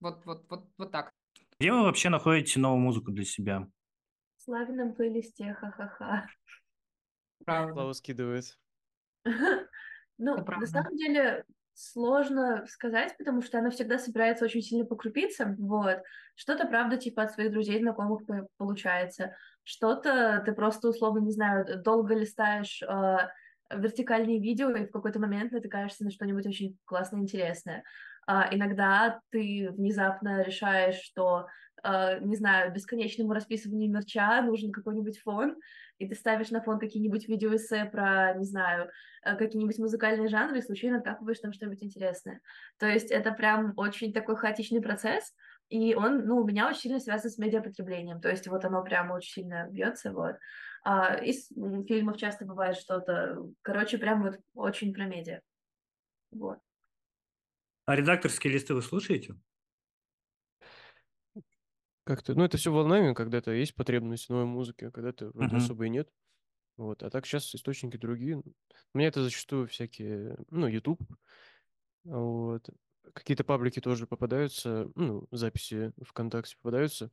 вот, 0.00 0.24
вот, 0.26 0.44
вот, 0.50 0.68
вот 0.76 0.92
так. 0.92 1.15
Где 1.58 1.72
вы 1.72 1.84
вообще 1.84 2.10
находите 2.10 2.60
новую 2.60 2.80
музыку 2.80 3.10
для 3.10 3.24
себя? 3.24 3.66
В 4.36 4.42
Славином 4.42 4.94
плейлисте, 4.94 5.54
ха-ха-ха. 5.54 6.26
Правда. 7.44 7.72
Слава 7.72 7.92
скидывает. 7.92 8.58
Ну, 10.18 10.34
на 10.34 10.64
самом 10.64 10.96
деле 10.96 11.44
сложно 11.74 12.64
сказать, 12.68 13.14
потому 13.18 13.42
что 13.42 13.58
она 13.58 13.68
всегда 13.68 13.98
собирается 13.98 14.46
очень 14.46 14.62
сильно 14.62 14.86
по 14.86 14.96
крупицам, 14.96 15.56
вот. 15.56 15.98
Что-то, 16.36 16.66
правда, 16.66 16.96
типа 16.96 17.24
от 17.24 17.32
своих 17.32 17.52
друзей, 17.52 17.80
знакомых 17.80 18.24
по- 18.24 18.48
получается. 18.56 19.36
Что-то 19.62 20.42
ты 20.46 20.52
просто, 20.52 20.88
условно, 20.88 21.18
не 21.18 21.32
знаю, 21.32 21.82
долго 21.82 22.14
листаешь 22.14 22.80
э, 22.82 23.16
вертикальные 23.70 24.40
видео 24.40 24.70
и 24.70 24.86
в 24.86 24.90
какой-то 24.90 25.20
момент 25.20 25.52
натыкаешься 25.52 26.04
на 26.04 26.10
что-нибудь 26.10 26.46
очень 26.46 26.78
классное, 26.86 27.20
интересное. 27.20 27.84
А, 28.26 28.48
иногда 28.52 29.20
ты 29.30 29.70
внезапно 29.70 30.42
решаешь, 30.42 30.96
что, 31.00 31.46
э, 31.84 32.18
не 32.20 32.34
знаю, 32.34 32.72
бесконечному 32.72 33.32
расписыванию 33.32 33.90
мерча 33.90 34.42
нужен 34.42 34.72
какой-нибудь 34.72 35.18
фон, 35.20 35.56
и 35.98 36.08
ты 36.08 36.14
ставишь 36.16 36.50
на 36.50 36.60
фон 36.60 36.80
какие-нибудь 36.80 37.28
видеоэссе 37.28 37.84
про, 37.86 38.34
не 38.34 38.44
знаю, 38.44 38.90
э, 39.24 39.36
какие-нибудь 39.36 39.78
музыкальные 39.78 40.28
жанры 40.28 40.58
и 40.58 40.62
случайно 40.62 40.98
откапываешь 40.98 41.38
там 41.38 41.52
что-нибудь 41.52 41.84
интересное. 41.84 42.40
То 42.78 42.86
есть 42.86 43.12
это 43.12 43.30
прям 43.32 43.72
очень 43.76 44.12
такой 44.12 44.36
хаотичный 44.36 44.82
процесс, 44.82 45.32
и 45.68 45.94
он, 45.94 46.26
ну, 46.26 46.38
у 46.38 46.46
меня 46.46 46.68
очень 46.68 46.80
сильно 46.80 47.00
связан 47.00 47.30
с 47.30 47.38
медиапотреблением, 47.38 48.20
то 48.20 48.28
есть 48.28 48.48
вот 48.48 48.64
оно 48.64 48.82
прям 48.82 49.12
очень 49.12 49.42
сильно 49.42 49.68
бьется, 49.70 50.12
вот. 50.12 50.36
А, 50.84 51.14
из 51.16 51.48
фильмов 51.88 52.16
часто 52.16 52.44
бывает 52.44 52.76
что-то, 52.76 53.38
короче, 53.62 53.98
прям 53.98 54.22
вот 54.22 54.38
очень 54.54 54.92
про 54.92 55.06
медиа. 55.06 55.40
Вот. 56.32 56.58
А 57.86 57.96
редакторские 57.96 58.52
листы 58.52 58.74
вы 58.74 58.82
слушаете? 58.82 59.36
Как-то, 62.04 62.34
ну, 62.34 62.44
это 62.44 62.56
все 62.56 62.70
волнами, 62.72 63.14
когда-то 63.14 63.50
есть 63.50 63.74
потребность 63.74 64.26
в 64.26 64.30
новой 64.30 64.44
музыке, 64.46 64.88
а 64.88 64.90
когда-то 64.92 65.30
вроде 65.34 65.56
Мгм. 65.56 65.56
особо 65.56 65.86
и 65.86 65.90
нет. 65.90 66.12
Вот. 66.76 67.02
А 67.02 67.10
так 67.10 67.26
сейчас 67.26 67.54
источники 67.54 67.96
другие. 67.98 68.38
У 68.38 68.98
меня 68.98 69.08
это 69.08 69.22
зачастую 69.24 69.68
всякие, 69.68 70.38
ну, 70.50 70.68
YouTube. 70.68 71.02
Вот. 72.04 72.68
Какие-то 73.14 73.44
паблики 73.44 73.80
тоже 73.80 74.06
попадаются, 74.06 74.90
ну, 74.94 75.26
записи 75.30 75.92
ВКонтакте 76.02 76.56
попадаются. 76.60 77.10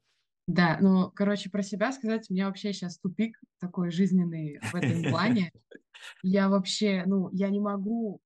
Да, 0.47 0.78
ну, 0.82 1.09
короче, 1.15 1.49
про 1.49 1.63
себя 1.63 1.91
сказать, 1.93 2.30
у 2.30 2.34
меня 2.34 2.47
вообще 2.47 2.74
сейчас 2.74 2.97
тупик 2.99 3.39
такой 3.59 3.91
жизненный 3.91 4.59
в 4.61 4.76
этом 4.76 5.05
плане. 5.05 5.51
Я 6.24 6.49
вообще, 6.49 7.03
ну, 7.07 7.30
я 7.34 7.49
не 7.49 7.59
могу 7.61 8.21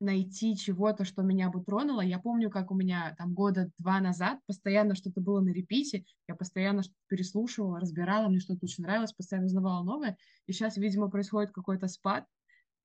найти 0.00 0.56
чего-то, 0.56 1.04
что 1.04 1.22
меня 1.22 1.50
бы 1.50 1.62
тронуло. 1.62 2.00
Я 2.00 2.18
помню, 2.18 2.50
как 2.50 2.70
у 2.70 2.74
меня 2.74 3.14
там 3.18 3.34
года 3.34 3.70
два 3.78 4.00
назад 4.00 4.40
постоянно 4.46 4.94
что-то 4.94 5.20
было 5.20 5.40
на 5.40 5.50
репите, 5.50 6.04
я 6.26 6.34
постоянно 6.34 6.82
что-то 6.82 6.98
переслушивала, 7.08 7.80
разбирала, 7.80 8.28
мне 8.28 8.40
что-то 8.40 8.64
очень 8.64 8.84
нравилось, 8.84 9.12
постоянно 9.12 9.46
узнавала 9.46 9.84
новое. 9.84 10.16
И 10.46 10.52
сейчас, 10.52 10.76
видимо, 10.76 11.10
происходит 11.10 11.52
какой-то 11.52 11.86
спад. 11.86 12.24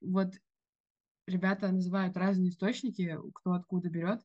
Вот 0.01 0.33
ребята 1.25 1.71
называют 1.71 2.17
разные 2.17 2.49
источники, 2.49 3.17
кто 3.33 3.53
откуда 3.53 3.89
берет, 3.89 4.21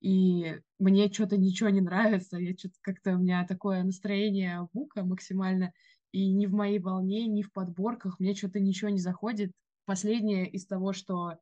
и 0.00 0.60
мне 0.78 1.10
что-то 1.12 1.36
ничего 1.36 1.70
не 1.70 1.80
нравится, 1.80 2.36
я 2.36 2.54
что-то 2.56 2.74
как-то 2.82 3.14
у 3.14 3.18
меня 3.18 3.46
такое 3.46 3.82
настроение 3.82 4.68
бука 4.72 5.04
максимально, 5.04 5.72
и 6.12 6.32
ни 6.32 6.46
в 6.46 6.52
моей 6.52 6.78
волне, 6.78 7.26
ни 7.26 7.42
в 7.42 7.52
подборках 7.52 8.20
мне 8.20 8.34
что-то 8.34 8.60
ничего 8.60 8.90
не 8.90 8.98
заходит. 8.98 9.52
Последнее 9.84 10.48
из 10.48 10.66
того, 10.66 10.92
что 10.92 11.38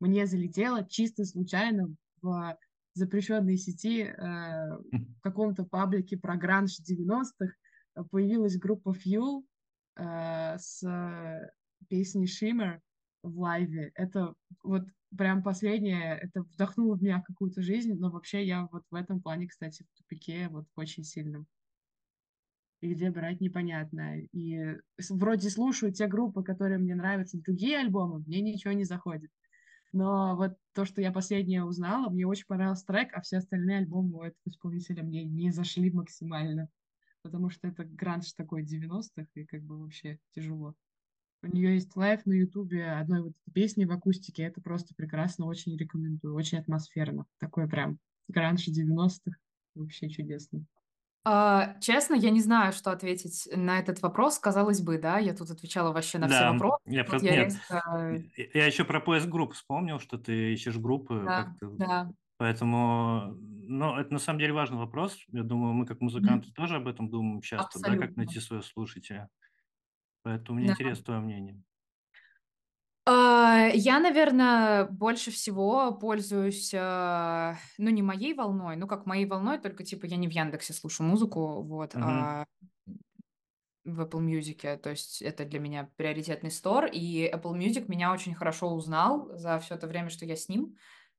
мне 0.00 0.26
залетело 0.26 0.86
чисто 0.88 1.24
случайно 1.24 1.94
в 2.20 2.56
запрещенной 2.94 3.56
сети 3.56 4.02
э, 4.02 4.12
в 4.16 5.20
каком-то 5.20 5.64
паблике 5.64 6.16
про 6.16 6.36
гранж 6.36 6.78
90-х 6.80 7.46
э, 7.96 8.04
появилась 8.10 8.56
группа 8.56 8.94
Fuel 8.94 9.42
э, 9.96 10.58
с 10.58 10.82
э, 10.82 11.50
песней 11.88 12.26
Shimmer 12.26 12.78
в 13.22 13.38
лайве. 13.38 13.90
Это 13.94 14.34
вот 14.62 14.84
прям 15.16 15.42
последнее, 15.42 16.18
это 16.18 16.42
вдохнуло 16.42 16.96
в 16.96 17.02
меня 17.02 17.22
какую-то 17.22 17.62
жизнь, 17.62 17.94
но 17.94 18.10
вообще 18.10 18.44
я 18.44 18.68
вот 18.70 18.84
в 18.90 18.94
этом 18.94 19.20
плане, 19.20 19.48
кстати, 19.48 19.82
в 19.82 19.98
тупике 19.98 20.48
вот 20.48 20.66
очень 20.76 21.04
сильном. 21.04 21.46
И 22.80 22.92
где 22.92 23.10
брать 23.10 23.40
непонятно. 23.40 24.20
И 24.32 24.76
вроде 25.08 25.48
слушаю 25.48 25.92
те 25.92 26.06
группы, 26.06 26.42
которые 26.42 26.78
мне 26.78 26.94
нравятся, 26.94 27.40
другие 27.40 27.78
альбомы, 27.78 28.20
мне 28.20 28.40
ничего 28.40 28.72
не 28.72 28.84
заходит. 28.84 29.30
Но 29.94 30.34
вот 30.34 30.56
то, 30.72 30.84
что 30.84 31.00
я 31.00 31.12
последнее 31.12 31.64
узнала, 31.64 32.10
мне 32.10 32.26
очень 32.26 32.46
понравился 32.48 32.84
трек, 32.84 33.10
а 33.14 33.20
все 33.20 33.36
остальные 33.36 33.78
альбомы 33.78 34.18
у 34.18 34.22
этого 34.22 34.42
исполнителя 34.46 35.04
мне 35.04 35.22
не 35.22 35.52
зашли 35.52 35.88
максимально. 35.92 36.68
Потому 37.22 37.48
что 37.48 37.68
это 37.68 37.84
гранж 37.84 38.32
такой 38.32 38.64
90-х, 38.64 39.28
и 39.34 39.44
как 39.44 39.62
бы 39.62 39.78
вообще 39.78 40.18
тяжело. 40.32 40.74
У 41.44 41.46
нее 41.46 41.74
есть 41.74 41.94
live 41.94 42.26
на 42.26 42.32
Ютубе 42.32 42.90
одной 42.90 43.22
вот 43.22 43.34
песни 43.52 43.84
в 43.84 43.92
акустике. 43.92 44.42
Это 44.42 44.60
просто 44.60 44.96
прекрасно, 44.96 45.46
очень 45.46 45.76
рекомендую. 45.76 46.34
Очень 46.34 46.58
атмосферно. 46.58 47.26
Такой 47.38 47.68
прям 47.68 48.00
гранж 48.26 48.66
90-х. 48.66 49.38
Вообще 49.76 50.08
чудесно. 50.08 50.66
А, 51.26 51.74
честно, 51.80 52.14
я 52.14 52.30
не 52.30 52.40
знаю, 52.40 52.72
что 52.72 52.90
ответить 52.90 53.48
на 53.54 53.78
этот 53.78 54.02
вопрос. 54.02 54.38
Казалось 54.38 54.82
бы, 54.82 54.98
да, 54.98 55.18
я 55.18 55.34
тут 55.34 55.50
отвечала 55.50 55.92
вообще 55.92 56.18
на 56.18 56.28
все 56.28 56.40
Да, 56.40 56.52
вопросы. 56.52 56.82
я 56.86 57.04
просто... 57.04 57.26
я 57.26 57.44
Нет, 57.44 57.52
резко- 57.54 58.50
я 58.54 58.66
еще 58.66 58.84
про 58.84 59.00
поиск 59.00 59.26
групп 59.28 59.54
вспомнил, 59.54 59.98
что 60.00 60.18
ты 60.18 60.52
ищешь 60.52 60.76
группы 60.76 61.22
Да, 61.26 61.54
да. 61.78 62.10
Поэтому, 62.36 63.36
ну, 63.38 63.96
это 63.96 64.12
на 64.12 64.18
самом 64.18 64.38
деле 64.40 64.52
важный 64.52 64.76
вопрос. 64.76 65.18
Я 65.28 65.44
думаю, 65.44 65.72
мы 65.72 65.86
как 65.86 66.00
музыканты 66.00 66.52
тоже 66.52 66.76
об 66.76 66.88
этом 66.88 67.08
думаем 67.08 67.40
часто, 67.40 67.78
да, 67.78 67.84
как 67.90 67.92
Абсолютно. 67.94 68.24
найти 68.24 68.40
своего 68.40 68.62
слушателя. 68.62 69.30
Поэтому 70.22 70.58
мне 70.58 70.66
Да. 70.68 70.72
интересно 70.74 71.04
твое 71.04 71.20
мнение. 71.20 71.62
А, 73.46 73.68
Я, 73.68 74.00
наверное, 74.00 74.84
больше 74.86 75.30
всего 75.30 75.92
пользуюсь, 75.92 76.72
а, 76.76 77.56
ну, 77.78 77.90
не 77.90 78.02
моей 78.02 78.34
волной, 78.34 78.76
ну, 78.76 78.86
как 78.86 79.06
моей 79.06 79.26
волной, 79.26 79.58
только, 79.58 79.84
типа, 79.84 80.06
я 80.06 80.16
не 80.16 80.28
в 80.28 80.32
Яндексе 80.32 80.72
слушаю 80.72 81.06
музыку, 81.08 81.62
вот, 81.62 81.94
Мгм. 81.94 82.34
а 82.34 82.46
в 83.84 84.00
Apple 84.00 84.20
Music, 84.20 84.78
то 84.78 84.90
есть 84.90 85.20
это 85.20 85.44
для 85.44 85.60
меня 85.60 85.90
приоритетный 85.96 86.50
стор, 86.50 86.86
и 86.86 87.30
Apple 87.30 87.52
Music 87.54 87.84
меня 87.88 88.12
очень 88.12 88.34
хорошо 88.34 88.70
узнал 88.74 89.28
за 89.36 89.58
все 89.58 89.74
это 89.74 89.86
время, 89.86 90.08
что 90.08 90.24
я 90.24 90.36
с 90.36 90.48
ним, 90.48 90.76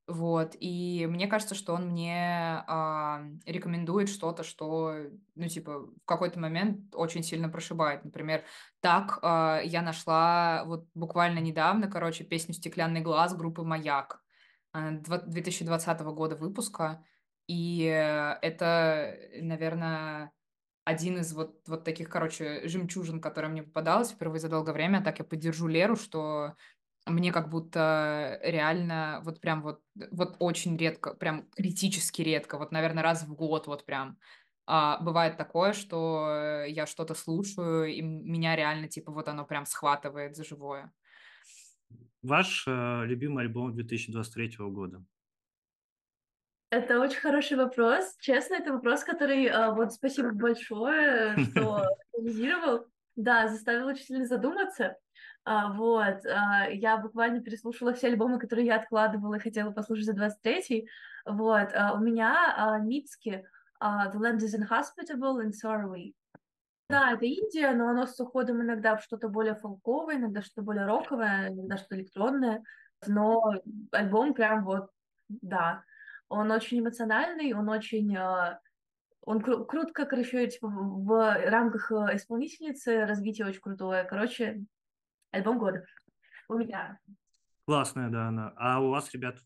Вот, 0.07 0.55
и 0.59 1.07
мне 1.09 1.25
кажется, 1.25 1.55
что 1.55 1.73
он 1.73 1.87
мне 1.87 2.63
а, 2.67 3.23
рекомендует 3.47 4.07
что-то, 4.07 4.43
что, 4.43 4.97
ну, 5.33 5.47
типа, 5.47 5.79
в 5.79 6.05
какой-то 6.05 6.39
момент 6.39 6.93
очень 6.93 7.23
сильно 7.23 7.49
прошибает. 7.49 8.05
Например, 8.05 8.43
так 8.81 9.17
а, 9.23 9.61
я 9.63 9.81
нашла 9.81 10.63
вот 10.65 10.87
буквально 10.93 11.39
недавно, 11.39 11.89
короче, 11.89 12.23
песню 12.23 12.53
«Стеклянный 12.53 13.01
глаз» 13.01 13.35
группы 13.35 13.63
«Маяк» 13.63 14.21
а, 14.73 14.91
2020 14.91 16.01
года 16.01 16.35
выпуска. 16.35 17.03
И 17.47 17.81
это, 18.41 19.17
наверное, 19.41 20.31
один 20.83 21.17
из 21.17 21.33
вот, 21.33 21.59
вот 21.67 21.83
таких, 21.83 22.09
короче, 22.09 22.67
жемчужин, 22.67 23.19
которые 23.19 23.51
мне 23.51 23.63
попадалось 23.63 24.11
впервые 24.11 24.39
за 24.39 24.49
долгое 24.49 24.73
время. 24.73 25.03
Так 25.03 25.17
я 25.17 25.25
поддержу 25.25 25.67
Леру, 25.67 25.95
что 25.95 26.53
мне 27.05 27.31
как 27.31 27.49
будто 27.49 28.39
реально 28.43 29.21
вот 29.23 29.39
прям 29.39 29.61
вот, 29.61 29.81
вот 30.11 30.35
очень 30.39 30.75
редко, 30.77 31.13
прям 31.13 31.47
критически 31.51 32.21
редко, 32.21 32.57
вот, 32.57 32.71
наверное, 32.71 33.03
раз 33.03 33.23
в 33.23 33.33
год 33.35 33.67
вот 33.67 33.85
прям 33.85 34.17
а, 34.67 34.99
бывает 34.99 35.37
такое, 35.37 35.73
что 35.73 36.63
я 36.67 36.87
что-то 36.87 37.13
слушаю, 37.13 37.85
и 37.85 38.01
меня 38.01 38.55
реально, 38.55 38.87
типа, 38.87 39.11
вот 39.11 39.27
оно 39.27 39.45
прям 39.45 39.65
схватывает 39.65 40.35
за 40.35 40.43
живое. 40.43 40.91
Ваш 42.23 42.65
э, 42.67 43.05
любимый 43.05 43.43
альбом 43.43 43.75
2023 43.75 44.57
года? 44.57 45.03
Это 46.71 46.99
очень 46.99 47.19
хороший 47.19 47.55
вопрос. 47.57 48.17
Честно, 48.19 48.55
это 48.55 48.73
вопрос, 48.73 49.03
который 49.03 49.45
э, 49.45 49.71
вот 49.71 49.93
спасибо 49.93 50.31
большое, 50.31 51.37
что 51.37 51.85
анализировал. 52.17 52.87
Да, 53.15 53.47
заставил 53.47 53.87
очень 53.87 54.05
сильно 54.05 54.25
задуматься. 54.25 54.97
А, 55.47 55.71
вот, 55.71 56.25
а, 56.25 56.67
я 56.71 56.97
буквально 56.97 57.39
переслушала 57.39 57.93
все 57.93 58.07
альбомы, 58.07 58.39
которые 58.39 58.65
я 58.65 58.77
откладывала 58.77 59.35
и 59.35 59.39
хотела 59.39 59.71
послушать 59.71 60.05
за 60.05 60.13
23-й. 60.13 60.89
Вот, 61.25 61.69
а, 61.73 61.93
у 61.93 61.99
меня 61.99 62.79
Мицки, 62.83 63.45
а, 63.79 64.11
The 64.11 64.15
Land 64.15 64.39
is 64.39 64.59
Inhospitable 64.59 65.43
and 65.45 65.51
Sorry. 65.51 66.15
Да, 66.89 67.11
это 67.11 67.25
Индия, 67.25 67.71
но 67.73 67.89
оно 67.89 68.07
с 68.07 68.19
уходом 68.19 68.61
иногда 68.61 68.95
в 68.95 69.03
что-то 69.03 69.29
более 69.29 69.55
фолковое, 69.55 70.15
иногда 70.15 70.41
что-то 70.41 70.63
более 70.63 70.85
роковое, 70.85 71.49
иногда 71.49 71.77
что-то 71.77 71.97
электронное. 71.97 72.63
Но 73.05 73.53
альбом 73.91 74.33
прям 74.33 74.65
вот, 74.65 74.89
да, 75.29 75.83
он 76.27 76.51
очень 76.51 76.79
эмоциональный, 76.79 77.53
он 77.53 77.69
очень... 77.69 78.17
Он 79.27 79.39
кру- 79.39 79.65
крут, 79.65 79.91
как 79.91 80.13
еще 80.13 80.45
типа, 80.45 80.67
в 80.67 81.49
рамках 81.49 81.91
э, 81.91 82.15
исполнительницы, 82.15 83.07
развитие 83.07 83.47
очень 83.47 83.59
крутое. 83.59 84.03
Короче, 84.03 84.63
Альбом 85.31 85.59
года. 85.59 85.85
У 86.47 86.55
меня. 86.55 86.99
Классная, 87.65 88.09
да, 88.09 88.27
она. 88.27 88.53
А 88.57 88.79
у 88.79 88.89
вас, 88.89 89.11
ребят? 89.13 89.37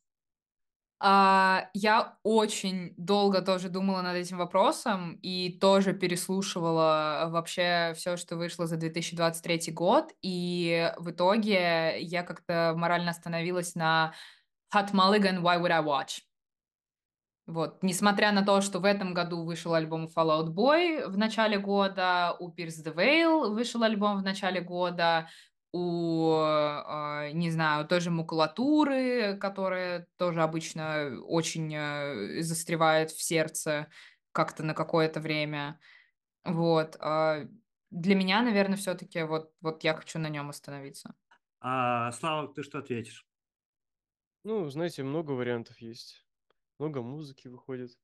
А, 1.02 1.70
я 1.74 2.18
очень 2.24 2.94
долго 2.98 3.42
тоже 3.42 3.70
думала 3.70 4.02
над 4.02 4.18
этим 4.18 4.38
вопросом 4.38 5.14
и 5.22 5.58
тоже 5.58 5.94
переслушивала 5.94 7.30
вообще 7.30 7.94
все, 7.96 8.18
что 8.18 8.36
вышло 8.36 8.68
за 8.68 8.76
2023 8.76 9.72
год. 9.72 10.12
И 10.22 10.92
в 10.98 11.12
итоге 11.12 12.02
я 12.02 12.24
как-то 12.24 12.74
морально 12.76 13.12
остановилась 13.12 13.76
на 13.76 14.14
Hot 14.76 14.92
Mulligan 14.92 15.42
Why 15.42 15.62
Would 15.62 15.72
I 15.72 15.82
Watch? 15.82 16.22
Вот, 17.48 17.82
несмотря 17.82 18.32
на 18.32 18.46
то, 18.46 18.62
что 18.62 18.80
в 18.80 18.86
этом 18.86 19.16
году 19.16 19.44
вышел 19.44 19.74
альбом 19.74 20.06
Fall 20.06 20.40
Out 20.40 20.54
Boy 20.54 21.08
в 21.08 21.18
начале 21.18 21.58
года, 21.58 22.36
у 22.40 22.50
Pierce 22.52 22.86
the 22.86 22.94
Veil 22.94 23.50
вышел 23.50 23.82
альбом 23.82 24.20
в 24.20 24.24
начале 24.24 24.62
года, 24.62 25.28
у, 25.72 26.34
а, 26.36 27.30
не 27.32 27.52
знаю, 27.52 27.88
той 27.88 28.00
же 28.00 28.10
макулатуры, 28.12 29.38
которая 29.38 30.08
тоже 30.18 30.42
обычно 30.42 31.22
очень 31.24 31.74
э, 31.76 32.42
застревает 32.42 33.12
в 33.12 33.22
сердце 33.22 33.88
как-то 34.32 34.64
на 34.64 34.74
какое-то 34.74 35.20
время. 35.20 35.80
Вот. 36.44 36.98
А 37.00 37.46
для 37.92 38.16
меня, 38.16 38.42
наверное, 38.42 38.78
все-таки 38.78 39.24
вот, 39.24 39.54
вот 39.62 39.84
я 39.84 39.94
хочу 39.94 40.20
на 40.20 40.30
нем 40.30 40.50
остановиться. 40.50 41.16
А, 41.60 42.12
Слава, 42.12 42.54
ты 42.54 42.64
что 42.64 42.80
ответишь? 42.80 43.26
Ну, 44.44 44.70
знаете, 44.70 45.04
много 45.04 45.32
вариантов 45.32 45.80
есть. 45.80 46.26
Много 46.80 47.02
музыки 47.02 47.48
выходит. 47.48 47.98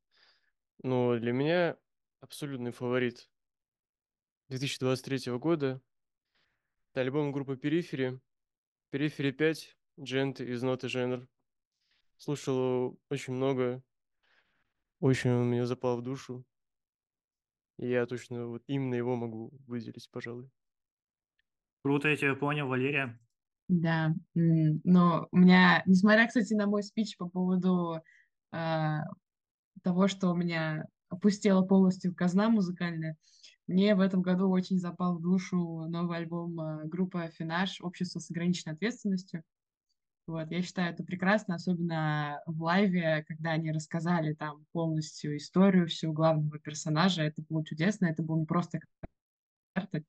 Но 0.83 1.17
для 1.17 1.31
меня 1.31 1.77
абсолютный 2.19 2.71
фаворит 2.71 3.29
2023 4.49 5.31
года 5.37 5.81
это 6.95 7.01
альбом 7.01 7.33
группы 7.33 7.57
Перифери. 7.57 8.21
Перифери 8.89 9.31
5, 9.31 9.77
Gent 9.99 10.41
из 10.41 10.63
ноты 10.63 10.87
жанр. 10.87 11.27
Слушал 12.15 12.97
очень 13.09 13.33
много. 13.33 13.83
Очень 15.01 15.31
он 15.31 15.49
мне 15.49 15.65
запал 15.65 15.97
в 15.97 16.03
душу. 16.03 16.45
И 17.79 17.89
я 17.89 18.05
точно 18.05 18.47
вот 18.47 18.63
именно 18.67 18.95
его 18.95 19.17
могу 19.17 19.51
выделить, 19.67 20.09
пожалуй. 20.09 20.49
Круто, 21.83 22.07
я 22.07 22.15
тебя 22.15 22.33
понял, 22.33 22.69
Валерия. 22.69 23.19
Да, 23.67 24.13
но 24.33 25.27
у 25.31 25.37
меня, 25.37 25.83
несмотря, 25.85 26.27
кстати, 26.27 26.53
на 26.53 26.65
мой 26.65 26.81
спич 26.81 27.17
по 27.17 27.27
поводу 27.27 27.99
э, 28.53 28.97
того, 29.83 30.07
что 30.07 30.29
у 30.29 30.35
меня 30.35 30.85
опустела 31.09 31.61
полностью 31.61 32.15
казна 32.15 32.47
музыкальная, 32.47 33.17
мне 33.67 33.95
в 33.95 33.99
этом 33.99 34.21
году 34.21 34.49
очень 34.49 34.77
запал 34.77 35.17
в 35.17 35.21
душу 35.21 35.57
новый 35.87 36.17
альбом 36.17 36.59
э, 36.59 36.85
группы 36.85 37.31
«Финаш. 37.37 37.81
Общество 37.81 38.19
с 38.19 38.29
ограниченной 38.29 38.73
ответственностью». 38.73 39.43
Вот, 40.27 40.49
я 40.49 40.61
считаю 40.63 40.91
это 40.91 41.03
прекрасно, 41.03 41.55
особенно 41.55 42.41
в 42.47 42.61
лайве, 42.63 43.23
когда 43.27 43.51
они 43.51 43.71
рассказали 43.71 44.33
там 44.33 44.65
полностью 44.71 45.37
историю 45.37 45.87
всего 45.87 46.13
главного 46.13 46.57
персонажа. 46.59 47.21
Это 47.21 47.43
было 47.47 47.63
чудесно, 47.63 48.07
это 48.07 48.23
было 48.23 48.39
не 48.39 48.45
просто 48.45 48.79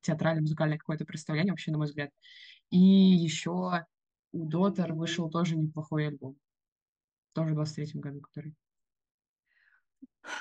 театральное 0.00 0.42
музыкальное 0.42 0.78
какое-то 0.78 1.04
представление, 1.04 1.52
вообще, 1.52 1.70
на 1.70 1.78
мой 1.78 1.86
взгляд. 1.86 2.10
И 2.70 2.78
еще 2.78 3.84
у 4.32 4.46
Дотер 4.46 4.94
вышел 4.94 5.30
тоже 5.30 5.56
неплохой 5.56 6.08
альбом. 6.08 6.36
Тоже 7.34 7.52
в 7.52 7.56
23 7.56 8.00
году, 8.00 8.20
который. 8.20 8.54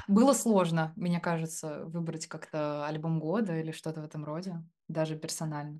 Было 0.08 0.34
сложно, 0.34 0.94
мне 0.96 1.20
кажется, 1.20 1.86
выбрать 1.86 2.28
как-то 2.28 2.86
альбом 2.88 3.20
года 3.20 3.60
или 3.60 3.72
что-то 3.72 4.02
в 4.02 4.06
этом 4.06 4.26
роде, 4.26 4.64
даже 4.88 5.18
персонально. 5.18 5.80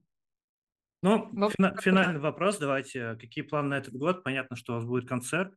Ну, 1.04 1.30
в 1.32 1.52
фина- 1.52 1.76
финальный 1.82 2.20
вопрос. 2.20 2.58
Давайте. 2.58 3.16
Какие 3.16 3.44
планы 3.44 3.70
на 3.70 3.78
этот 3.78 3.94
год? 3.96 4.24
Понятно, 4.24 4.56
что 4.56 4.74
у 4.74 4.76
вас 4.78 4.86
будет 4.86 5.08
концерт. 5.08 5.54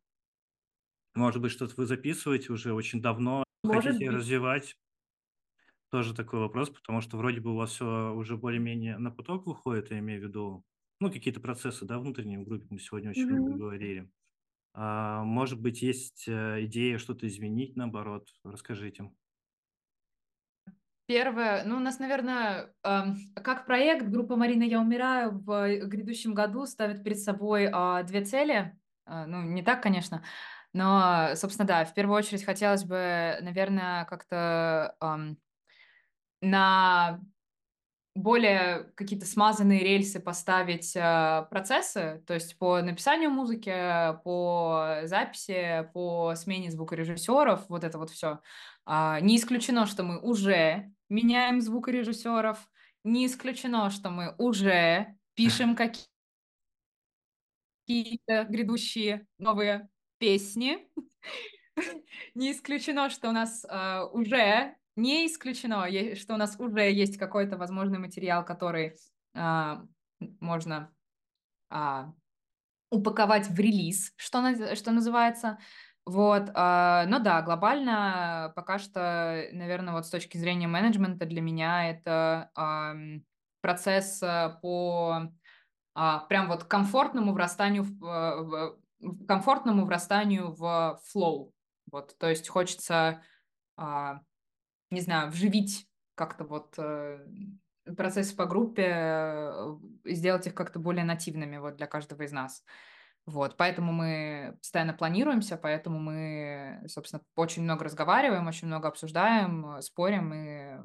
Может 1.14 1.40
быть, 1.42 1.52
что-то 1.52 1.74
вы 1.76 1.86
записываете 1.86 2.52
уже 2.52 2.72
очень 2.72 3.00
давно, 3.02 3.44
Может 3.64 3.84
хотите 3.92 4.06
быть. 4.06 4.16
развивать. 4.16 4.76
Тоже 5.90 6.14
такой 6.14 6.40
вопрос, 6.40 6.68
потому 6.70 7.00
что 7.00 7.16
вроде 7.16 7.40
бы 7.40 7.52
у 7.52 7.56
вас 7.56 7.70
все 7.72 8.12
уже 8.14 8.36
более-менее 8.36 8.98
на 8.98 9.10
поток 9.10 9.46
выходит, 9.46 9.90
я 9.90 9.98
имею 10.00 10.20
в 10.20 10.24
виду, 10.24 10.64
ну, 11.00 11.10
какие-то 11.10 11.40
процессы, 11.40 11.86
да, 11.86 11.98
внутренние 11.98 12.38
в 12.40 12.44
группе, 12.44 12.66
мы 12.68 12.78
сегодня 12.78 13.10
очень 13.10 13.26
много 13.26 13.56
говорили. 13.56 14.10
А, 14.80 15.24
может 15.24 15.60
быть, 15.60 15.82
есть 15.82 16.28
э, 16.28 16.64
идея 16.66 16.98
что-то 16.98 17.26
изменить, 17.26 17.74
наоборот? 17.74 18.28
Расскажите. 18.44 19.10
Первое, 21.06 21.64
ну, 21.64 21.78
у 21.78 21.80
нас, 21.80 21.98
наверное, 21.98 22.72
эм, 22.84 23.16
как 23.42 23.66
проект 23.66 24.06
группа 24.06 24.36
«Марина, 24.36 24.62
я 24.62 24.78
умираю» 24.78 25.32
в 25.32 25.68
грядущем 25.86 26.32
году 26.32 26.64
ставит 26.64 27.02
перед 27.02 27.18
собой 27.18 27.68
а, 27.72 28.04
две 28.04 28.24
цели. 28.24 28.78
А, 29.04 29.26
ну, 29.26 29.42
не 29.42 29.64
так, 29.64 29.82
конечно, 29.82 30.22
но, 30.72 31.30
собственно, 31.34 31.66
да, 31.66 31.84
в 31.84 31.92
первую 31.92 32.16
очередь 32.16 32.44
хотелось 32.44 32.84
бы, 32.84 33.36
наверное, 33.40 34.04
как-то 34.04 34.94
на 36.40 37.20
более 38.18 38.90
какие-то 38.94 39.26
смазанные 39.26 39.80
рельсы 39.80 40.20
поставить 40.20 40.94
э, 40.96 41.46
процессы, 41.50 42.22
то 42.26 42.34
есть 42.34 42.58
по 42.58 42.80
написанию 42.82 43.30
музыки, 43.30 43.72
по 44.24 45.00
записи, 45.04 45.88
по 45.94 46.34
смене 46.34 46.70
звукорежиссеров, 46.70 47.68
вот 47.68 47.84
это 47.84 47.98
вот 47.98 48.10
все. 48.10 48.40
А, 48.84 49.20
не 49.20 49.36
исключено, 49.36 49.86
что 49.86 50.02
мы 50.02 50.20
уже 50.20 50.92
меняем 51.08 51.60
звукорежиссеров, 51.60 52.58
не 53.04 53.26
исключено, 53.26 53.90
что 53.90 54.10
мы 54.10 54.34
уже 54.38 55.16
пишем 55.34 55.76
какие-то 57.86 58.44
грядущие 58.48 59.26
новые 59.38 59.88
песни. 60.18 60.88
Не 62.34 62.50
исключено, 62.50 63.08
что 63.08 63.28
у 63.28 63.32
нас 63.32 63.64
э, 63.64 64.02
уже 64.12 64.74
не 64.98 65.26
исключено, 65.26 65.86
что 66.16 66.34
у 66.34 66.36
нас 66.36 66.56
уже 66.58 66.90
есть 66.90 67.16
какой-то 67.16 67.56
возможный 67.56 67.98
материал, 67.98 68.44
который 68.44 68.94
а, 69.34 69.84
можно 70.40 70.92
а, 71.70 72.12
упаковать 72.90 73.48
в 73.48 73.58
релиз, 73.58 74.12
что, 74.16 74.74
что 74.74 74.90
называется. 74.90 75.58
Вот, 76.04 76.50
а, 76.54 77.04
но 77.06 77.18
да, 77.18 77.42
глобально 77.42 78.52
пока 78.56 78.78
что, 78.78 79.48
наверное, 79.52 79.94
вот 79.94 80.06
с 80.06 80.10
точки 80.10 80.36
зрения 80.38 80.66
менеджмента 80.66 81.26
для 81.26 81.40
меня 81.40 81.90
это 81.90 82.50
а, 82.54 82.94
процесс 83.60 84.20
по 84.62 85.30
а, 86.00 86.20
прям 86.20 86.46
вот 86.46 86.62
комфортному 86.62 87.32
врастанию 87.32 87.82
в, 87.82 88.78
в, 89.00 89.26
комфортному 89.26 89.84
врастанию 89.84 90.52
в 90.52 91.00
флоу. 91.04 91.52
Вот, 91.90 92.16
то 92.18 92.28
есть 92.28 92.48
хочется, 92.48 93.20
а, 93.76 94.20
не 94.90 95.00
знаю, 95.00 95.30
вживить 95.30 95.86
как-то 96.14 96.44
вот 96.44 96.74
э, 96.78 97.24
процессы 97.96 98.34
по 98.34 98.46
группе, 98.46 98.86
э, 98.86 99.76
сделать 100.04 100.46
их 100.46 100.54
как-то 100.54 100.78
более 100.78 101.04
нативными 101.04 101.58
вот 101.58 101.76
для 101.76 101.86
каждого 101.86 102.22
из 102.22 102.32
нас. 102.32 102.64
Вот, 103.26 103.58
поэтому 103.58 103.92
мы 103.92 104.56
постоянно 104.58 104.94
планируемся, 104.94 105.58
поэтому 105.58 105.98
мы, 105.98 106.82
собственно, 106.88 107.22
очень 107.36 107.62
много 107.62 107.84
разговариваем, 107.84 108.46
очень 108.46 108.68
много 108.68 108.88
обсуждаем, 108.88 109.76
э, 109.76 109.82
спорим. 109.82 110.32
И. 110.34 110.78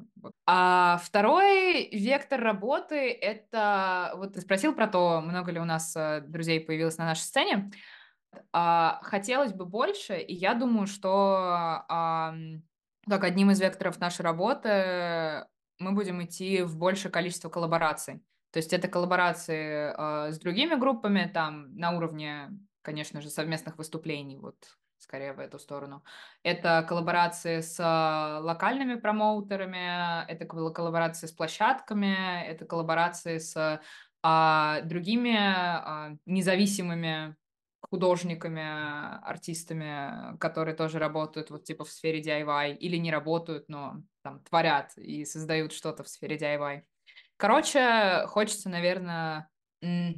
А 0.46 1.00
второй 1.02 1.88
вектор 1.90 2.40
работы— 2.40 3.10
это... 3.20 4.12
Вот 4.16 4.34
ты 4.34 4.40
спросил 4.40 4.74
про 4.74 4.86
то, 4.86 5.20
много 5.20 5.50
ли 5.52 5.58
у 5.58 5.64
нас 5.64 5.96
друзей 6.26 6.60
появилось 6.60 6.98
на 6.98 7.06
нашей 7.06 7.22
сцене. 7.22 7.70
А, 8.52 9.00
хотелось 9.02 9.52
бы 9.52 9.64
больше, 9.64 10.18
и 10.18 10.34
я 10.34 10.54
думаю, 10.54 10.86
что 10.86 11.84
а, 11.88 12.34
как 13.08 13.24
одним 13.24 13.50
из 13.50 13.60
векторов 13.60 14.00
нашей 14.00 14.22
работы 14.22 15.46
мы 15.78 15.92
будем 15.92 16.22
идти 16.22 16.62
в 16.62 16.76
большее 16.76 17.10
количество 17.10 17.48
коллабораций. 17.48 18.22
То 18.52 18.58
есть 18.58 18.72
это 18.72 18.86
коллаборации 18.86 19.92
э, 19.96 20.32
с 20.32 20.38
другими 20.38 20.76
группами, 20.76 21.30
там 21.32 21.74
на 21.76 21.90
уровне, 21.96 22.50
конечно 22.82 23.20
же, 23.20 23.28
совместных 23.28 23.78
выступлений, 23.78 24.38
вот 24.38 24.56
скорее 24.98 25.32
в 25.32 25.40
эту 25.40 25.58
сторону. 25.58 26.02
Это 26.42 26.84
коллаборации 26.88 27.60
с 27.60 27.78
локальными 28.42 28.94
промоутерами, 28.94 30.24
это 30.26 30.46
коллаборации 30.46 31.26
с 31.26 31.32
площадками, 31.32 32.42
это 32.46 32.64
коллаборации 32.64 33.38
с 33.38 33.80
а, 34.22 34.80
другими 34.80 35.36
а, 35.36 36.16
независимыми 36.24 37.36
художниками, 37.94 38.60
артистами, 39.24 40.36
которые 40.38 40.74
тоже 40.74 40.98
работают 40.98 41.50
вот 41.50 41.62
типа 41.62 41.84
в 41.84 41.90
сфере 41.90 42.20
DIY 42.20 42.76
или 42.78 42.96
не 42.96 43.12
работают, 43.12 43.68
но 43.68 44.02
там 44.24 44.40
творят 44.40 44.90
и 44.96 45.24
создают 45.24 45.72
что-то 45.72 46.02
в 46.02 46.08
сфере 46.08 46.36
DIY. 46.36 46.82
Короче, 47.36 48.26
хочется, 48.26 48.68
наверное, 48.68 49.48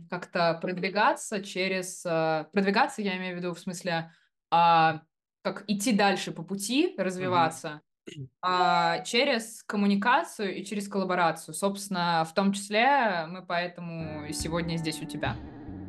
как-то 0.08 0.58
продвигаться 0.62 1.42
через... 1.42 2.02
Э, 2.06 2.46
продвигаться, 2.50 3.02
я 3.02 3.18
имею 3.18 3.34
в 3.34 3.38
виду 3.40 3.52
в 3.52 3.58
смысле, 3.58 4.10
а, 4.50 5.02
как 5.42 5.64
идти 5.66 5.92
дальше 5.92 6.32
по 6.32 6.42
пути, 6.42 6.94
развиваться, 6.96 7.82
mm-hmm. 8.08 8.28
а, 8.40 9.00
через 9.00 9.62
коммуникацию 9.64 10.56
и 10.56 10.64
через 10.64 10.88
коллаборацию. 10.88 11.54
Собственно, 11.54 12.24
в 12.24 12.32
том 12.32 12.54
числе 12.54 13.26
мы 13.28 13.44
поэтому 13.44 14.32
сегодня 14.32 14.76
здесь 14.76 15.02
у 15.02 15.04
тебя. 15.04 15.36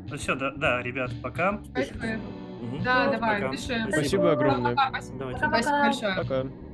Ну 0.09 0.17
все, 0.17 0.35
да, 0.35 0.51
да 0.51 0.81
ребят, 0.81 1.11
пока. 1.21 1.59
Спасибо. 1.71 2.05
Угу. 2.61 2.77
Да, 2.83 3.11
давай, 3.11 3.41
пока. 3.41 3.53
Спасибо, 3.53 3.91
Спасибо 3.91 4.31
огромное. 4.31 4.75
Пока, 4.75 4.89
спасибо. 4.89 5.33
Спасибо 5.37 5.79
большое. 5.81 6.15
Пока. 6.15 6.66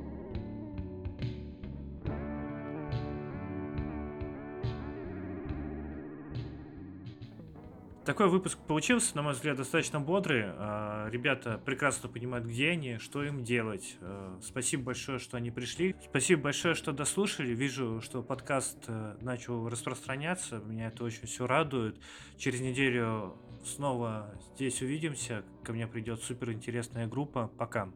Такой 8.04 8.28
выпуск 8.28 8.58
получился, 8.58 9.16
на 9.16 9.22
мой 9.22 9.32
взгляд, 9.32 9.56
достаточно 9.56 9.98
бодрый. 9.98 10.44
А, 10.46 11.08
ребята 11.08 11.58
прекрасно 11.64 12.06
понимают, 12.06 12.46
где 12.46 12.70
они, 12.70 12.98
что 12.98 13.24
им 13.24 13.42
делать. 13.42 13.96
А, 14.02 14.38
спасибо 14.42 14.84
большое, 14.84 15.18
что 15.18 15.38
они 15.38 15.50
пришли. 15.50 15.96
Спасибо 16.04 16.42
большое, 16.42 16.74
что 16.74 16.92
дослушали. 16.92 17.54
Вижу, 17.54 18.02
что 18.02 18.22
подкаст 18.22 18.76
э, 18.88 19.16
начал 19.22 19.70
распространяться. 19.70 20.58
Меня 20.58 20.88
это 20.88 21.02
очень 21.02 21.26
все 21.26 21.46
радует. 21.46 21.98
Через 22.36 22.60
неделю 22.60 23.38
снова 23.64 24.38
здесь 24.54 24.82
увидимся. 24.82 25.42
Ко 25.62 25.72
мне 25.72 25.86
придет 25.86 26.20
супер 26.20 26.52
интересная 26.52 27.06
группа. 27.06 27.50
Пока. 27.56 27.88